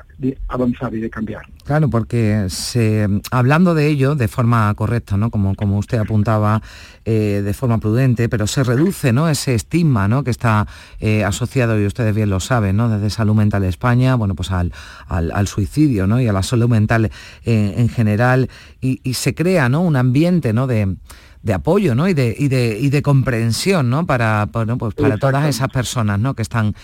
avanzar 0.48 0.94
y 0.94 1.00
de 1.00 1.10
cambiar. 1.10 1.42
Claro, 1.64 1.88
porque 1.88 2.46
se, 2.48 3.08
hablando 3.30 3.74
de 3.74 3.88
ello 3.88 4.14
de 4.14 4.28
forma 4.28 4.72
correcta, 4.74 5.16
¿no? 5.16 5.30
como, 5.30 5.54
como 5.54 5.78
usted 5.78 5.98
apuntaba, 5.98 6.62
eh, 7.04 7.42
de 7.44 7.54
forma 7.54 7.78
prudente, 7.78 8.28
pero 8.28 8.46
se 8.46 8.62
reduce 8.64 9.12
¿no? 9.12 9.28
ese 9.28 9.54
estigma 9.54 10.08
¿no? 10.08 10.24
que 10.24 10.30
está 10.30 10.66
eh, 11.00 11.24
asociado, 11.24 11.80
y 11.80 11.86
ustedes 11.86 12.14
bien 12.14 12.30
lo 12.30 12.40
saben, 12.40 12.76
¿no? 12.76 12.88
desde 12.88 13.10
Salud 13.10 13.34
Mental 13.34 13.64
España, 13.64 14.14
bueno, 14.14 14.34
pues 14.34 14.50
al, 14.50 14.72
al, 15.08 15.48
suicidio 15.48 16.06
¿no? 16.06 16.20
y 16.20 16.28
a 16.28 16.32
la 16.32 16.42
salud 16.42 16.68
mental 16.68 17.10
en 17.44 17.88
general, 17.88 18.48
y, 18.80 19.00
se 19.14 19.34
crea 19.34 19.68
¿no? 19.68 19.82
un 19.82 19.96
ambiente 19.96 20.52
¿no? 20.52 20.66
de 20.66 20.96
de 21.42 21.54
apoyo 21.54 21.96
¿no? 21.96 22.08
y, 22.08 22.14
de, 22.14 22.36
y, 22.38 22.46
de, 22.46 22.78
y 22.78 22.90
de 22.90 23.02
comprensión 23.02 23.90
¿no? 23.90 24.06
para, 24.06 24.46
pues 24.52 24.94
para 24.94 25.18
todas 25.18 25.48
esas 25.48 25.68
personas 25.70 26.20
¿no? 26.20 26.34
que 26.34 26.42
están 26.42 26.76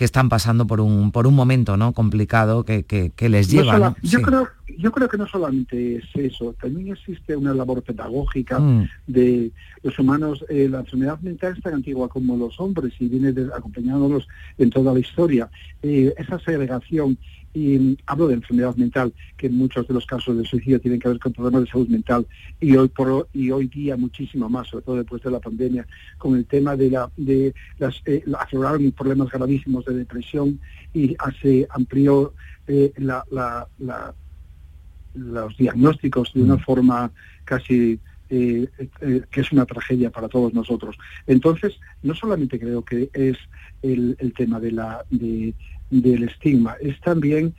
que 0.00 0.06
están 0.06 0.30
pasando 0.30 0.66
por 0.66 0.80
un, 0.80 1.12
por 1.12 1.26
un 1.26 1.34
momento 1.34 1.76
¿no? 1.76 1.92
complicado 1.92 2.64
que, 2.64 2.84
que, 2.84 3.28
les 3.28 3.50
lleva. 3.50 3.94
yo, 4.00 4.22
creo, 4.22 4.48
yo 4.78 4.92
creo 4.92 5.10
que 5.10 5.18
no 5.18 5.26
solamente 5.26 5.96
es 5.96 6.04
eso, 6.14 6.54
también 6.58 6.88
existe 6.88 7.36
una 7.36 7.52
labor 7.52 7.82
pedagógica 7.82 8.58
mm. 8.58 8.88
de 9.06 9.52
los 9.82 9.98
humanos. 9.98 10.42
Eh, 10.48 10.70
la 10.70 10.78
enfermedad 10.78 11.20
mental 11.20 11.52
es 11.54 11.62
tan 11.62 11.74
antigua 11.74 12.08
como 12.08 12.34
los 12.34 12.58
hombres 12.60 12.94
y 12.98 13.08
viene 13.08 13.34
acompañándolos 13.54 14.26
en 14.56 14.70
toda 14.70 14.94
la 14.94 15.00
historia. 15.00 15.50
Eh, 15.82 16.14
esa 16.16 16.38
segregación 16.38 17.18
y 17.52 17.98
hablo 18.06 18.28
de 18.28 18.34
enfermedad 18.34 18.76
mental, 18.76 19.12
que 19.36 19.48
en 19.48 19.56
muchos 19.56 19.86
de 19.88 19.94
los 19.94 20.06
casos 20.06 20.36
de 20.36 20.44
suicidio 20.44 20.80
tienen 20.80 21.00
que 21.00 21.08
ver 21.08 21.18
con 21.18 21.32
problemas 21.32 21.62
de 21.62 21.70
salud 21.70 21.88
mental 21.88 22.26
y 22.60 22.76
hoy 22.76 22.88
por 22.88 23.28
y 23.32 23.50
hoy 23.50 23.66
día 23.66 23.96
muchísimo 23.96 24.48
más, 24.48 24.68
sobre 24.68 24.84
todo 24.84 24.96
después 24.96 25.22
de 25.22 25.30
la 25.30 25.40
pandemia, 25.40 25.86
con 26.18 26.36
el 26.36 26.46
tema 26.46 26.76
de 26.76 26.90
la 26.90 27.10
de 27.16 27.54
las 27.78 28.00
eh, 28.06 28.22
afloraron 28.38 28.92
problemas 28.92 29.30
gravísimos 29.30 29.84
de 29.84 29.94
depresión 29.94 30.60
y 30.94 31.16
se 31.42 31.66
amplió 31.70 32.34
eh, 32.66 32.92
la, 32.98 33.24
los 35.14 35.56
diagnósticos 35.56 36.32
de 36.34 36.42
una 36.42 36.56
mm. 36.56 36.60
forma 36.60 37.10
casi 37.44 37.98
eh, 38.32 38.68
eh, 39.00 39.22
que 39.28 39.40
es 39.40 39.50
una 39.50 39.66
tragedia 39.66 40.10
para 40.10 40.28
todos 40.28 40.54
nosotros. 40.54 40.96
Entonces, 41.26 41.80
no 42.04 42.14
solamente 42.14 42.60
creo 42.60 42.84
que 42.84 43.10
es 43.12 43.36
el, 43.82 44.16
el 44.20 44.32
tema 44.34 44.60
de 44.60 44.70
la, 44.70 45.04
de, 45.10 45.52
del 45.90 46.24
estigma, 46.24 46.76
es 46.80 47.00
también 47.00 47.54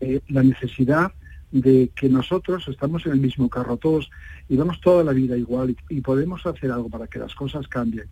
eh, 0.00 0.20
la 0.28 0.42
necesidad 0.42 1.12
de 1.50 1.90
que 1.94 2.08
nosotros 2.08 2.66
estamos 2.68 3.06
en 3.06 3.12
el 3.12 3.20
mismo 3.20 3.48
carro 3.48 3.76
todos 3.76 4.10
y 4.48 4.56
vamos 4.56 4.80
toda 4.80 5.02
la 5.02 5.12
vida 5.12 5.36
igual 5.36 5.74
y, 5.88 6.00
podemos 6.02 6.44
hacer 6.44 6.70
algo 6.70 6.88
para 6.90 7.06
que 7.06 7.18
las 7.18 7.34
cosas 7.34 7.66
cambien. 7.68 8.06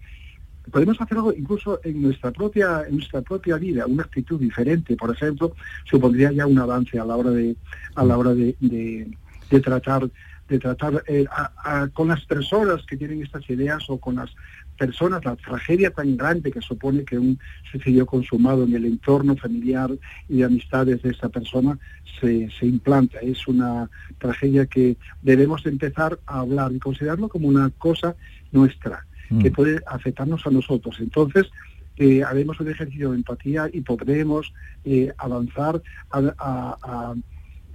Podemos 0.71 1.01
hacer 1.01 1.19
algo 1.19 1.33
incluso 1.33 1.81
en 1.85 2.03
nuestra 2.03 2.33
propia 2.33 2.85
en 2.89 2.97
nuestra 2.97 3.23
propia 3.23 3.57
vida 3.57 3.87
una 3.87 4.03
actitud 4.05 4.41
diferente. 4.41 4.97
Por 4.97 5.11
ejemplo 5.13 5.55
supondría 5.85 6.33
ya 6.33 6.47
un 6.47 6.59
avance 6.59 6.99
a 6.99 7.05
la 7.05 7.17
hora 7.17 7.31
de 7.31 7.57
a 7.95 8.05
la 8.05 8.17
hora 8.19 8.35
de, 8.35 8.57
de- 8.61 9.61
tratar 9.61 10.11
de 10.49 10.59
tratar 10.59 11.05
eh, 11.07 11.27
con 11.93 12.09
las 12.09 12.25
personas 12.25 12.85
que 12.87 12.97
tienen 12.97 13.23
estas 13.23 13.49
ideas 13.51 13.85
o 13.89 13.99
con 13.99 14.17
las 14.17 14.31
personas 14.77 15.25
la 15.25 15.37
tragedia 15.37 15.91
tan 15.91 16.17
grande 16.17 16.51
que 16.53 16.61
supone 16.61 17.05
que 17.05 17.19
un 17.19 17.39
suicidio 17.71 18.07
consumado 18.07 18.65
en 18.65 18.75
el 18.75 18.85
entorno 18.85 19.37
familiar 19.37 19.91
y 20.29 20.39
de 20.39 20.45
amistades 20.45 21.03
de 21.03 21.11
esta 21.11 21.29
persona 21.29 21.79
se, 22.21 22.49
se 22.59 22.67
implanta 22.67 23.19
es 23.21 23.47
una 23.49 23.91
tragedia 24.19 24.67
que 24.67 24.97
debemos 25.23 25.65
empezar 25.67 26.19
a 26.27 26.41
hablar 26.41 26.73
y 26.73 26.79
considerarlo 26.79 27.29
como 27.29 27.49
una 27.49 27.71
cosa 27.79 28.17
nuestra 28.53 29.05
que 29.43 29.51
puede 29.51 29.81
afectarnos 29.87 30.47
a 30.47 30.51
nosotros. 30.51 30.97
Entonces, 31.01 31.47
eh, 31.97 32.23
haremos 32.23 32.61
un 32.61 32.71
ejercicio 32.71 33.11
de 33.11 33.17
empatía 33.17 33.69
y 33.73 33.81
podremos 33.81 34.53
eh, 34.85 35.13
avanzar 35.19 35.83
a, 36.11 36.19
a- 36.39 36.79
a 36.83 37.15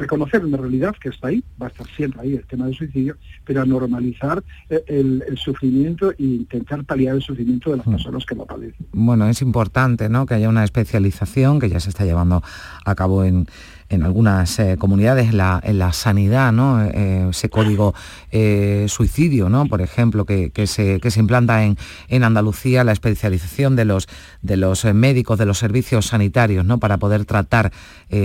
reconocer 0.01 0.43
una 0.45 0.57
realidad 0.57 0.95
que 1.01 1.09
está 1.09 1.29
ahí, 1.29 1.43
va 1.61 1.67
a 1.67 1.69
estar 1.69 1.87
siempre 1.95 2.21
ahí 2.21 2.33
el 2.35 2.45
tema 2.45 2.65
del 2.65 2.75
suicidio, 2.75 3.15
pero 3.45 3.61
a 3.61 3.65
normalizar 3.65 4.43
eh, 4.69 4.83
el, 4.87 5.23
el 5.27 5.37
sufrimiento 5.37 6.11
e 6.11 6.15
intentar 6.23 6.83
paliar 6.83 7.15
el 7.15 7.21
sufrimiento 7.21 7.71
de 7.71 7.77
las 7.77 7.87
personas 7.87 8.25
que 8.25 8.35
lo 8.35 8.45
padecen. 8.45 8.85
Bueno, 8.91 9.27
es 9.27 9.41
importante 9.41 10.09
¿no? 10.09 10.25
que 10.25 10.33
haya 10.33 10.49
una 10.49 10.63
especialización 10.63 11.59
que 11.59 11.69
ya 11.69 11.79
se 11.79 11.89
está 11.89 12.05
llevando 12.05 12.43
a 12.85 12.95
cabo 12.95 13.23
en, 13.23 13.47
en 13.91 14.03
algunas 14.03 14.57
eh, 14.59 14.77
comunidades, 14.79 15.29
en 15.29 15.37
la, 15.37 15.59
en 15.63 15.77
la 15.77 15.93
sanidad, 15.93 16.51
¿no? 16.51 16.81
Eh, 16.83 17.27
ese 17.29 17.49
código 17.49 17.93
eh, 18.31 18.85
suicidio, 18.87 19.49
¿no? 19.49 19.65
por 19.67 19.81
ejemplo, 19.81 20.25
que, 20.25 20.49
que 20.49 20.65
se, 20.65 20.99
que 20.99 21.11
se 21.11 21.19
implanta 21.19 21.63
en, 21.63 21.77
en 22.07 22.23
Andalucía, 22.23 22.83
la 22.83 22.93
especialización 22.93 23.75
de 23.75 23.85
los, 23.85 24.07
de 24.41 24.57
los 24.57 24.85
médicos, 24.85 25.37
de 25.37 25.45
los 25.45 25.57
servicios 25.59 26.07
sanitarios, 26.07 26.65
¿no? 26.65 26.79
para 26.79 26.97
poder 26.97 27.25
tratar 27.25 27.71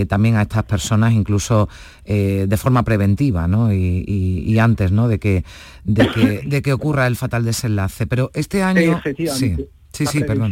también 0.09 0.37
a 0.37 0.43
estas 0.43 0.65
personas, 0.65 1.13
incluso 1.13 1.69
de 2.05 2.57
forma 2.57 2.83
preventiva 2.83 3.47
¿no? 3.49 3.73
y, 3.73 4.05
y- 4.07 4.45
y 4.47 4.59
antes 4.59 4.93
¿no? 4.93 5.09
de, 5.09 5.19
que, 5.19 5.45
de, 5.85 6.09
que, 6.11 6.43
de 6.47 6.63
que 6.63 6.73
ocurra 6.73 7.07
el 7.07 7.17
fatal 7.17 7.45
desenlace. 7.45 8.07
Pero 8.07 8.31
este 8.35 8.63
año... 8.63 9.01
Sí, 9.35 9.57
sí, 9.93 10.07
sí, 10.07 10.19
perdón. 10.27 10.51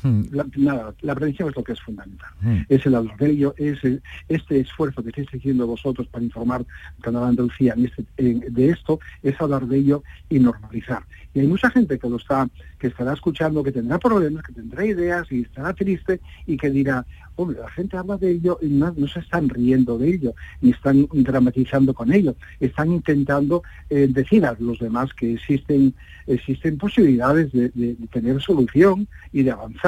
Prevención 0.00 0.24
es- 0.24 0.32
Mm. 0.32 0.36
la, 0.36 0.46
nada, 0.74 0.94
la 1.02 1.14
prevención 1.14 1.48
es 1.48 1.56
lo 1.56 1.64
que 1.64 1.72
es 1.72 1.80
fundamental. 1.80 2.30
Mm. 2.40 2.56
Es 2.68 2.86
el 2.86 2.94
adormelio, 2.94 3.54
es 3.56 3.82
el- 3.84 4.02
este 4.28 4.60
esfuerzo 4.60 5.02
que 5.02 5.10
estáis 5.10 5.28
haciendo 5.28 5.66
vosotros 5.66 6.06
para 6.08 6.24
informar 6.24 6.60
al 6.96 7.02
Canal 7.02 7.24
Andalucía 7.24 7.74
en 7.76 7.86
este- 7.86 8.04
en- 8.16 8.40
de 8.54 8.70
esto, 8.70 9.00
es 9.22 9.40
hablar 9.40 9.66
de 9.66 9.78
ello 9.78 10.02
y 10.28 10.38
normalizar. 10.38 11.02
Y 11.34 11.40
hay 11.40 11.46
mucha 11.46 11.70
gente 11.70 11.98
que 11.98 12.08
lo 12.08 12.16
está, 12.16 12.48
que 12.78 12.86
estará 12.88 13.12
escuchando, 13.12 13.62
que 13.62 13.70
tendrá 13.72 13.98
problemas, 13.98 14.42
que 14.44 14.52
tendrá 14.52 14.84
ideas 14.84 15.30
y 15.30 15.42
estará 15.42 15.72
triste 15.74 16.20
y 16.46 16.56
que 16.56 16.70
dirá, 16.70 17.04
hombre, 17.36 17.58
la 17.60 17.70
gente 17.70 17.96
habla 17.96 18.16
de 18.16 18.30
ello 18.32 18.58
y 18.62 18.66
no, 18.66 18.92
no 18.96 19.06
se 19.06 19.20
están 19.20 19.48
riendo 19.48 19.98
de 19.98 20.08
ello, 20.08 20.34
ni 20.60 20.70
están 20.70 21.06
dramatizando 21.12 21.92
con 21.94 22.12
ello, 22.12 22.34
están 22.58 22.90
intentando 22.92 23.62
eh, 23.90 24.08
decir 24.10 24.44
a 24.44 24.56
los 24.58 24.78
demás 24.80 25.12
que 25.14 25.34
existen, 25.34 25.94
existen 26.26 26.76
posibilidades 26.78 27.52
de, 27.52 27.68
de- 27.70 27.94
de 27.94 28.06
tener 28.08 28.40
solución 28.40 29.06
y 29.32 29.42
de 29.44 29.50
avanzar 29.52 29.87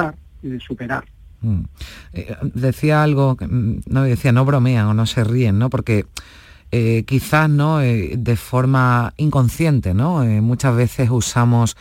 superar. 0.65 1.05
Mm. 1.41 1.61
Eh, 2.13 2.35
decía 2.53 3.01
algo, 3.03 3.35
mm, 3.39 3.73
no 3.87 4.03
decía, 4.03 4.31
no 4.31 4.45
bromean 4.45 4.87
o 4.87 4.93
no 4.93 5.05
se 5.05 5.23
ríen, 5.23 5.57
¿no? 5.59 5.69
Porque 5.69 6.05
eh, 6.71 7.03
quizás 7.05 7.49
no 7.49 7.81
Eh, 7.81 8.15
de 8.17 8.35
forma 8.37 9.13
inconsciente, 9.17 9.93
¿no? 9.93 10.23
Eh, 10.23 10.39
muchas 10.41 10.75
veces 10.75 11.09
usamos 11.09 11.75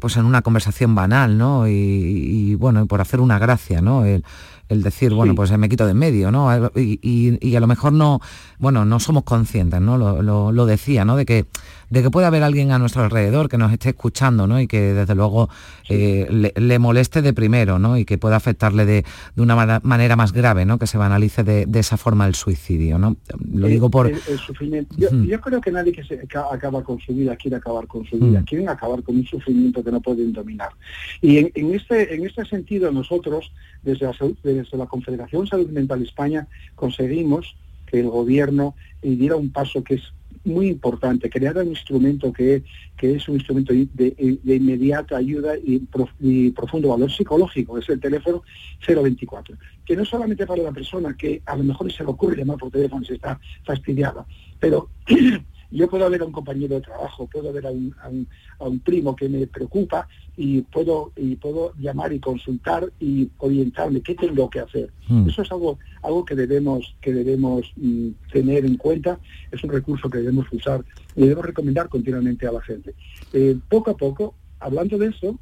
pues 0.00 0.16
en 0.16 0.24
una 0.24 0.42
conversación 0.42 0.94
banal, 0.94 1.36
¿no? 1.36 1.66
Y, 1.66 1.72
y, 1.72 2.54
bueno, 2.54 2.86
por 2.86 3.00
hacer 3.00 3.18
una 3.20 3.40
gracia, 3.40 3.80
¿no? 3.82 4.04
El, 4.04 4.22
el 4.68 4.82
decir, 4.84 5.12
bueno, 5.14 5.34
pues 5.34 5.50
me 5.58 5.68
quito 5.68 5.84
de 5.86 5.92
en 5.92 5.98
medio, 5.98 6.30
¿no? 6.30 6.70
Y, 6.76 7.00
y- 7.02 7.38
y 7.40 7.56
a 7.56 7.60
lo 7.60 7.66
mejor 7.66 7.92
no, 7.92 8.20
bueno, 8.60 8.84
no 8.84 9.00
somos 9.00 9.24
conscientes, 9.24 9.80
¿no? 9.80 9.98
Lo, 9.98 10.22
lo- 10.22 10.52
lo 10.52 10.64
decía, 10.66 11.04
¿no? 11.04 11.16
De 11.16 11.26
que, 11.26 11.46
de 11.90 12.02
que 12.02 12.10
puede 12.10 12.26
haber 12.26 12.42
alguien 12.42 12.70
a 12.72 12.78
nuestro 12.78 13.02
alrededor 13.02 13.48
que 13.48 13.58
nos 13.58 13.72
esté 13.72 13.90
escuchando, 13.90 14.46
¿no? 14.46 14.60
Y 14.60 14.66
que 14.66 14.92
desde 14.94 15.14
luego 15.14 15.48
eh, 15.88 16.26
le, 16.30 16.52
le 16.54 16.78
moleste 16.78 17.22
de 17.22 17.32
primero, 17.32 17.78
¿no? 17.78 17.96
Y 17.96 18.04
que 18.04 18.18
pueda 18.18 18.36
afectarle 18.36 18.84
de, 18.84 19.04
de 19.34 19.42
una 19.42 19.80
manera 19.82 20.16
más 20.16 20.32
grave, 20.32 20.64
¿no? 20.64 20.78
Que 20.78 20.86
se 20.86 20.98
banalice 20.98 21.44
de, 21.44 21.66
de 21.66 21.78
esa 21.80 21.96
forma 21.96 22.26
el 22.26 22.34
suicidio, 22.34 22.98
¿no? 22.98 23.16
Lo 23.52 23.66
El- 23.66 23.72
digo 23.72 23.90
por... 23.90 24.06
el, 24.08 24.18
el 24.28 24.38
sufrimiento. 24.38 24.94
Yo, 24.98 25.40
creo 25.40 25.60
que 25.60 25.70
nadie 25.72 25.92
que 25.92 26.04
se 26.04 26.18
ca- 26.26 26.46
acaba 26.52 26.82
con 26.84 26.98
su 27.00 27.14
vida 27.14 27.36
quiere 27.36 27.56
acabar 27.56 27.86
con 27.86 28.04
su 28.06 28.18
vida, 28.18 28.40
Mm. 28.40 28.44
quieren 28.44 28.68
acabar 28.68 29.02
con 29.02 29.16
un 29.16 29.24
sufrimiento 29.26 29.82
que 29.82 29.90
no 29.90 30.00
pueden 30.00 30.32
dominar. 30.32 30.70
Y 31.22 31.38
en, 31.38 31.50
en 31.54 31.74
este, 31.74 32.14
en 32.14 32.26
este 32.26 32.44
sentido 32.44 32.92
nosotros, 32.92 33.50
desde 33.82 34.06
la, 34.06 34.14
desde 34.42 34.76
la 34.76 34.86
Confederación 34.86 35.46
Salud 35.46 35.68
Mental 35.70 36.02
España, 36.02 36.46
conseguimos 36.74 37.56
que 37.86 38.00
el 38.00 38.08
gobierno 38.08 38.74
eh, 39.02 39.10
diera 39.16 39.36
un 39.36 39.50
paso 39.50 39.82
que 39.82 39.94
es 39.94 40.02
muy 40.48 40.68
importante, 40.68 41.30
crear 41.30 41.56
un 41.58 41.68
instrumento 41.68 42.32
que, 42.32 42.64
que 42.96 43.14
es 43.16 43.28
un 43.28 43.34
instrumento 43.36 43.72
de, 43.72 43.88
de- 43.92 44.56
inmediata 44.56 45.16
ayuda 45.16 45.56
y, 45.56 45.86
y 46.20 46.50
profundo 46.50 46.88
valor 46.88 47.10
psicológico, 47.12 47.78
es 47.78 47.88
el 47.88 48.00
teléfono 48.00 48.42
024, 48.86 49.56
que 49.84 49.96
no 49.96 50.04
solamente 50.04 50.46
para 50.46 50.62
la 50.62 50.72
persona 50.72 51.14
que 51.16 51.42
a 51.46 51.56
lo 51.56 51.64
mejor 51.64 51.92
se 51.92 52.02
le 52.02 52.10
ocurre 52.10 52.36
llamar 52.36 52.56
por 52.58 52.70
teléfono 52.70 53.04
si 53.04 53.14
está 53.14 53.38
fastidiada, 53.64 54.26
pero 54.58 54.90
yo 55.70 55.88
puedo 55.88 56.08
ver 56.08 56.22
a 56.22 56.24
un 56.24 56.32
compañero 56.32 56.76
de 56.76 56.80
trabajo, 56.80 57.26
puedo 57.26 57.52
ver 57.52 57.66
a 57.66 57.70
un, 57.70 57.94
a 58.02 58.08
un- 58.08 58.28
a 58.58 58.64
un 58.68 58.80
primo 58.80 59.14
que 59.14 59.28
me 59.28 59.46
preocupa 59.46 60.08
y 60.36 60.62
puedo, 60.62 61.12
y 61.16 61.36
puedo 61.36 61.72
llamar 61.78 62.12
y 62.12 62.20
consultar 62.20 62.90
y 62.98 63.28
orientarme 63.38 64.00
qué 64.00 64.14
tengo 64.14 64.48
que 64.48 64.60
hacer. 64.60 64.90
Mm. 65.08 65.28
Eso 65.28 65.42
es 65.42 65.52
algo, 65.52 65.78
algo 66.02 66.24
que 66.24 66.34
debemos, 66.34 66.94
que 67.00 67.12
debemos 67.12 67.70
mm, 67.76 68.08
tener 68.32 68.64
en 68.64 68.76
cuenta, 68.76 69.20
es 69.50 69.62
un 69.62 69.70
recurso 69.70 70.08
que 70.08 70.18
debemos 70.18 70.46
usar 70.52 70.84
y 71.14 71.22
debemos 71.22 71.44
recomendar 71.46 71.88
continuamente 71.88 72.46
a 72.46 72.52
la 72.52 72.62
gente. 72.62 72.94
Eh, 73.32 73.56
poco 73.68 73.90
a 73.90 73.96
poco, 73.96 74.34
hablando 74.60 74.96
de 74.98 75.08
eso, 75.08 75.38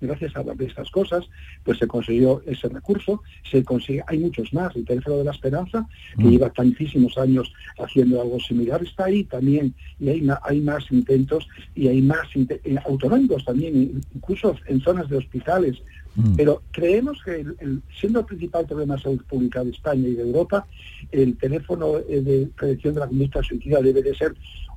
gracias 0.00 0.36
a 0.36 0.42
de 0.42 0.64
estas 0.64 0.90
cosas, 0.90 1.24
pues 1.64 1.78
se 1.78 1.86
consiguió 1.86 2.42
ese 2.46 2.68
recurso, 2.68 3.22
se 3.50 3.64
consigue, 3.64 4.02
hay 4.06 4.18
muchos 4.18 4.52
más, 4.52 4.74
el 4.76 4.84
teléfono 4.84 5.16
de 5.18 5.24
la 5.24 5.32
esperanza, 5.32 5.86
que 6.16 6.24
Mm. 6.24 6.30
lleva 6.30 6.50
tantísimos 6.50 7.16
años 7.18 7.52
haciendo 7.78 8.20
algo 8.22 8.38
similar, 8.40 8.82
está 8.82 9.04
ahí 9.06 9.24
también, 9.24 9.74
y 9.98 10.08
hay, 10.08 10.60
más 10.60 10.84
intentos, 10.90 11.46
y 11.74 11.88
hay 11.88 12.02
más 12.02 12.26
eh, 12.36 12.76
autonómicos 12.86 13.44
también, 13.44 14.00
incluso 14.14 14.56
en 14.66 14.80
zonas 14.80 15.08
de 15.08 15.16
hospitales, 15.16 15.76
Mm. 16.14 16.34
pero 16.36 16.62
creemos 16.72 17.22
que 17.24 17.40
el- 17.40 17.56
el- 17.60 17.82
siendo 18.00 18.20
el 18.20 18.26
principal 18.26 18.66
problema 18.66 18.96
de 18.96 19.02
salud 19.02 19.22
pública 19.28 19.62
de 19.62 19.70
España 19.70 20.08
y 20.08 20.14
de 20.14 20.22
Europa, 20.22 20.66
el 21.12 21.36
teléfono 21.36 21.98
eh, 21.98 22.20
de 22.20 22.46
prevención 22.56 22.94
de 22.94 23.00
la 23.00 23.06
conducta 23.06 23.42
suicida 23.42 23.80
debe 23.80 24.02
de 24.02 24.14
ser 24.16 24.34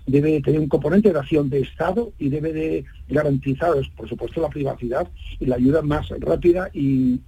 debe 0.08 0.32
de 0.32 0.42
tener 0.42 0.60
un 0.60 0.68
componente 0.68 1.12
de 1.14 1.20
acción 1.20 1.50
de 1.50 1.62
Estado 1.62 2.12
y 2.20 2.30
debe 2.30 2.52
de 2.54 2.86
garantizar, 3.10 3.72
por 3.96 4.08
supuesto, 4.10 4.42
la 4.42 4.50
privacidad 4.50 5.08
y 5.40 5.46
la 5.46 5.56
ayuda 5.56 5.82
más 5.82 6.08
rápida 6.20 6.70
y, 6.74 7.20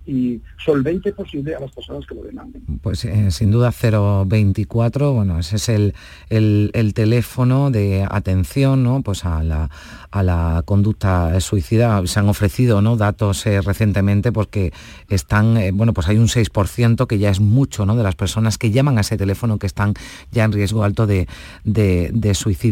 solvente 0.64 1.12
posible 1.12 1.56
a 1.56 1.60
las 1.60 1.72
personas 1.72 2.06
que 2.08 2.16
lo 2.16 2.24
demanden. 2.24 2.64
Pues 2.82 3.04
eh, 3.04 3.32
sin 3.32 3.52
duda 3.52 3.72
024, 3.72 5.14
bueno, 5.14 5.40
ese 5.40 5.58
es 5.58 5.70
el, 5.70 5.94
el- 6.30 6.72
el 6.74 6.94
teléfono 6.94 7.70
de 7.72 8.06
atención 8.10 8.84
¿no? 8.84 9.02
pues 9.02 9.26
a, 9.26 9.44
la, 9.44 9.70
a 10.12 10.24
la 10.24 10.62
conducta 10.66 11.40
suicida. 11.42 12.02
Se 12.08 12.20
han 12.20 12.30
ofrecido 12.30 12.82
¿no? 12.82 12.96
datos 12.96 13.46
eh, 13.46 13.62
recientemente 13.62 14.32
porque 14.32 14.72
están, 15.10 15.58
eh, 15.58 15.72
bueno, 15.72 15.94
pues 15.94 16.08
hay 16.08 16.18
un 16.18 16.28
6% 16.28 17.08
que 17.08 17.20
ya 17.20 17.30
es 17.30 17.40
mucho 17.42 17.86
¿no? 17.86 17.96
de 17.98 18.04
las 18.04 18.16
personas 18.16 18.58
que 18.58 18.72
llaman 18.72 18.98
a 18.98 19.02
ese 19.02 19.18
teléfono 19.18 19.58
que 19.60 19.68
están 19.68 19.94
ya 20.32 20.46
en 20.46 20.54
riesgo 20.54 20.84
alto 20.84 21.06
de- 21.08 21.28
de 21.66 22.34
suicidio. 22.34 22.63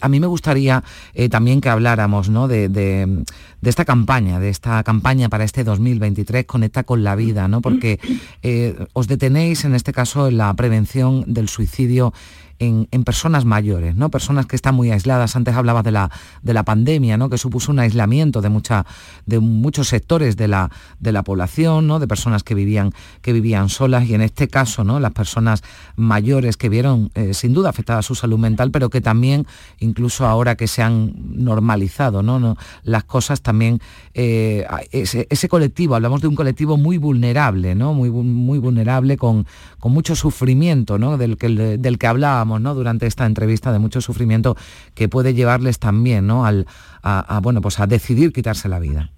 A 0.00 0.08
mí 0.08 0.20
me 0.20 0.26
gustaría 0.26 0.84
eh, 1.14 1.28
también 1.28 1.60
que 1.60 1.68
habláramos 1.68 2.28
¿no? 2.28 2.46
de 2.48 3.24
esta 3.62 3.84
campaña, 3.84 4.38
de 4.38 4.48
esta 4.48 4.82
campaña 4.84 5.28
para 5.28 5.44
este 5.44 5.64
2023, 5.64 6.44
Conecta 6.46 6.84
con 6.84 7.02
la 7.02 7.16
vida, 7.16 7.48
¿no? 7.48 7.60
porque 7.60 7.98
eh, 8.42 8.86
os 8.92 9.08
detenéis 9.08 9.64
en 9.64 9.74
este 9.74 9.92
caso 9.92 10.28
en 10.28 10.36
la 10.36 10.52
prevención 10.54 11.24
del 11.26 11.48
suicidio 11.48 12.12
en, 12.60 12.86
personas 13.04 13.44
mayores, 13.44 13.96
¿no? 13.96 14.10
Personas 14.10 14.46
que 14.46 14.54
están 14.54 14.74
muy 14.74 14.90
aisladas. 14.90 15.34
Antes 15.34 15.54
hablabas 15.54 15.82
de 15.82 15.90
la, 15.90 16.10
de 16.42 16.54
la 16.54 16.62
pandemia, 16.62 17.16
¿no? 17.16 17.30
Que 17.30 17.38
supuso 17.38 17.72
un 17.72 17.78
aislamiento 17.78 18.42
de, 18.42 18.50
mucha, 18.50 18.86
de 19.26 19.40
muchos 19.40 19.88
sectores 19.88 20.36
de 20.36 20.46
la, 20.46 20.70
de 21.00 21.12
la 21.12 21.24
población, 21.24 21.86
¿no? 21.86 21.98
De 21.98 22.06
personas 22.06 22.42
que 22.44 22.54
vivían, 22.54 22.92
que 23.22 23.32
vivían 23.32 23.70
solas 23.70 24.06
y 24.06 24.14
en 24.14 24.20
este 24.20 24.48
caso, 24.48 24.84
¿no? 24.84 25.00
Las 25.00 25.12
personas 25.12 25.62
mayores 25.96 26.58
que 26.58 26.68
vieron 26.68 27.10
eh, 27.14 27.32
sin 27.32 27.54
duda 27.54 27.70
afectada 27.70 28.02
su 28.02 28.14
salud 28.14 28.38
mental, 28.38 28.70
pero 28.70 28.90
que 28.90 29.00
también, 29.00 29.46
incluso 29.78 30.26
ahora 30.26 30.54
que 30.54 30.68
se 30.68 30.82
han 30.82 31.14
normalizado, 31.16 32.22
¿no? 32.22 32.38
¿No? 32.38 32.56
Las 32.82 33.04
cosas 33.04 33.40
también, 33.40 33.80
eh, 34.12 34.66
ese, 34.92 35.26
ese 35.30 35.48
colectivo, 35.48 35.94
hablamos 35.94 36.20
de 36.20 36.28
un 36.28 36.34
colectivo 36.34 36.76
muy 36.76 36.98
vulnerable, 36.98 37.74
¿no? 37.74 37.94
Muy, 37.94 38.10
muy 38.10 38.58
vulnerable, 38.58 39.16
con, 39.16 39.46
con 39.78 39.92
mucho 39.92 40.14
sufrimiento, 40.14 40.98
¿no? 40.98 41.16
Del 41.16 41.38
que, 41.38 41.48
del 41.48 41.98
que 41.98 42.06
hablábamos, 42.06 42.49
¿no? 42.58 42.74
Durante 42.74 43.06
esta 43.06 43.26
entrevista, 43.26 43.72
de 43.72 43.78
mucho 43.78 44.00
sufrimiento 44.00 44.56
que 44.94 45.08
puede 45.08 45.34
llevarles 45.34 45.78
también, 45.78 46.26
¿no? 46.26 46.44
Al, 46.44 46.66
a, 47.02 47.36
a, 47.36 47.40
bueno, 47.40 47.60
pues 47.60 47.78
a 47.80 47.86
decidir 47.86 48.32
quitarse 48.32 48.68
la 48.68 48.80
vida. 48.80 49.10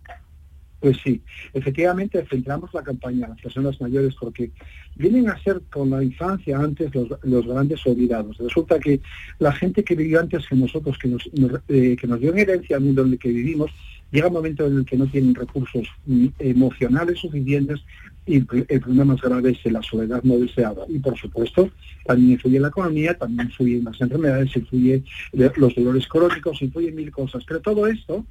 Pues 0.83 0.97
sí, 1.05 1.23
efectivamente 1.53 2.27
centramos 2.29 2.75
la 2.75 2.83
campaña 2.83 3.27
a 3.27 3.29
las 3.29 3.41
personas 3.41 3.81
mayores 3.81 4.17
porque 4.19 4.51
vienen 4.97 5.31
a 5.31 5.41
ser 5.41 5.63
con 5.71 5.91
la 5.91 6.03
infancia 6.03 6.59
antes 6.59 6.93
los, 6.93 7.09
los 7.23 7.47
grandes 7.47 7.87
olvidados. 7.87 8.37
Resulta 8.39 8.81
que 8.81 9.01
la 9.39 9.53
gente 9.53 9.85
que 9.85 9.95
vivió 9.95 10.19
antes 10.19 10.45
que 10.49 10.57
nosotros, 10.57 10.99
que 10.99 11.07
nos, 11.07 11.31
eh, 11.69 11.97
que 11.97 12.07
nos 12.09 12.19
dio 12.19 12.33
en 12.33 12.39
herencia 12.41 12.77
al 12.79 12.83
mundo 12.83 13.03
en 13.03 13.13
el 13.13 13.19
que 13.21 13.29
vivimos, 13.29 13.71
llega 14.11 14.27
un 14.27 14.33
momento 14.33 14.67
en 14.67 14.79
el 14.79 14.85
que 14.85 14.97
no 14.97 15.07
tienen 15.07 15.37
recursos 15.37 15.87
mm, 16.07 16.27
emocionales 16.41 17.21
suficientes 17.21 17.81
y 18.25 18.37
el, 18.37 18.47
problema 18.47 19.05
más 19.05 19.21
grave 19.21 19.51
es 19.51 19.73
la 19.73 19.83
soledad 19.83 20.23
no 20.23 20.39
deseada. 20.39 20.85
Y 20.89 20.99
por 20.99 21.19
supuesto, 21.19 21.71
también 22.05 22.33
influye 22.33 22.61
la 22.61 22.69
economía, 22.69 23.19
también 23.19 23.49
influyen 23.49 23.85
las 23.85 24.01
enfermedades, 24.01 24.57
influye 24.57 25.03
los 25.33 25.75
dolores 25.75 26.07
crónicos, 26.07 26.63
influyen 26.63 26.95
mil 26.95 27.11
cosas. 27.11 27.45
Pero 27.47 27.61
todo 27.61 27.87
esto 27.87 28.25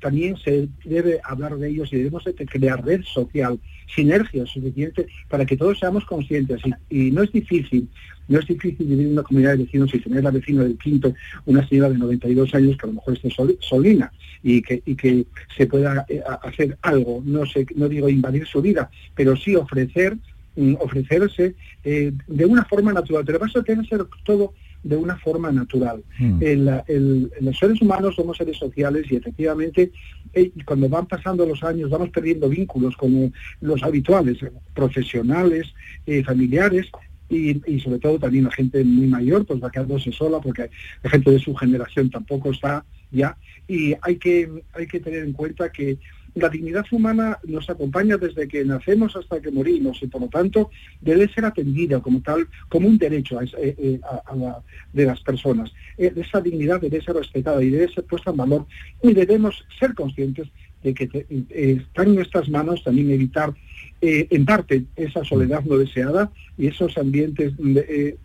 también 0.00 0.36
se 0.36 0.68
debe 0.84 1.20
hablar 1.24 1.56
de 1.56 1.68
ellos 1.68 1.92
y 1.92 1.96
debemos 1.96 2.24
de 2.24 2.34
crear 2.34 2.84
red 2.84 3.02
social, 3.02 3.58
sinergia 3.94 4.44
suficiente 4.46 5.06
para 5.28 5.46
que 5.46 5.56
todos 5.56 5.78
seamos 5.78 6.04
conscientes. 6.04 6.60
Y, 6.90 7.10
no 7.10 7.22
es 7.22 7.32
difícil, 7.32 7.88
no 8.28 8.38
es 8.38 8.46
difícil 8.46 8.86
vivir 8.86 9.06
en 9.06 9.12
una 9.12 9.22
comunidad 9.22 9.52
de 9.52 9.64
vecinos 9.64 9.94
y 9.94 10.00
tener 10.00 10.24
la 10.24 10.30
vecina 10.30 10.62
del 10.62 10.76
quinto, 10.76 11.14
una 11.46 11.66
señora 11.66 11.90
de 11.90 11.98
92 11.98 12.54
años 12.54 12.76
que 12.76 12.86
a 12.86 12.88
lo 12.88 12.94
mejor 12.94 13.14
esté 13.14 13.30
sol, 13.30 13.56
solina 13.60 14.12
y 14.42 14.60
que, 14.60 14.82
y 14.84 14.94
que 14.94 15.24
se 15.56 15.66
pueda 15.66 16.04
eh, 16.08 16.22
hacer 16.42 16.76
algo, 16.82 17.22
no 17.24 17.46
sé, 17.46 17.66
no 17.74 17.88
digo 17.88 18.08
invadir 18.08 18.46
su 18.46 18.60
vida, 18.60 18.90
pero 19.14 19.36
sí 19.36 19.56
ofrecer 19.56 20.16
mm, 20.56 20.74
ofrecerse 20.80 21.54
eh, 21.82 22.12
de 22.26 22.44
una 22.44 22.64
forma 22.64 22.92
natural, 22.92 23.24
pero 23.24 23.44
eso 23.44 23.62
tiene 23.62 23.82
que 23.82 23.96
ser 23.96 24.04
todo 24.24 24.52
de 24.82 24.96
una 24.96 25.16
forma 25.16 25.50
natural. 25.50 26.02
Mm. 26.18 26.42
El, 26.42 26.82
el, 26.86 27.32
los 27.40 27.58
seres 27.58 27.80
humanos 27.80 28.14
somos 28.14 28.36
seres 28.36 28.56
sociales 28.56 29.06
y 29.10 29.16
efectivamente 29.16 29.90
eh, 30.32 30.50
cuando 30.64 30.88
van 30.88 31.06
pasando 31.06 31.44
los 31.46 31.62
años 31.62 31.90
vamos 31.90 32.10
perdiendo 32.10 32.48
vínculos 32.48 32.96
como 32.96 33.32
los 33.60 33.82
habituales, 33.82 34.38
profesionales, 34.74 35.74
eh, 36.06 36.22
familiares, 36.22 36.86
y, 37.28 37.60
y, 37.68 37.80
sobre 37.80 37.98
todo 37.98 38.20
también 38.20 38.44
la 38.44 38.52
gente 38.52 38.84
muy 38.84 39.08
mayor 39.08 39.44
pues 39.44 39.60
va 39.60 39.68
quedándose 39.68 40.12
sola 40.12 40.38
porque 40.40 40.70
la 41.02 41.10
gente 41.10 41.32
de 41.32 41.40
su 41.40 41.56
generación 41.56 42.08
tampoco 42.08 42.52
está 42.52 42.84
ya 43.10 43.36
y 43.66 43.94
hay 44.02 44.16
que 44.16 44.48
hay 44.72 44.86
que 44.86 45.00
tener 45.00 45.24
en 45.24 45.32
cuenta 45.32 45.72
que 45.72 45.98
la 46.36 46.48
dignidad 46.48 46.84
humana 46.90 47.38
nos 47.44 47.68
acompaña 47.68 48.16
desde 48.16 48.46
que 48.46 48.64
nacemos 48.64 49.16
hasta 49.16 49.40
que 49.40 49.50
morimos 49.50 50.02
y 50.02 50.06
por 50.06 50.20
lo 50.20 50.28
tanto 50.28 50.70
debe 51.00 51.28
ser 51.28 51.46
atendida 51.46 52.00
como 52.00 52.20
tal, 52.20 52.46
como 52.68 52.88
un 52.88 52.98
derecho 52.98 53.40
eh, 53.40 53.98
la, 54.34 54.62
de 54.92 55.06
las 55.06 55.20
personas. 55.20 55.72
Eh, 55.96 56.12
esa 56.16 56.40
dignidad 56.40 56.80
debe 56.80 57.00
ser 57.02 57.16
respetada 57.16 57.62
y 57.62 57.70
debe 57.70 57.92
ser 57.92 58.04
puesta 58.04 58.30
en 58.30 58.36
valor 58.36 58.66
y 59.02 59.14
debemos 59.14 59.64
ser 59.80 59.94
conscientes 59.94 60.48
de 60.82 60.94
que 60.94 61.06
te, 61.06 61.26
eh, 61.30 61.80
está 61.80 62.02
en 62.02 62.14
nuestras 62.14 62.48
manos 62.48 62.84
también 62.84 63.10
evitar 63.10 63.54
eh, 64.02 64.26
en 64.30 64.44
parte 64.44 64.84
esa 64.94 65.24
soledad 65.24 65.64
no 65.64 65.78
deseada 65.78 66.30
y 66.58 66.66
esos 66.66 66.98
ambientes 66.98 67.54
de, 67.56 68.18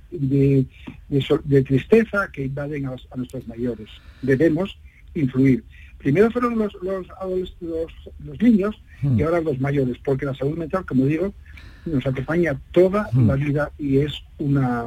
tristeza 1.65 2.29
que 2.31 2.45
invaden 2.45 2.87
a 2.87 3.15
nuestros 3.15 3.47
mayores. 3.47 3.87
Debemos 4.21 4.77
influir 5.15 5.63
primero 6.01 6.31
fueron 6.31 6.57
los, 6.57 6.73
los, 6.81 7.07
los, 7.61 7.91
los 8.25 8.41
niños 8.41 8.75
mm. 9.01 9.19
y 9.19 9.23
ahora 9.23 9.41
los 9.41 9.59
mayores, 9.59 9.97
porque 10.03 10.25
la 10.25 10.35
salud 10.35 10.57
mental, 10.57 10.85
como 10.85 11.05
digo, 11.05 11.33
nos 11.85 12.05
acompaña 12.05 12.59
toda 12.71 13.09
mm. 13.11 13.27
la 13.27 13.35
vida 13.35 13.71
y 13.77 13.99
es 13.99 14.13
una, 14.37 14.85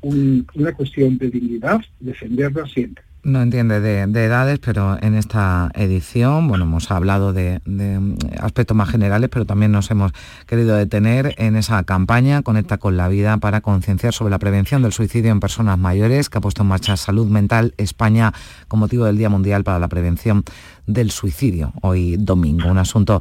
un, 0.00 0.46
una 0.54 0.72
cuestión 0.72 1.18
de 1.18 1.30
dignidad 1.30 1.80
defenderla 2.00 2.66
siempre. 2.66 3.05
No 3.26 3.42
entiende 3.42 3.80
de, 3.80 4.06
de, 4.06 4.24
edades, 4.24 4.60
pero 4.60 4.96
en 5.02 5.16
esta 5.16 5.72
edición, 5.74 6.46
bueno, 6.46 6.62
hemos 6.62 6.92
hablado 6.92 7.32
de, 7.32 7.60
de, 7.64 8.00
aspectos 8.38 8.76
más 8.76 8.88
generales, 8.88 9.30
pero 9.32 9.44
también 9.44 9.72
nos 9.72 9.90
hemos 9.90 10.12
querido 10.46 10.76
detener 10.76 11.34
en 11.36 11.56
esa 11.56 11.82
campaña 11.82 12.42
Conecta 12.42 12.78
con 12.78 12.96
la 12.96 13.08
Vida 13.08 13.36
para 13.38 13.62
concienciar 13.62 14.14
sobre 14.14 14.30
la 14.30 14.38
prevención 14.38 14.82
del 14.82 14.92
suicidio 14.92 15.32
en 15.32 15.40
personas 15.40 15.76
mayores 15.76 16.30
que 16.30 16.38
ha 16.38 16.40
puesto 16.40 16.62
en 16.62 16.68
marcha 16.68 16.96
Salud 16.96 17.26
Mental 17.26 17.74
España 17.78 18.32
con 18.68 18.78
motivo 18.78 19.06
del 19.06 19.18
Día 19.18 19.28
Mundial 19.28 19.64
para 19.64 19.80
la 19.80 19.88
Prevención 19.88 20.44
del 20.86 21.10
Suicidio, 21.10 21.72
hoy 21.82 22.16
domingo. 22.16 22.70
Un 22.70 22.78
asunto 22.78 23.20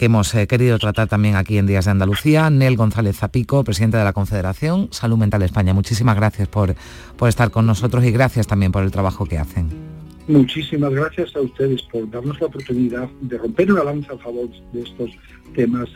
que 0.00 0.06
hemos 0.06 0.34
eh, 0.34 0.46
querido 0.46 0.78
tratar 0.78 1.08
también 1.08 1.36
aquí 1.36 1.58
en 1.58 1.66
Días 1.66 1.84
de 1.84 1.90
Andalucía. 1.90 2.48
Nel 2.48 2.74
González 2.74 3.18
Zapico, 3.18 3.62
presidente 3.64 3.98
de 3.98 4.04
la 4.04 4.14
Confederación 4.14 4.88
Salud 4.92 5.18
Mental 5.18 5.42
España. 5.42 5.74
Muchísimas 5.74 6.16
gracias 6.16 6.48
por, 6.48 6.74
por 7.18 7.28
estar 7.28 7.50
con 7.50 7.66
nosotros 7.66 8.02
y 8.06 8.10
gracias 8.10 8.46
también 8.46 8.72
por 8.72 8.82
el 8.82 8.90
trabajo 8.90 9.26
que 9.26 9.36
hacen. 9.36 9.68
Muchísimas 10.26 10.90
gracias 10.92 11.36
a 11.36 11.42
ustedes 11.42 11.82
por 11.82 12.10
darnos 12.10 12.40
la 12.40 12.46
oportunidad 12.46 13.10
de 13.20 13.36
romper 13.36 13.70
una 13.70 13.84
lanza 13.84 14.14
a 14.14 14.16
favor 14.16 14.48
de 14.72 14.80
estos 14.80 15.10
temas 15.54 15.90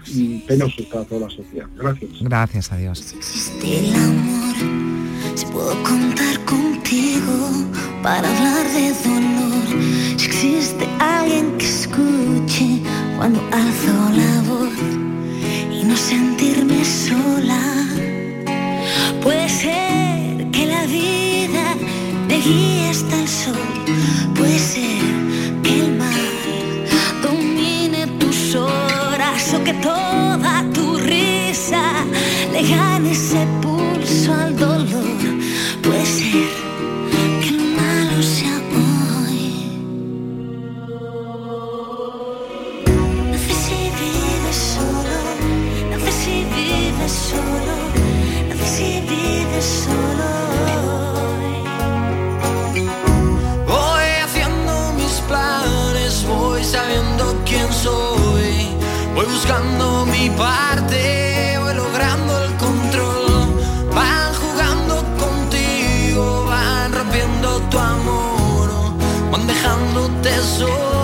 penosos 0.46 0.84
para 0.84 1.05
toda 1.05 1.22
la 1.22 1.30
sociedad. 1.30 1.66
Gracias. 1.74 2.11
Gracias 2.20 2.72
a 2.72 2.76
Dios. 2.76 2.98
Si 2.98 3.16
existe 3.16 3.88
el 3.88 3.94
amor, 3.94 4.55
si 5.34 5.46
puedo 5.46 5.82
contar 5.82 6.44
contigo 6.44 7.48
para 8.02 8.28
hablar 8.28 8.66
de 8.70 8.92
dolor, 9.02 10.18
si 10.18 10.26
existe 10.26 10.86
alguien 11.00 11.57
que 11.57 11.64
escuche 11.64 12.82
cuando 13.25 13.41
alzo 13.53 13.95
la 14.12 14.43
voz 14.43 14.75
y 15.72 15.83
no 15.83 15.97
sentirme 15.97 16.85
sola. 16.85 17.62
Puede 19.22 19.49
ser 19.49 20.51
que 20.51 20.66
la 20.66 20.85
vida 20.85 21.64
me 22.29 22.37
guíe 22.39 22.91
hasta 22.91 23.18
el 23.18 23.27
sol, 23.27 23.68
puede 24.35 24.59
ser 24.59 25.01
que 25.62 25.81
el 25.81 25.97
mar 25.97 26.33
domine 27.22 28.09
tus 28.18 28.57
horas 28.57 29.55
o 29.55 29.64
que 29.64 29.72
toda 29.72 30.62
tu 30.75 30.99
risa 30.99 31.83
le 32.53 32.62
gane 32.68 33.12
ese 33.12 33.47
tu 67.70 67.78
amor, 67.78 68.68
van 69.30 69.46
dejándote 69.46 70.30
solo. 70.58 71.03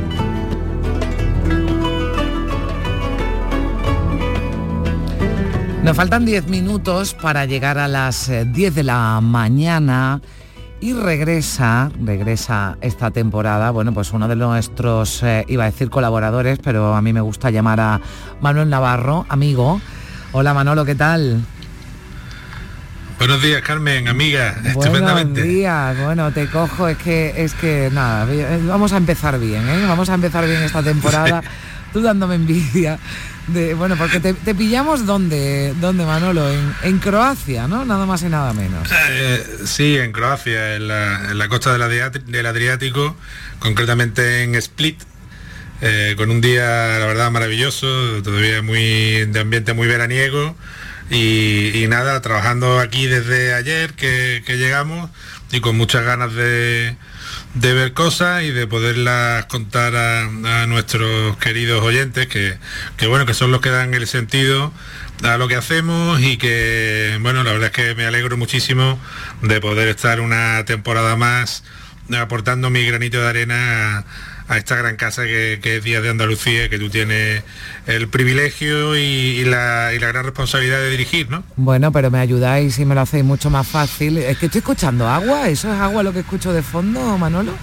Nos 5.83 5.97
faltan 5.97 6.25
10 6.25 6.47
minutos 6.47 7.15
para 7.15 7.45
llegar 7.45 7.79
a 7.79 7.87
las 7.87 8.29
eh, 8.29 8.45
10 8.45 8.75
de 8.75 8.83
la 8.83 9.19
mañana 9.19 10.21
y 10.79 10.93
regresa, 10.93 11.91
regresa 12.03 12.77
esta 12.81 13.09
temporada, 13.09 13.71
bueno, 13.71 13.91
pues 13.91 14.13
uno 14.13 14.27
de 14.27 14.35
nuestros, 14.35 15.23
eh, 15.23 15.43
iba 15.47 15.63
a 15.63 15.71
decir 15.71 15.89
colaboradores, 15.89 16.59
pero 16.63 16.93
a 16.95 17.01
mí 17.01 17.13
me 17.13 17.21
gusta 17.21 17.49
llamar 17.49 17.79
a 17.79 18.01
Manuel 18.41 18.69
Navarro, 18.69 19.25
amigo. 19.27 19.81
Hola 20.33 20.53
Manolo, 20.53 20.85
¿qué 20.85 20.93
tal? 20.93 21.41
Buenos 23.17 23.41
días, 23.41 23.61
Carmen, 23.63 24.07
amiga. 24.07 24.53
Buenos 24.61 24.85
Estupendamente. 24.85 25.41
días, 25.41 25.97
bueno, 25.99 26.31
te 26.31 26.47
cojo, 26.47 26.89
es 26.89 26.97
que, 26.97 27.33
es 27.43 27.55
que 27.55 27.89
nada, 27.91 28.31
eh, 28.31 28.61
vamos 28.67 28.93
a 28.93 28.97
empezar 28.97 29.39
bien, 29.39 29.67
¿eh? 29.67 29.85
Vamos 29.87 30.09
a 30.09 30.13
empezar 30.13 30.45
bien 30.45 30.61
esta 30.61 30.83
temporada. 30.83 31.41
Tú 31.93 32.01
dándome 32.01 32.35
envidia. 32.35 32.99
De, 33.47 33.73
bueno, 33.73 33.95
porque 33.97 34.19
te, 34.19 34.33
pillamos 34.55 35.05
donde, 35.05 35.73
donde 35.81 36.05
Manolo, 36.05 36.49
en, 36.49 36.73
en 36.83 36.99
Croacia, 36.99 37.67
¿no? 37.67 37.83
Nada 37.85 38.05
más 38.05 38.21
y 38.21 38.29
nada 38.29 38.53
menos. 38.53 38.87
Eh, 39.09 39.45
sí, 39.65 39.97
en 39.97 40.11
Croacia, 40.11 40.75
en 40.75 40.87
la, 40.87 41.33
la 41.33 41.47
costa 41.49 41.73
del, 41.73 41.81
Adriati- 41.81 42.23
del 42.23 42.45
Adriático, 42.45 43.17
concretamente 43.59 44.43
en 44.43 44.55
Split, 44.55 45.01
eh, 45.81 46.13
con 46.17 46.29
un 46.29 46.39
día, 46.39 46.99
la 46.99 47.05
verdad, 47.07 47.31
maravilloso, 47.31 47.87
todavía 48.23 48.61
muy 48.61 49.25
de 49.25 49.39
ambiente 49.39 49.73
muy 49.73 49.87
veraniego. 49.87 50.55
Y, 51.09 51.83
y 51.83 51.87
nada, 51.87 52.21
trabajando 52.21 52.79
aquí 52.79 53.07
desde 53.07 53.53
ayer 53.53 53.93
que, 53.95 54.43
que 54.45 54.57
llegamos 54.57 55.09
y 55.51 55.59
con 55.59 55.75
muchas 55.75 56.05
ganas 56.05 56.33
de, 56.33 56.95
de 57.53 57.73
ver 57.73 57.93
cosas 57.93 58.43
y 58.43 58.51
de 58.51 58.65
poderlas 58.65 59.45
contar 59.47 59.95
a, 59.95 60.65
nuestros 60.67 61.37
queridos 61.37 61.83
oyentes 61.83 62.27
que, 62.27 62.57
que 62.97 63.07
bueno 63.07 63.25
que 63.25 63.33
son 63.33 63.51
los 63.51 63.61
que 63.61 63.69
dan 63.69 63.93
el 63.93 64.07
sentido 64.07 64.71
a 65.23 65.37
lo 65.37 65.47
que 65.47 65.55
hacemos 65.55 66.21
y 66.21 66.37
que 66.37 67.17
bueno 67.21 67.43
la 67.43 67.51
verdad 67.51 67.67
es 67.67 67.73
que 67.73 67.95
me 67.95 68.05
alegro 68.05 68.37
muchísimo 68.37 68.99
de 69.41 69.59
poder 69.59 69.89
estar 69.89 70.21
una 70.21 70.63
temporada 70.65 71.15
más 71.15 71.63
aportando 72.17 72.69
mi 72.69 72.85
granito 72.85 73.21
de 73.21 73.27
arena 73.27 74.05
a 74.51 74.57
esta 74.57 74.75
gran 74.75 74.97
casa 74.97 75.23
que, 75.23 75.59
que 75.63 75.77
es 75.77 75.83
Días 75.83 76.03
de 76.03 76.09
Andalucía 76.09 76.67
que 76.69 76.77
tú 76.77 76.89
tienes 76.89 77.41
el 77.87 78.09
privilegio 78.09 78.97
y, 78.97 78.99
y 79.01 79.45
la, 79.45 79.93
y 79.95 79.99
la 79.99 80.07
gran 80.09 80.25
responsabilidad 80.25 80.79
de 80.79 80.89
dirigir 80.89 81.29
¿no? 81.29 81.43
Bueno, 81.55 81.91
pero 81.93 82.11
me 82.11 82.19
ayudáis 82.19 82.77
y 82.77 82.85
me 82.85 82.93
lo 82.93 83.01
hacéis 83.01 83.23
mucho 83.23 83.49
más 83.49 83.65
fácil. 83.65 84.17
Es 84.17 84.37
que 84.37 84.47
estoy 84.47 84.59
escuchando 84.59 85.07
agua, 85.07 85.47
¿eso 85.47 85.73
es 85.73 85.79
agua 85.79 86.03
lo 86.03 86.11
que 86.11 86.19
escucho 86.19 86.51
de 86.51 86.61
fondo, 86.61 87.17
Manolo? 87.17 87.53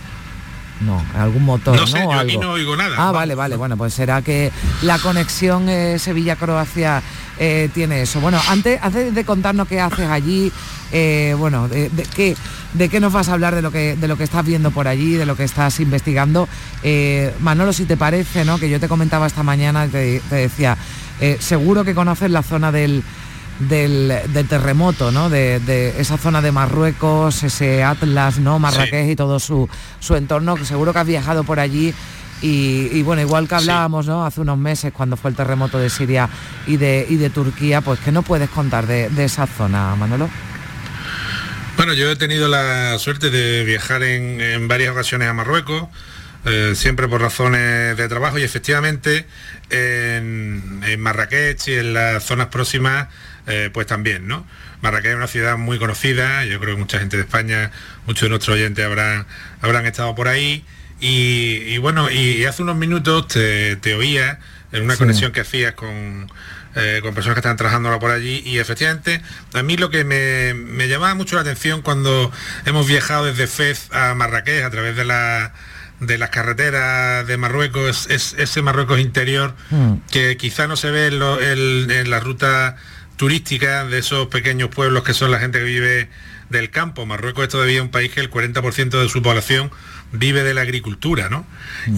No, 0.80 1.04
algún 1.14 1.44
motor, 1.44 1.74
No 1.76 1.86
sé, 1.86 1.98
yo 1.98 2.12
aquí 2.12 2.30
algo. 2.32 2.42
no 2.44 2.50
oigo 2.52 2.76
nada. 2.76 2.94
Ah, 2.96 3.10
vale, 3.12 3.34
vale, 3.34 3.56
bueno, 3.56 3.76
pues 3.76 3.92
será 3.92 4.22
que 4.22 4.50
la 4.82 4.98
conexión 4.98 5.68
eh, 5.68 5.98
Sevilla-Croacia 5.98 7.02
eh, 7.38 7.68
tiene 7.72 8.02
eso. 8.02 8.20
Bueno, 8.20 8.40
antes, 8.48 8.78
antes 8.82 9.14
de 9.14 9.24
contarnos 9.24 9.68
qué 9.68 9.80
haces 9.80 10.08
allí, 10.08 10.52
eh, 10.92 11.34
bueno, 11.38 11.68
de, 11.68 11.88
de 11.90 12.02
qué, 12.04 12.36
de 12.74 12.88
qué 12.88 13.00
nos 13.00 13.12
vas 13.12 13.28
a 13.28 13.34
hablar 13.34 13.54
de 13.54 13.62
lo 13.62 13.70
que 13.70 13.96
de 13.96 14.08
lo 14.08 14.16
que 14.16 14.24
estás 14.24 14.44
viendo 14.44 14.70
por 14.70 14.88
allí, 14.88 15.14
de 15.14 15.26
lo 15.26 15.36
que 15.36 15.44
estás 15.44 15.80
investigando. 15.80 16.48
Eh, 16.82 17.32
Manolo, 17.40 17.72
si 17.72 17.84
te 17.84 17.96
parece, 17.96 18.44
¿no? 18.44 18.58
Que 18.58 18.68
yo 18.70 18.80
te 18.80 18.88
comentaba 18.88 19.26
esta 19.26 19.42
mañana, 19.42 19.86
te, 19.86 20.20
te 20.28 20.36
decía, 20.36 20.76
seguro 21.40 21.84
que 21.84 21.94
conoces 21.94 22.30
la 22.30 22.42
zona 22.42 22.72
del 22.72 23.02
del, 23.58 24.12
del 24.32 24.46
terremoto, 24.46 25.10
¿no? 25.10 25.28
De, 25.30 25.60
de 25.60 26.00
esa 26.00 26.16
zona 26.16 26.40
de 26.40 26.52
Marruecos, 26.52 27.42
ese 27.42 27.82
Atlas, 27.82 28.38
¿no? 28.38 28.58
Marrakech 28.58 29.10
y 29.10 29.16
todo 29.16 29.40
su, 29.40 29.68
su 30.00 30.14
entorno, 30.14 30.54
que 30.54 30.64
seguro 30.64 30.92
que 30.92 31.00
has 31.00 31.06
viajado 31.06 31.44
por 31.44 31.58
allí. 31.60 31.92
Y, 32.40 32.88
y 32.92 33.02
bueno, 33.02 33.22
igual 33.22 33.48
que 33.48 33.56
hablábamos 33.56 34.06
¿no? 34.06 34.24
hace 34.24 34.40
unos 34.40 34.58
meses 34.58 34.92
cuando 34.92 35.16
fue 35.16 35.30
el 35.30 35.36
terremoto 35.36 35.78
de 35.78 35.90
Siria 35.90 36.28
y 36.66 36.76
de, 36.76 37.06
y 37.08 37.16
de 37.16 37.30
Turquía, 37.30 37.80
pues 37.80 37.98
¿qué 38.00 38.12
no 38.12 38.22
puedes 38.22 38.48
contar 38.50 38.86
de, 38.86 39.08
de 39.10 39.24
esa 39.24 39.46
zona, 39.46 39.94
Manolo? 39.96 40.28
Bueno, 41.76 41.94
yo 41.94 42.10
he 42.10 42.16
tenido 42.16 42.48
la 42.48 42.98
suerte 42.98 43.30
de 43.30 43.64
viajar 43.64 44.02
en, 44.02 44.40
en 44.40 44.66
varias 44.68 44.90
ocasiones 44.90 45.28
a 45.28 45.32
Marruecos, 45.32 45.88
eh, 46.44 46.72
siempre 46.74 47.08
por 47.08 47.20
razones 47.20 47.96
de 47.96 48.08
trabajo 48.08 48.38
y 48.38 48.42
efectivamente 48.42 49.26
en, 49.70 50.80
en 50.84 51.00
Marrakech 51.00 51.68
y 51.68 51.74
en 51.74 51.94
las 51.94 52.24
zonas 52.24 52.48
próximas, 52.48 53.08
eh, 53.46 53.70
pues 53.72 53.86
también, 53.86 54.26
¿no? 54.26 54.46
Marrakech 54.80 55.10
es 55.10 55.16
una 55.16 55.26
ciudad 55.26 55.56
muy 55.56 55.78
conocida, 55.78 56.44
yo 56.44 56.60
creo 56.60 56.74
que 56.74 56.80
mucha 56.80 56.98
gente 57.00 57.16
de 57.16 57.22
España, 57.24 57.70
muchos 58.06 58.22
de 58.22 58.28
nuestros 58.30 58.56
oyentes 58.56 58.84
habrán, 58.84 59.26
habrán 59.60 59.86
estado 59.86 60.14
por 60.14 60.28
ahí. 60.28 60.64
Y, 61.00 61.62
y 61.66 61.78
bueno, 61.78 62.10
y, 62.10 62.44
hace 62.44 62.62
unos 62.62 62.76
minutos 62.76 63.28
te, 63.28 63.76
te 63.76 63.94
oía 63.94 64.40
en 64.72 64.82
una 64.84 64.94
Sí. 64.94 64.98
conexión 64.98 65.32
que 65.32 65.40
hacías 65.40 65.74
con, 65.74 66.30
eh, 66.74 67.00
con 67.02 67.14
personas 67.14 67.34
que 67.36 67.40
están 67.40 67.56
trabajando 67.56 67.88
ahora 67.88 68.00
por 68.00 68.10
allí 68.10 68.42
y 68.44 68.58
efectivamente 68.58 69.22
a 69.54 69.62
mí 69.62 69.76
lo 69.76 69.90
que 69.90 70.04
me, 70.04 70.54
me 70.54 70.88
llamaba 70.88 71.14
mucho 71.14 71.36
la 71.36 71.42
atención 71.42 71.82
cuando 71.82 72.30
hemos 72.66 72.86
viajado 72.86 73.24
desde 73.26 73.46
Fez 73.46 73.88
a 73.92 74.14
Marrakech 74.14 74.64
a 74.64 74.70
través 74.70 74.96
de 74.96 75.04
la 75.04 75.52
de 76.00 76.16
las 76.16 76.30
carreteras 76.30 77.26
de 77.26 77.36
Marruecos 77.38 78.06
es, 78.08 78.34
ese 78.38 78.62
Marruecos 78.62 79.00
interior 79.00 79.56
que 80.12 80.36
quizá 80.36 80.68
no 80.68 80.76
se 80.76 80.90
ve 80.92 81.06
en, 81.08 81.18
lo- 81.18 81.40
en- 81.40 81.90
en 81.90 82.10
la 82.10 82.20
ruta 82.20 82.76
turística 83.16 83.84
de 83.84 83.98
esos 83.98 84.28
pequeños 84.28 84.68
pueblos 84.68 85.02
que 85.02 85.12
son 85.14 85.30
la 85.32 85.40
gente 85.40 85.58
que 85.58 85.64
vive 85.64 86.08
del 86.50 86.70
campo. 86.70 87.06
Marruecos 87.06 87.44
es 87.44 87.48
todavía 87.50 87.82
un 87.82 87.90
país 87.90 88.10
que 88.12 88.20
el 88.20 88.30
40% 88.30 89.00
de 89.02 89.08
su 89.08 89.22
población 89.22 89.70
vive 90.12 90.42
de 90.42 90.54
la 90.54 90.62
agricultura, 90.62 91.28
¿no? 91.28 91.46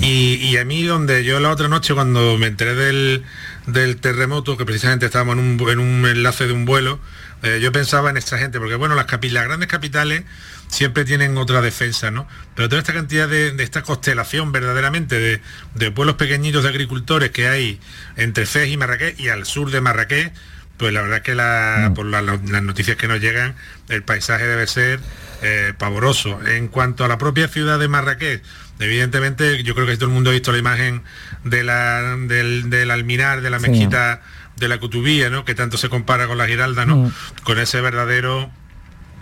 Y, 0.00 0.34
y 0.34 0.56
a 0.56 0.64
mí 0.64 0.82
donde 0.82 1.22
yo 1.24 1.38
la 1.40 1.50
otra 1.50 1.68
noche 1.68 1.94
cuando 1.94 2.36
me 2.38 2.46
enteré 2.48 2.74
del, 2.74 3.22
del 3.66 3.96
terremoto, 3.98 4.56
que 4.56 4.64
precisamente 4.64 5.06
estábamos 5.06 5.38
en 5.38 5.40
un, 5.60 5.70
en 5.70 5.78
un 5.78 6.06
enlace 6.06 6.46
de 6.46 6.52
un 6.52 6.64
vuelo, 6.64 6.98
eh, 7.42 7.60
yo 7.62 7.70
pensaba 7.72 8.10
en 8.10 8.16
esta 8.16 8.36
gente, 8.36 8.58
porque 8.58 8.74
bueno, 8.74 8.94
las, 8.96 9.06
capi- 9.06 9.30
las 9.30 9.44
grandes 9.44 9.68
capitales 9.68 10.24
siempre 10.68 11.04
tienen 11.04 11.36
otra 11.38 11.60
defensa, 11.62 12.10
¿no? 12.10 12.26
Pero 12.56 12.68
toda 12.68 12.80
esta 12.80 12.92
cantidad 12.92 13.28
de, 13.28 13.52
de 13.52 13.62
esta 13.64 13.82
constelación 13.82 14.52
verdaderamente 14.52 15.18
de, 15.18 15.40
de 15.74 15.90
pueblos 15.92 16.16
pequeñitos 16.16 16.64
de 16.64 16.68
agricultores 16.68 17.30
que 17.30 17.48
hay 17.48 17.80
entre 18.16 18.44
Fez 18.44 18.68
y 18.68 18.76
Marrakech 18.76 19.18
y 19.20 19.28
al 19.28 19.46
sur 19.46 19.70
de 19.70 19.80
Marrakech, 19.80 20.32
pues 20.80 20.92
la 20.94 21.02
verdad 21.02 21.18
es 21.18 21.22
que 21.22 21.34
la- 21.34 21.92
por 21.94 22.06
la- 22.06 22.22
la- 22.22 22.40
las 22.44 22.62
noticias 22.62 22.96
que 22.96 23.06
nos 23.06 23.20
llegan, 23.20 23.54
el 23.90 24.02
paisaje 24.02 24.46
debe 24.46 24.66
ser 24.66 24.98
eh, 25.42 25.72
pavoroso. 25.78 26.38
En 26.46 26.68
cuanto 26.68 27.02
a 27.04 27.08
la 27.08 27.16
propia 27.16 27.48
ciudad 27.48 27.78
de 27.78 27.88
Marrakech, 27.88 28.42
evidentemente 28.78 29.62
yo 29.62 29.74
creo 29.74 29.86
que 29.86 29.94
todo 29.96 30.06
el 30.06 30.12
mundo 30.12 30.30
ha 30.30 30.32
visto 30.34 30.52
la 30.52 30.58
imagen 30.58 31.02
de 31.44 31.62
la, 31.64 32.16
del, 32.16 32.68
del 32.70 32.90
alminar, 32.90 33.40
de 33.40 33.48
la 33.50 33.58
Sí. 33.60 33.68
mezquita 33.70 34.20
de 34.56 34.68
la 34.68 34.78
Cutubía, 34.78 35.30
¿no? 35.30 35.44
que 35.46 35.54
tanto 35.54 35.78
se 35.78 35.88
compara 35.88 36.26
con 36.26 36.36
la 36.36 36.46
Giralda, 36.46 36.84
¿no? 36.84 36.96
Mm. 36.96 37.12
con 37.44 37.58
ese 37.58 37.80
verdadero 37.80 38.50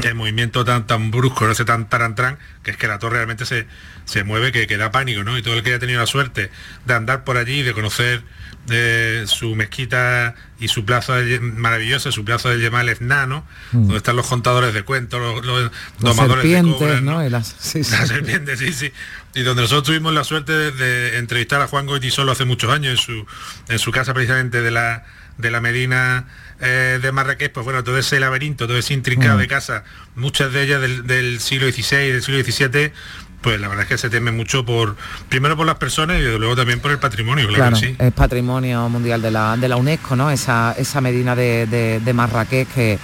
el 0.05 0.15
movimiento 0.15 0.65
tan 0.65 0.87
tan 0.87 1.11
brusco, 1.13 1.47
no 1.47 1.55
sé, 1.55 1.65
tan 1.65 1.89
tarantrán, 1.89 2.39
que 2.65 2.71
es 2.73 2.77
que 2.77 2.87
la 2.89 2.99
torre 3.01 3.17
realmente 3.17 3.47
se, 3.47 3.67
se 4.05 4.23
mueve, 4.25 4.51
que, 4.53 4.67
que 4.69 4.77
da 4.77 4.91
pánico, 4.93 5.23
¿no? 5.25 5.37
Y 5.39 5.43
todo 5.43 5.55
el 5.55 5.63
que 5.65 5.71
haya 5.71 5.79
tenido 5.81 6.01
la 6.01 6.07
suerte 6.07 6.51
de 6.87 6.95
andar 6.95 7.23
por 7.25 7.37
allí, 7.37 7.63
de 7.63 7.73
conocer 7.75 8.23
eh, 8.71 9.25
su 9.27 9.55
mezquita 9.55 10.35
y 10.61 10.69
su 10.69 10.85
plaza 10.85 11.17
de- 11.17 11.41
maravillosa, 11.41 12.11
su 12.13 12.25
plaza 12.25 12.51
del 12.51 12.61
Yemal 12.61 12.89
Esná, 12.89 13.27
¿no? 13.27 13.47
Mm. 13.73 13.79
Donde 13.83 13.97
están 13.97 14.17
los 14.17 14.27
contadores 14.27 14.75
de 14.75 14.83
cuentos, 14.83 15.21
los, 15.21 15.45
los 15.45 15.71
domadores 15.99 16.45
de 16.45 16.63
cobras, 16.73 17.03
¿no? 17.03 17.25
Y 17.25 17.31
las- 17.31 17.55
sí, 17.59 17.85
sí. 17.85 17.93
las 17.93 18.09
serpientes, 18.09 18.59
sí, 18.59 18.73
sí. 18.73 18.93
Y 19.35 19.43
donde 19.43 19.63
nosotros 19.63 19.85
tuvimos 19.85 20.13
la 20.15 20.25
suerte 20.25 20.53
de, 20.53 20.73
de 20.73 21.19
entrevistar 21.19 21.61
a 21.61 21.67
Juan 21.69 21.87
Goitisolo 21.87 22.33
hace 22.33 22.45
muchos 22.45 22.71
años 22.73 22.93
en 22.93 22.97
su, 22.99 23.27
en 23.69 23.79
su 23.79 23.91
casa 23.93 24.15
precisamente 24.15 24.63
de 24.63 24.71
la, 24.71 25.05
de 25.37 25.51
la 25.51 25.61
Medina 25.61 26.27
eh, 26.61 26.99
de 27.01 27.13
Marrakech, 27.13 27.53
pues 27.53 27.63
bueno, 27.65 27.85
todo 27.85 27.99
ese 27.99 28.19
laberinto, 28.19 28.67
todo 28.67 28.79
ese 28.79 28.95
intrincado 28.95 29.37
Mm. 29.37 29.41
de 29.41 29.47
casa, 29.47 29.85
muchas 30.17 30.53
de 30.53 30.63
ellas 30.65 30.81
del, 30.81 31.07
del 31.07 31.39
siglo 31.39 31.71
XVI, 31.71 32.11
del 32.11 32.23
siglo 32.23 32.43
XVII, 32.43 32.93
pues 33.41 33.61
la 33.61 33.69
verdad 33.69 33.85
es 33.85 33.89
que 33.89 33.99
se 33.99 34.11
teme 34.11 34.33
mucho 34.33 34.65
por, 34.65 34.97
primero 35.29 35.57
por 35.57 35.67
las 35.67 35.77
personas 35.77 36.19
y 36.19 36.23
luego 36.23 36.57
también 36.57 36.81
por 36.81 36.91
el 36.91 36.99
patrimonio, 36.99 37.47
claro, 37.49 37.63
Claro, 37.71 37.77
que 37.81 37.87
sí. 37.89 37.97
es 37.99 38.13
patrimonio 38.13 38.89
mundial 38.89 39.23
de 39.23 39.31
la, 39.31 39.57
de 39.57 39.69
la 39.69 39.77
UNESCO, 39.77 40.17
¿no? 40.17 40.31
Esa, 40.31 40.75
esa 40.77 41.01
medina 41.01 41.37
de, 41.37 41.67
de- 41.67 42.01
de 42.01 42.13
Marrakech 42.13 42.69
que, 42.69 42.99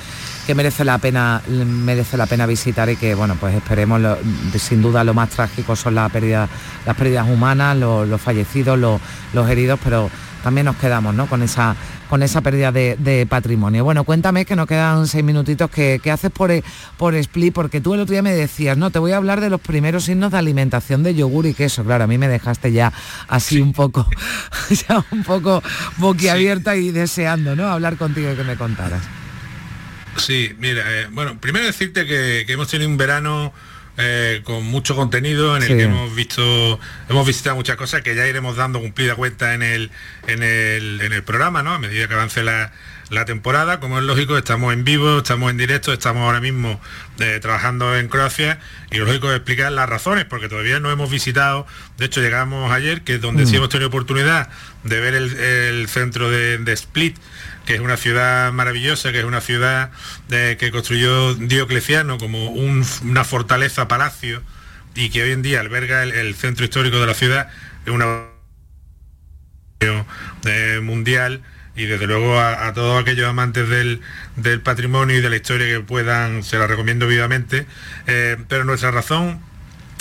que 0.46 0.54
merece 0.54 0.84
la 0.84 0.98
pena 0.98 1.40
merece 1.48 2.16
la 2.16 2.26
pena 2.26 2.44
visitar 2.46 2.90
y 2.90 2.96
que 2.96 3.14
bueno 3.14 3.36
pues 3.40 3.54
esperemos 3.54 4.00
lo- 4.00 4.18
sin 4.58 4.82
duda 4.82 5.02
lo 5.04 5.14
más 5.14 5.30
trágico 5.30 5.74
son 5.76 5.94
las 5.94 6.10
pérdidas 6.12 6.50
las 6.84 6.96
pérdidas 6.96 7.26
humanas 7.28 7.76
los, 7.78 8.06
los 8.06 8.20
fallecidos 8.20 8.78
los, 8.78 9.00
los 9.32 9.48
heridos 9.48 9.78
pero 9.82 10.10
también 10.44 10.66
nos 10.66 10.76
quedamos 10.76 11.14
¿no? 11.14 11.26
con, 11.26 11.42
esa, 11.42 11.74
con 12.10 12.22
esa 12.22 12.42
pérdida 12.42 12.70
de, 12.70 12.96
de 12.98 13.24
patrimonio. 13.26 13.82
Bueno, 13.82 14.04
cuéntame 14.04 14.44
que 14.44 14.54
nos 14.54 14.68
quedan 14.68 15.08
seis 15.08 15.24
minutitos, 15.24 15.70
¿qué, 15.70 15.98
qué 16.02 16.10
haces 16.10 16.30
por, 16.30 16.50
e- 16.50 16.62
por 16.98 17.14
Split? 17.14 17.54
Porque 17.54 17.80
tú 17.80 17.94
el 17.94 18.00
otro 18.00 18.12
día 18.12 18.22
me 18.22 18.34
decías, 18.34 18.76
no, 18.76 18.90
te 18.90 18.98
voy 18.98 19.12
a 19.12 19.16
hablar 19.16 19.40
de 19.40 19.48
los 19.48 19.60
primeros 19.60 20.04
signos 20.04 20.32
de 20.32 20.38
alimentación 20.38 21.02
de 21.02 21.14
yogur 21.14 21.46
y 21.46 21.54
queso. 21.54 21.82
Claro, 21.82 22.04
a 22.04 22.06
mí 22.06 22.18
me 22.18 22.28
dejaste 22.28 22.72
ya 22.72 22.92
así 23.26 23.60
un 23.62 23.72
poco, 23.72 24.06
ya 24.88 25.02
un 25.10 25.24
poco 25.24 25.62
boquiabierta 25.96 26.76
y 26.76 26.90
deseando, 26.90 27.56
¿no? 27.56 27.66
Hablar 27.68 27.96
contigo 27.96 28.30
y 28.30 28.36
que 28.36 28.44
me 28.44 28.56
contaras. 28.56 29.02
Sí, 30.18 30.54
mira, 30.58 30.82
eh, 30.86 31.08
bueno, 31.10 31.40
primero 31.40 31.64
decirte 31.64 32.06
que, 32.06 32.44
que 32.46 32.52
hemos 32.52 32.68
tenido 32.68 32.88
un 32.90 32.98
verano 32.98 33.52
eh, 33.96 34.40
con 34.44 34.64
mucho 34.64 34.96
contenido 34.96 35.56
en 35.56 35.62
el 35.62 35.68
Sí. 35.68 35.76
que 35.76 35.82
hemos 35.84 36.14
visto, 36.14 36.80
hemos 37.08 37.26
visitado 37.26 37.56
muchas 37.56 37.76
cosas 37.76 38.02
que 38.02 38.14
ya 38.14 38.26
iremos 38.26 38.56
dando 38.56 38.80
cumplida 38.80 39.14
cuenta 39.14 39.54
en 39.54 39.62
el, 39.62 39.90
en 40.26 40.42
el, 40.42 41.00
en 41.00 41.12
el 41.12 41.22
programa, 41.22 41.62
¿no? 41.62 41.74
A 41.74 41.78
medida 41.78 42.08
que 42.08 42.14
avance 42.14 42.42
la, 42.42 42.72
la 43.10 43.24
temporada, 43.24 43.78
como 43.80 43.98
es 43.98 44.04
lógico, 44.04 44.36
estamos 44.36 44.72
en 44.72 44.82
vivo, 44.84 45.18
estamos 45.18 45.50
en 45.50 45.58
directo, 45.58 45.92
estamos 45.92 46.22
ahora 46.22 46.40
mismo 46.40 46.80
eh, 47.20 47.38
trabajando 47.40 47.96
en 47.96 48.08
Croacia 48.08 48.58
y 48.90 48.96
lo 48.96 49.04
lógico 49.04 49.30
es 49.30 49.36
explicar 49.36 49.70
las 49.72 49.88
razones, 49.88 50.24
porque 50.24 50.48
todavía 50.48 50.80
no 50.80 50.90
hemos 50.90 51.10
visitado, 51.10 51.66
de 51.98 52.06
hecho 52.06 52.20
llegamos 52.20 52.72
ayer, 52.72 53.02
que 53.02 53.14
es 53.16 53.20
donde 53.20 53.44
Mm. 53.44 53.46
sí 53.46 53.56
hemos 53.56 53.68
tenido 53.68 53.88
oportunidad 53.88 54.48
de 54.82 55.00
ver 55.00 55.14
el, 55.14 55.32
el 55.36 55.88
centro 55.88 56.30
de, 56.30 56.58
de 56.58 56.72
Split, 56.72 57.16
que 57.66 57.74
es 57.74 57.80
una 57.80 57.96
ciudad 57.96 58.52
maravillosa, 58.52 59.12
que 59.12 59.20
es 59.20 59.24
una 59.24 59.40
ciudad 59.40 59.90
eh, 60.30 60.56
que 60.58 60.70
construyó 60.70 61.34
Diocleciano 61.34 62.18
como 62.18 62.50
un- 62.50 62.84
una 63.02 63.24
fortaleza 63.24 63.88
palacio 63.88 64.42
y 64.94 65.10
que 65.10 65.22
hoy 65.22 65.32
en 65.32 65.42
día 65.42 65.60
alberga 65.60 66.02
el, 66.02 66.34
centro 66.34 66.64
histórico 66.64 67.00
de 67.00 67.06
la 67.06 67.14
ciudad, 67.14 67.48
es 67.86 67.92
una 67.92 68.06
eh, 69.80 70.80
mundial 70.82 71.42
y 71.76 71.86
desde 71.86 72.06
luego 72.06 72.38
a, 72.38 72.72
todos 72.72 73.02
aquellos 73.02 73.28
amantes 73.28 73.68
del, 73.68 74.00
del 74.36 74.60
patrimonio 74.60 75.18
y 75.18 75.20
de 75.20 75.28
la 75.30 75.36
historia 75.36 75.66
que 75.66 75.80
puedan, 75.80 76.42
se 76.44 76.56
la 76.58 76.66
recomiendo 76.66 77.06
vivamente, 77.06 77.66
Eh, 78.06 78.36
pero 78.48 78.64
nuestra 78.64 78.90
razón, 78.92 79.40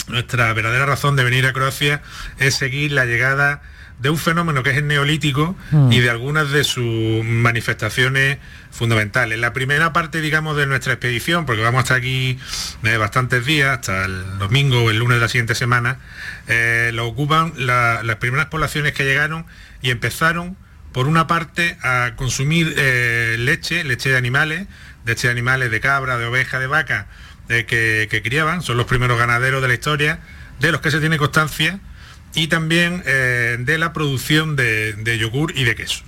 nuestra 0.07 0.53
verdadera 0.53 0.85
razón 0.85 1.15
de 1.15 1.23
venir 1.23 1.47
a 1.47 1.53
Croacia 1.53 2.01
es 2.39 2.55
seguir 2.55 2.91
la 2.91 3.05
llegada 3.05 3.61
de 3.99 4.09
un 4.09 4.17
fenómeno 4.17 4.63
que 4.63 4.71
es 4.71 4.77
el 4.77 4.87
neolítico 4.87 5.55
Mm. 5.71 5.91
y 5.91 5.99
de 5.99 6.09
algunas 6.09 6.51
de 6.51 6.63
sus 6.63 7.23
manifestaciones 7.23 8.37
fundamentales. 8.71 9.39
La 9.39 9.53
primera 9.53 9.93
parte, 9.93 10.19
digamos, 10.19 10.57
de 10.57 10.65
nuestra 10.67 10.93
expedición, 10.93 11.45
porque 11.45 11.61
vamos 11.61 11.79
a 11.79 11.83
estar 11.83 11.97
aquí 11.97 12.37
eh, 12.83 12.97
bastantes 12.97 13.45
días, 13.45 13.69
hasta 13.79 14.05
el 14.05 14.39
domingo 14.39 14.83
o 14.83 14.89
el 14.89 14.97
lunes 14.99 15.17
de 15.17 15.21
la 15.21 15.29
siguiente 15.29 15.55
semana, 15.55 15.99
eh, 16.47 16.91
lo 16.93 17.07
ocupan 17.07 17.53
la- 17.55 18.01
las 18.03 18.17
primeras 18.17 18.47
poblaciones 18.47 18.93
que 18.93 19.05
llegaron 19.05 19.45
y 19.81 19.91
empezaron, 19.91 20.57
por 20.91 21.07
una 21.07 21.27
parte, 21.27 21.77
a 21.83 22.13
consumir 22.15 22.73
eh, 22.77 23.35
leche, 23.39 23.83
leche 23.83 24.09
de 24.09 24.17
animales, 24.17 24.67
leche 25.05 25.27
de 25.27 25.31
animales 25.31 25.71
de 25.71 25.79
cabra, 25.79 26.17
de 26.17 26.25
oveja, 26.25 26.59
de 26.59 26.67
vaca, 26.67 27.07
eh, 27.49 27.65
que, 27.65 28.07
que 28.09 28.21
criaban, 28.21 28.61
son 28.61 28.77
los 28.77 28.85
primeros 28.85 29.17
ganaderos 29.19 29.61
de 29.61 29.67
la 29.67 29.73
historia, 29.75 30.19
de 30.59 30.71
los 30.71 30.81
que 30.81 30.91
se 30.91 30.99
tiene 30.99 31.17
constancia, 31.17 31.79
y 32.35 32.47
también 32.47 33.03
eh, 33.05 33.57
de 33.59 33.77
la 33.77 33.93
producción 33.93 34.55
de, 34.55 34.93
de 34.93 35.17
yogur 35.17 35.53
y 35.55 35.63
de 35.63 35.75
queso. 35.75 36.03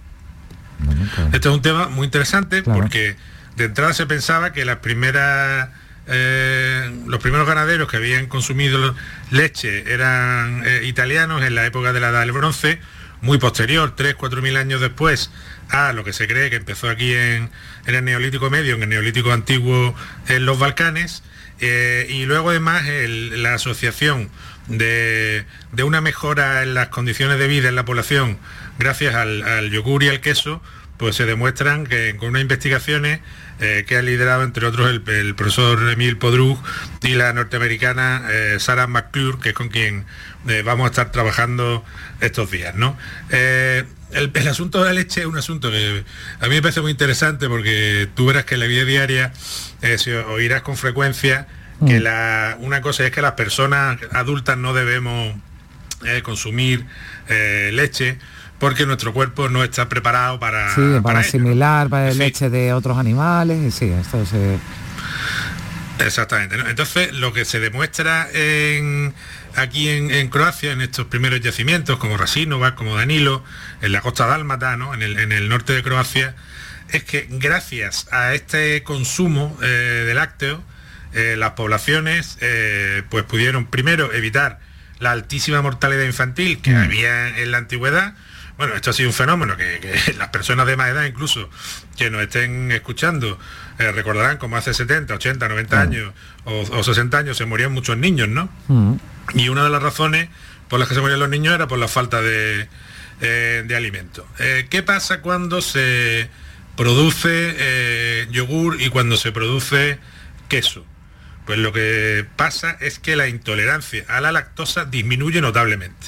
Este 1.34 1.48
es 1.50 1.54
un 1.56 1.62
tema 1.62 1.88
muy 1.88 2.06
interesante 2.06 2.62
porque 2.80 3.16
de 3.56 3.66
entrada 3.66 3.94
se 3.94 4.06
pensaba 4.06 4.52
que 4.54 4.66
las 4.66 4.78
primeras 4.78 5.70
eh, 6.08 6.92
los 7.08 7.20
primeros 7.22 7.48
ganaderos 7.48 7.90
que 7.90 7.98
habían 7.98 8.28
consumido 8.28 8.96
leche 9.32 9.92
eran 9.92 10.62
eh, 10.66 10.82
italianos 10.86 11.44
en 11.44 11.56
la 11.56 11.66
época 11.66 11.94
de 11.94 12.00
la 12.00 12.10
Edad 12.10 12.20
del 12.22 12.32
Bronce, 12.32 12.80
muy 13.22 13.38
posterior, 13.40 13.96
3, 13.96 14.14
4 14.16 14.42
mil 14.42 14.56
años 14.58 14.82
después, 14.82 15.32
a 15.70 15.94
lo 15.94 16.04
que 16.04 16.14
se 16.14 16.28
cree 16.28 16.50
que 16.52 16.58
empezó 16.58 16.90
aquí 16.90 17.12
en, 17.14 17.50
en 17.88 17.96
el 17.96 18.04
Neolítico 18.06 18.50
Medio, 18.52 18.76
en 18.76 18.84
el 18.84 18.90
Neolítico 18.90 19.32
Antiguo 19.32 19.96
en 20.28 20.46
los 20.46 20.60
Balcanes, 20.60 21.24
y 21.60 22.26
luego 22.26 22.50
además 22.52 22.86
el- 22.86 23.42
la 23.42 23.54
asociación 23.56 24.30
de, 24.68 25.46
de 25.72 25.84
una 25.84 26.02
mejora 26.02 26.64
en 26.64 26.74
las 26.74 26.88
condiciones 26.90 27.40
de 27.40 27.48
vida 27.48 27.70
en 27.70 27.76
la 27.76 27.86
población 27.86 28.38
gracias 28.80 29.16
al, 29.16 29.70
yogur 29.72 30.04
y 30.04 30.10
al 30.10 30.22
queso, 30.22 30.62
pues 30.98 31.16
se 31.16 31.26
demuestran 31.26 31.86
que 31.86 32.16
con 32.18 32.30
unas 32.30 32.42
investigaciones 32.42 33.20
eh, 33.60 33.86
que 33.88 33.98
ha 33.98 34.02
liderado 34.02 34.44
entre 34.44 34.66
otros 34.66 34.90
el, 34.90 35.36
profesor 35.36 35.90
Emil 35.90 36.18
Podrug 36.18 36.58
y 37.04 37.16
la 37.16 37.34
norteamericana 37.34 38.28
eh, 38.30 38.58
Sarah 38.60 38.88
McClure, 38.88 39.40
que 39.40 39.50
es 39.50 39.56
con 39.56 39.70
quien 39.70 40.06
eh, 40.48 40.62
vamos 40.64 40.86
a 40.86 40.90
estar 40.90 41.12
trabajando 41.12 41.84
estos 42.22 42.52
días. 42.52 42.76
¿no? 42.76 42.98
El, 43.30 44.32
el 44.34 44.48
asunto 44.48 44.80
de 44.80 44.86
la 44.86 44.94
leche 44.94 45.22
es 45.22 45.28
un 45.28 45.38
asunto 45.38 45.72
que 45.72 46.04
a 46.40 46.48
mí 46.48 46.56
me 46.56 46.62
parece 46.62 46.82
muy 46.82 46.92
interesante 46.92 47.48
porque 47.50 48.08
tú 48.16 48.28
verás 48.28 48.46
que 48.46 48.54
en 48.54 48.62
la 48.62 48.68
vida 48.68 48.86
diaria 48.86 49.34
se 49.98 50.18
oirás 50.18 50.62
con 50.62 50.78
frecuencia 50.78 51.48
que 51.86 52.00
la, 52.00 52.58
una 52.60 52.82
cosa 52.82 53.06
es 53.06 53.12
que 53.12 53.22
las 53.22 53.34
personas 53.34 53.98
adultas 54.14 54.58
no 54.58 54.74
debemos 54.74 55.36
eh, 56.06 56.22
consumir 56.24 56.86
eh, 57.28 57.70
leche 57.74 58.18
porque 58.60 58.86
nuestro 58.86 59.12
cuerpo 59.14 59.50
no 59.50 59.64
está 59.64 59.90
preparado 59.90 60.40
para, 60.40 60.74
Sí, 60.74 60.82
para, 61.04 61.20
asimilar 61.20 61.90
para 61.90 62.12
leche 62.14 62.50
de 62.50 62.72
otros 62.74 62.98
animales, 62.98 63.62
y 63.62 63.72
sí, 63.72 63.90
esto 63.90 64.26
se... 64.26 64.58
Exactamente. 66.00 66.58
¿no? 66.58 66.68
Entonces, 66.70 67.14
lo 67.14 67.32
que 67.34 67.46
se 67.46 67.60
demuestra 67.60 68.28
en- 68.34 69.14
aquí 69.56 69.90
en, 69.90 70.12
en 70.12 70.28
Croacia, 70.30 70.72
en 70.72 70.82
estos 70.82 71.06
primeros 71.08 71.40
yacimientos, 71.42 71.98
como 72.00 72.18
Rasinovac, 72.18 72.76
como 72.76 72.96
Danilo, 72.96 73.44
en 73.82 73.92
la 73.92 74.02
costa 74.02 74.26
dálmata, 74.26 74.76
¿no? 74.78 74.94
en, 74.94 75.02
el, 75.04 75.20
en 75.20 75.32
el 75.32 75.48
norte 75.50 75.74
de 75.74 75.84
Croacia, 75.84 76.36
es 76.90 77.04
que 77.04 77.28
gracias 77.30 78.08
a 78.12 78.34
este 78.34 78.84
consumo 78.84 79.58
eh, 79.64 79.66
de 80.06 80.14
lácteos, 80.14 80.60
eh, 81.16 81.36
las 81.38 81.52
poblaciones 81.52 82.38
eh, 82.42 83.04
pues 83.10 83.24
pudieron 83.24 83.68
primero 83.68 84.14
evitar 84.14 84.60
la 85.00 85.12
altísima 85.12 85.62
mortalidad 85.62 86.04
infantil 86.04 86.62
que 86.62 86.76
había 86.76 87.40
en 87.40 87.52
la 87.52 87.58
antigüedad. 87.58 88.16
Bueno, 88.58 88.76
esto 88.76 88.90
ha 88.90 88.94
sido 88.94 89.10
un 89.10 89.14
fenómeno 89.16 89.56
que, 89.56 89.80
que 89.80 90.14
las 90.18 90.30
personas 90.30 90.68
de 90.68 90.76
más 90.76 90.90
edad 90.90 91.06
incluso 91.06 91.50
que 91.98 92.10
nos 92.10 92.22
estén 92.22 92.70
escuchando 92.72 93.40
eh, 93.80 93.92
recordarán 93.94 94.38
como 94.38 94.58
hace 94.58 94.74
70, 94.74 95.14
80, 95.14 95.48
90 95.48 95.82
años 95.82 96.14
o, 96.44 96.62
o 96.62 96.84
60 96.84 97.18
años 97.18 97.38
se 97.38 97.46
morían 97.46 97.72
muchos 97.72 97.98
niños, 97.98 98.28
¿no? 98.28 98.50
Y 99.34 99.50
una 99.50 99.64
de 99.64 99.70
las 99.70 99.82
razones 99.82 100.30
por 100.68 100.80
las 100.80 100.90
que 100.90 100.96
se 100.96 101.02
morían 101.02 101.20
los 101.20 101.30
niños 101.30 101.54
era 101.54 101.68
por 101.68 101.80
la 101.80 101.88
falta 101.88 102.22
de, 102.22 102.68
eh, 103.22 103.64
de 103.66 103.76
alimento. 103.76 104.28
Eh, 104.40 104.68
¿Qué 104.70 104.84
pasa 104.84 105.22
cuando 105.22 105.62
se 105.62 106.30
produce 106.76 108.28
yogur 108.32 108.82
y 108.82 108.90
cuando 108.90 109.16
se 109.16 109.32
produce 109.32 109.98
queso? 110.50 110.86
Pues 111.46 111.60
lo 111.60 111.72
que 111.72 112.26
pasa 112.36 112.78
es 112.80 113.00
que 113.00 113.16
la 113.16 113.28
intolerancia 113.28 114.04
a 114.08 114.20
la 114.22 114.32
lactosa 114.32 114.86
disminuye 114.86 115.42
notablemente. 115.42 116.08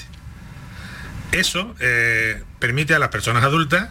Eso 1.31 1.75
eh, 1.79 2.41
permite 2.59 2.95
a 2.95 2.99
las 2.99 3.09
personas 3.09 3.43
adultas 3.43 3.89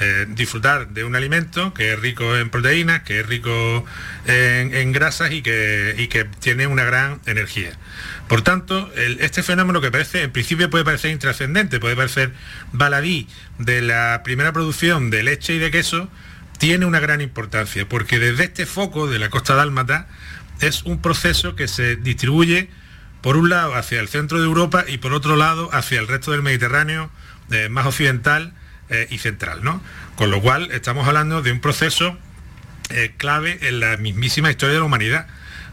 eh, 0.00 0.26
disfrutar 0.28 0.88
de 0.88 1.04
un 1.04 1.14
alimento 1.14 1.72
que 1.72 1.92
es 1.92 2.00
rico 2.00 2.36
en 2.36 2.50
proteínas, 2.50 3.02
que 3.02 3.20
es 3.20 3.26
rico 3.26 3.84
en, 4.26 4.92
grasas 4.92 5.30
y 5.30 5.40
que, 5.40 5.94
y 5.96 6.08
que 6.08 6.24
tiene 6.24 6.66
una 6.66 6.82
gran 6.82 7.20
energía. 7.26 7.78
Por 8.26 8.42
tanto, 8.42 8.90
este 8.96 9.44
fenómeno 9.44 9.80
que 9.80 9.92
parece, 9.92 10.22
en 10.22 10.32
principio 10.32 10.68
puede 10.68 10.84
parecer 10.84 11.12
intrascendente, 11.12 11.78
puede 11.78 11.94
parecer 11.94 12.32
baladí 12.72 13.28
de 13.58 13.82
la 13.82 14.22
primera 14.24 14.52
producción 14.52 15.10
de 15.10 15.22
leche 15.22 15.54
y 15.54 15.58
de 15.58 15.70
queso, 15.70 16.10
tiene 16.58 16.86
una 16.86 16.98
gran 16.98 17.20
importancia, 17.20 17.88
porque 17.88 18.18
desde 18.18 18.44
este 18.44 18.66
foco 18.66 19.06
de 19.06 19.20
la 19.20 19.30
costa 19.30 19.54
dálmata 19.54 20.08
es 20.60 20.82
un 20.84 21.00
proceso 21.00 21.56
que 21.56 21.68
se 21.68 21.96
distribuye 21.96 22.68
por 23.20 23.36
un 23.36 23.48
lado 23.48 23.74
hacia 23.74 24.00
el 24.00 24.08
centro 24.08 24.38
de 24.38 24.44
Europa 24.44 24.84
y 24.86 24.98
por 24.98 25.12
otro 25.12 25.36
lado 25.36 25.70
hacia 25.72 25.98
el 25.98 26.08
resto 26.08 26.32
del 26.32 26.42
Mediterráneo 26.42 27.10
eh, 27.50 27.68
más 27.68 27.86
occidental 27.86 28.52
eh, 28.90 29.06
y 29.10 29.18
central, 29.18 29.64
¿no? 29.64 29.82
Con 30.16 30.30
lo 30.30 30.42
cual 30.42 30.70
estamos 30.72 31.08
hablando 31.08 31.40
de 31.40 31.50
un 31.50 31.60
proceso 31.60 32.18
eh, 32.90 33.14
clave 33.16 33.58
en 33.62 33.80
la 33.80 33.96
mismísima 33.96 34.50
historia 34.50 34.74
de 34.74 34.80
la 34.80 34.84
humanidad. 34.84 35.26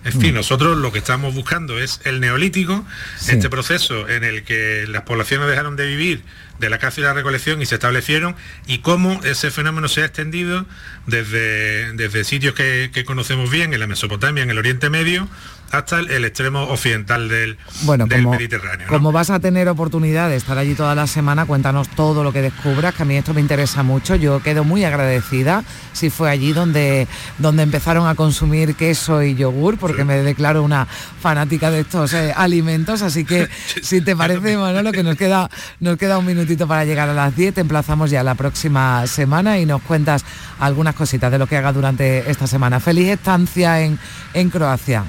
En 0.04 0.20
fin, 0.20 0.34
nosotros 0.34 0.78
lo 0.78 0.92
que 0.92 0.98
estamos 0.98 1.36
buscando 1.36 1.78
es 1.78 2.02
el 2.06 2.20
neolítico, 2.20 2.86
este 3.28 3.50
proceso 3.50 4.10
en 4.10 4.24
el 4.24 4.44
que 4.44 4.86
las 4.88 5.04
poblaciones 5.04 5.48
dejaron 5.48 5.76
de 5.76 5.86
vivir 5.86 6.24
de 6.60 6.70
la 6.70 6.80
caza 6.80 7.02
y 7.02 7.04
la 7.04 7.14
recolección 7.14 7.62
y 7.62 7.66
se 7.66 7.76
establecieron 7.76 8.36
y 8.66 8.80
cómo 8.80 9.20
ese 9.24 9.52
fenómeno 9.52 9.88
se 9.88 10.02
ha 10.02 10.06
extendido 10.06 10.66
desde, 11.06 11.94
desde 11.94 12.24
sitios 12.24 12.56
que, 12.56 12.90
que 12.92 13.06
conocemos 13.06 13.52
bien, 13.52 13.74
en 13.74 13.80
la 13.80 13.88
Mesopotamia, 13.88 14.42
en 14.42 14.50
el 14.50 14.58
Oriente 14.58 14.90
Medio, 14.90 15.28
hasta 15.72 16.00
el, 16.00 16.12
el 16.12 16.26
extremo 16.26 16.64
occidental 16.64 17.30
del, 17.30 17.58
Bueno, 17.84 18.06
del 18.06 18.24
como, 18.24 18.36
Mediterráneo. 18.36 18.88
¿no? 18.88 18.94
como 18.94 19.12
vas 19.12 19.30
a 19.30 19.40
tener 19.40 19.70
oportunidad 19.70 20.30
de 20.30 20.36
estar 20.36 20.58
allí 20.58 20.76
toda 20.76 20.96
la 20.96 21.08
semana, 21.08 21.46
cuéntanos 21.46 21.90
todo 21.90 22.24
lo 22.24 22.32
que 22.32 22.42
descubras, 22.42 22.94
que 22.94 23.04
a 23.04 23.06
mí 23.06 23.16
esto 23.16 23.34
me 23.34 23.42
interesa 23.42 23.84
mucho. 23.84 24.16
Yo 24.16 24.42
quedo 24.42 24.64
muy 24.64 24.84
agradecida 24.84 25.64
si 25.94 26.10
fue 26.10 26.30
allí 26.30 26.54
donde, 26.54 27.08
donde 27.38 27.64
empezaron 27.64 28.08
a 28.08 28.16
consumir 28.16 28.76
queso 28.76 29.24
y 29.24 29.36
yogur, 29.36 29.78
porque 29.78 30.04
me 30.04 30.18
declaro 30.18 30.64
una 30.64 30.86
fanática 30.86 31.72
de 31.72 31.82
estos 31.82 32.14
eh, 32.14 32.34
alimentos. 32.36 33.02
Así 33.02 33.26
que 33.26 33.48
si 33.82 34.02
te 34.02 34.16
parece, 34.16 34.58
Manolo, 34.58 34.92
que 34.92 35.04
nos 35.04 35.16
queda, 35.16 35.50
nos 35.80 35.98
queda 35.98 36.18
un 36.18 36.26
minutito 36.26 36.68
para 36.68 36.86
llegar 36.86 37.10
a 37.10 37.14
las 37.14 37.36
10, 37.36 37.56
te 37.56 37.62
emplazamos 37.62 38.10
ya 38.10 38.24
la 38.24 38.36
próxima 38.36 39.06
semana 39.08 39.60
y 39.60 39.66
nos 39.66 39.82
cuentas 39.82 40.24
algunas 40.60 40.96
cositas 40.96 41.32
de 41.32 41.38
lo 41.38 41.48
que 41.48 41.58
haga 41.58 41.74
durante 41.74 42.30
esta 42.30 42.48
semana. 42.48 42.80
Feliz 42.80 43.10
estancia 43.10 43.82
en, 43.82 43.98
en 44.34 44.50
Croacia. 44.50 45.06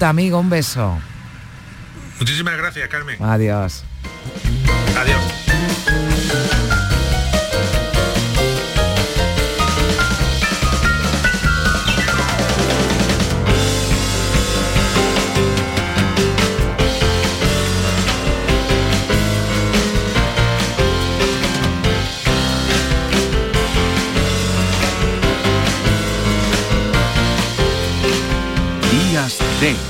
Disfruta, 0.00 0.08
amigo, 0.08 0.38
un 0.38 0.48
beso. 0.48 0.98
Muchísimas 2.18 2.56
gracias, 2.56 2.88
Carmen. 2.88 3.22
Adiós. 3.22 3.84
Adiós. 4.96 5.20
Días 28.90 29.38
de 29.60 29.89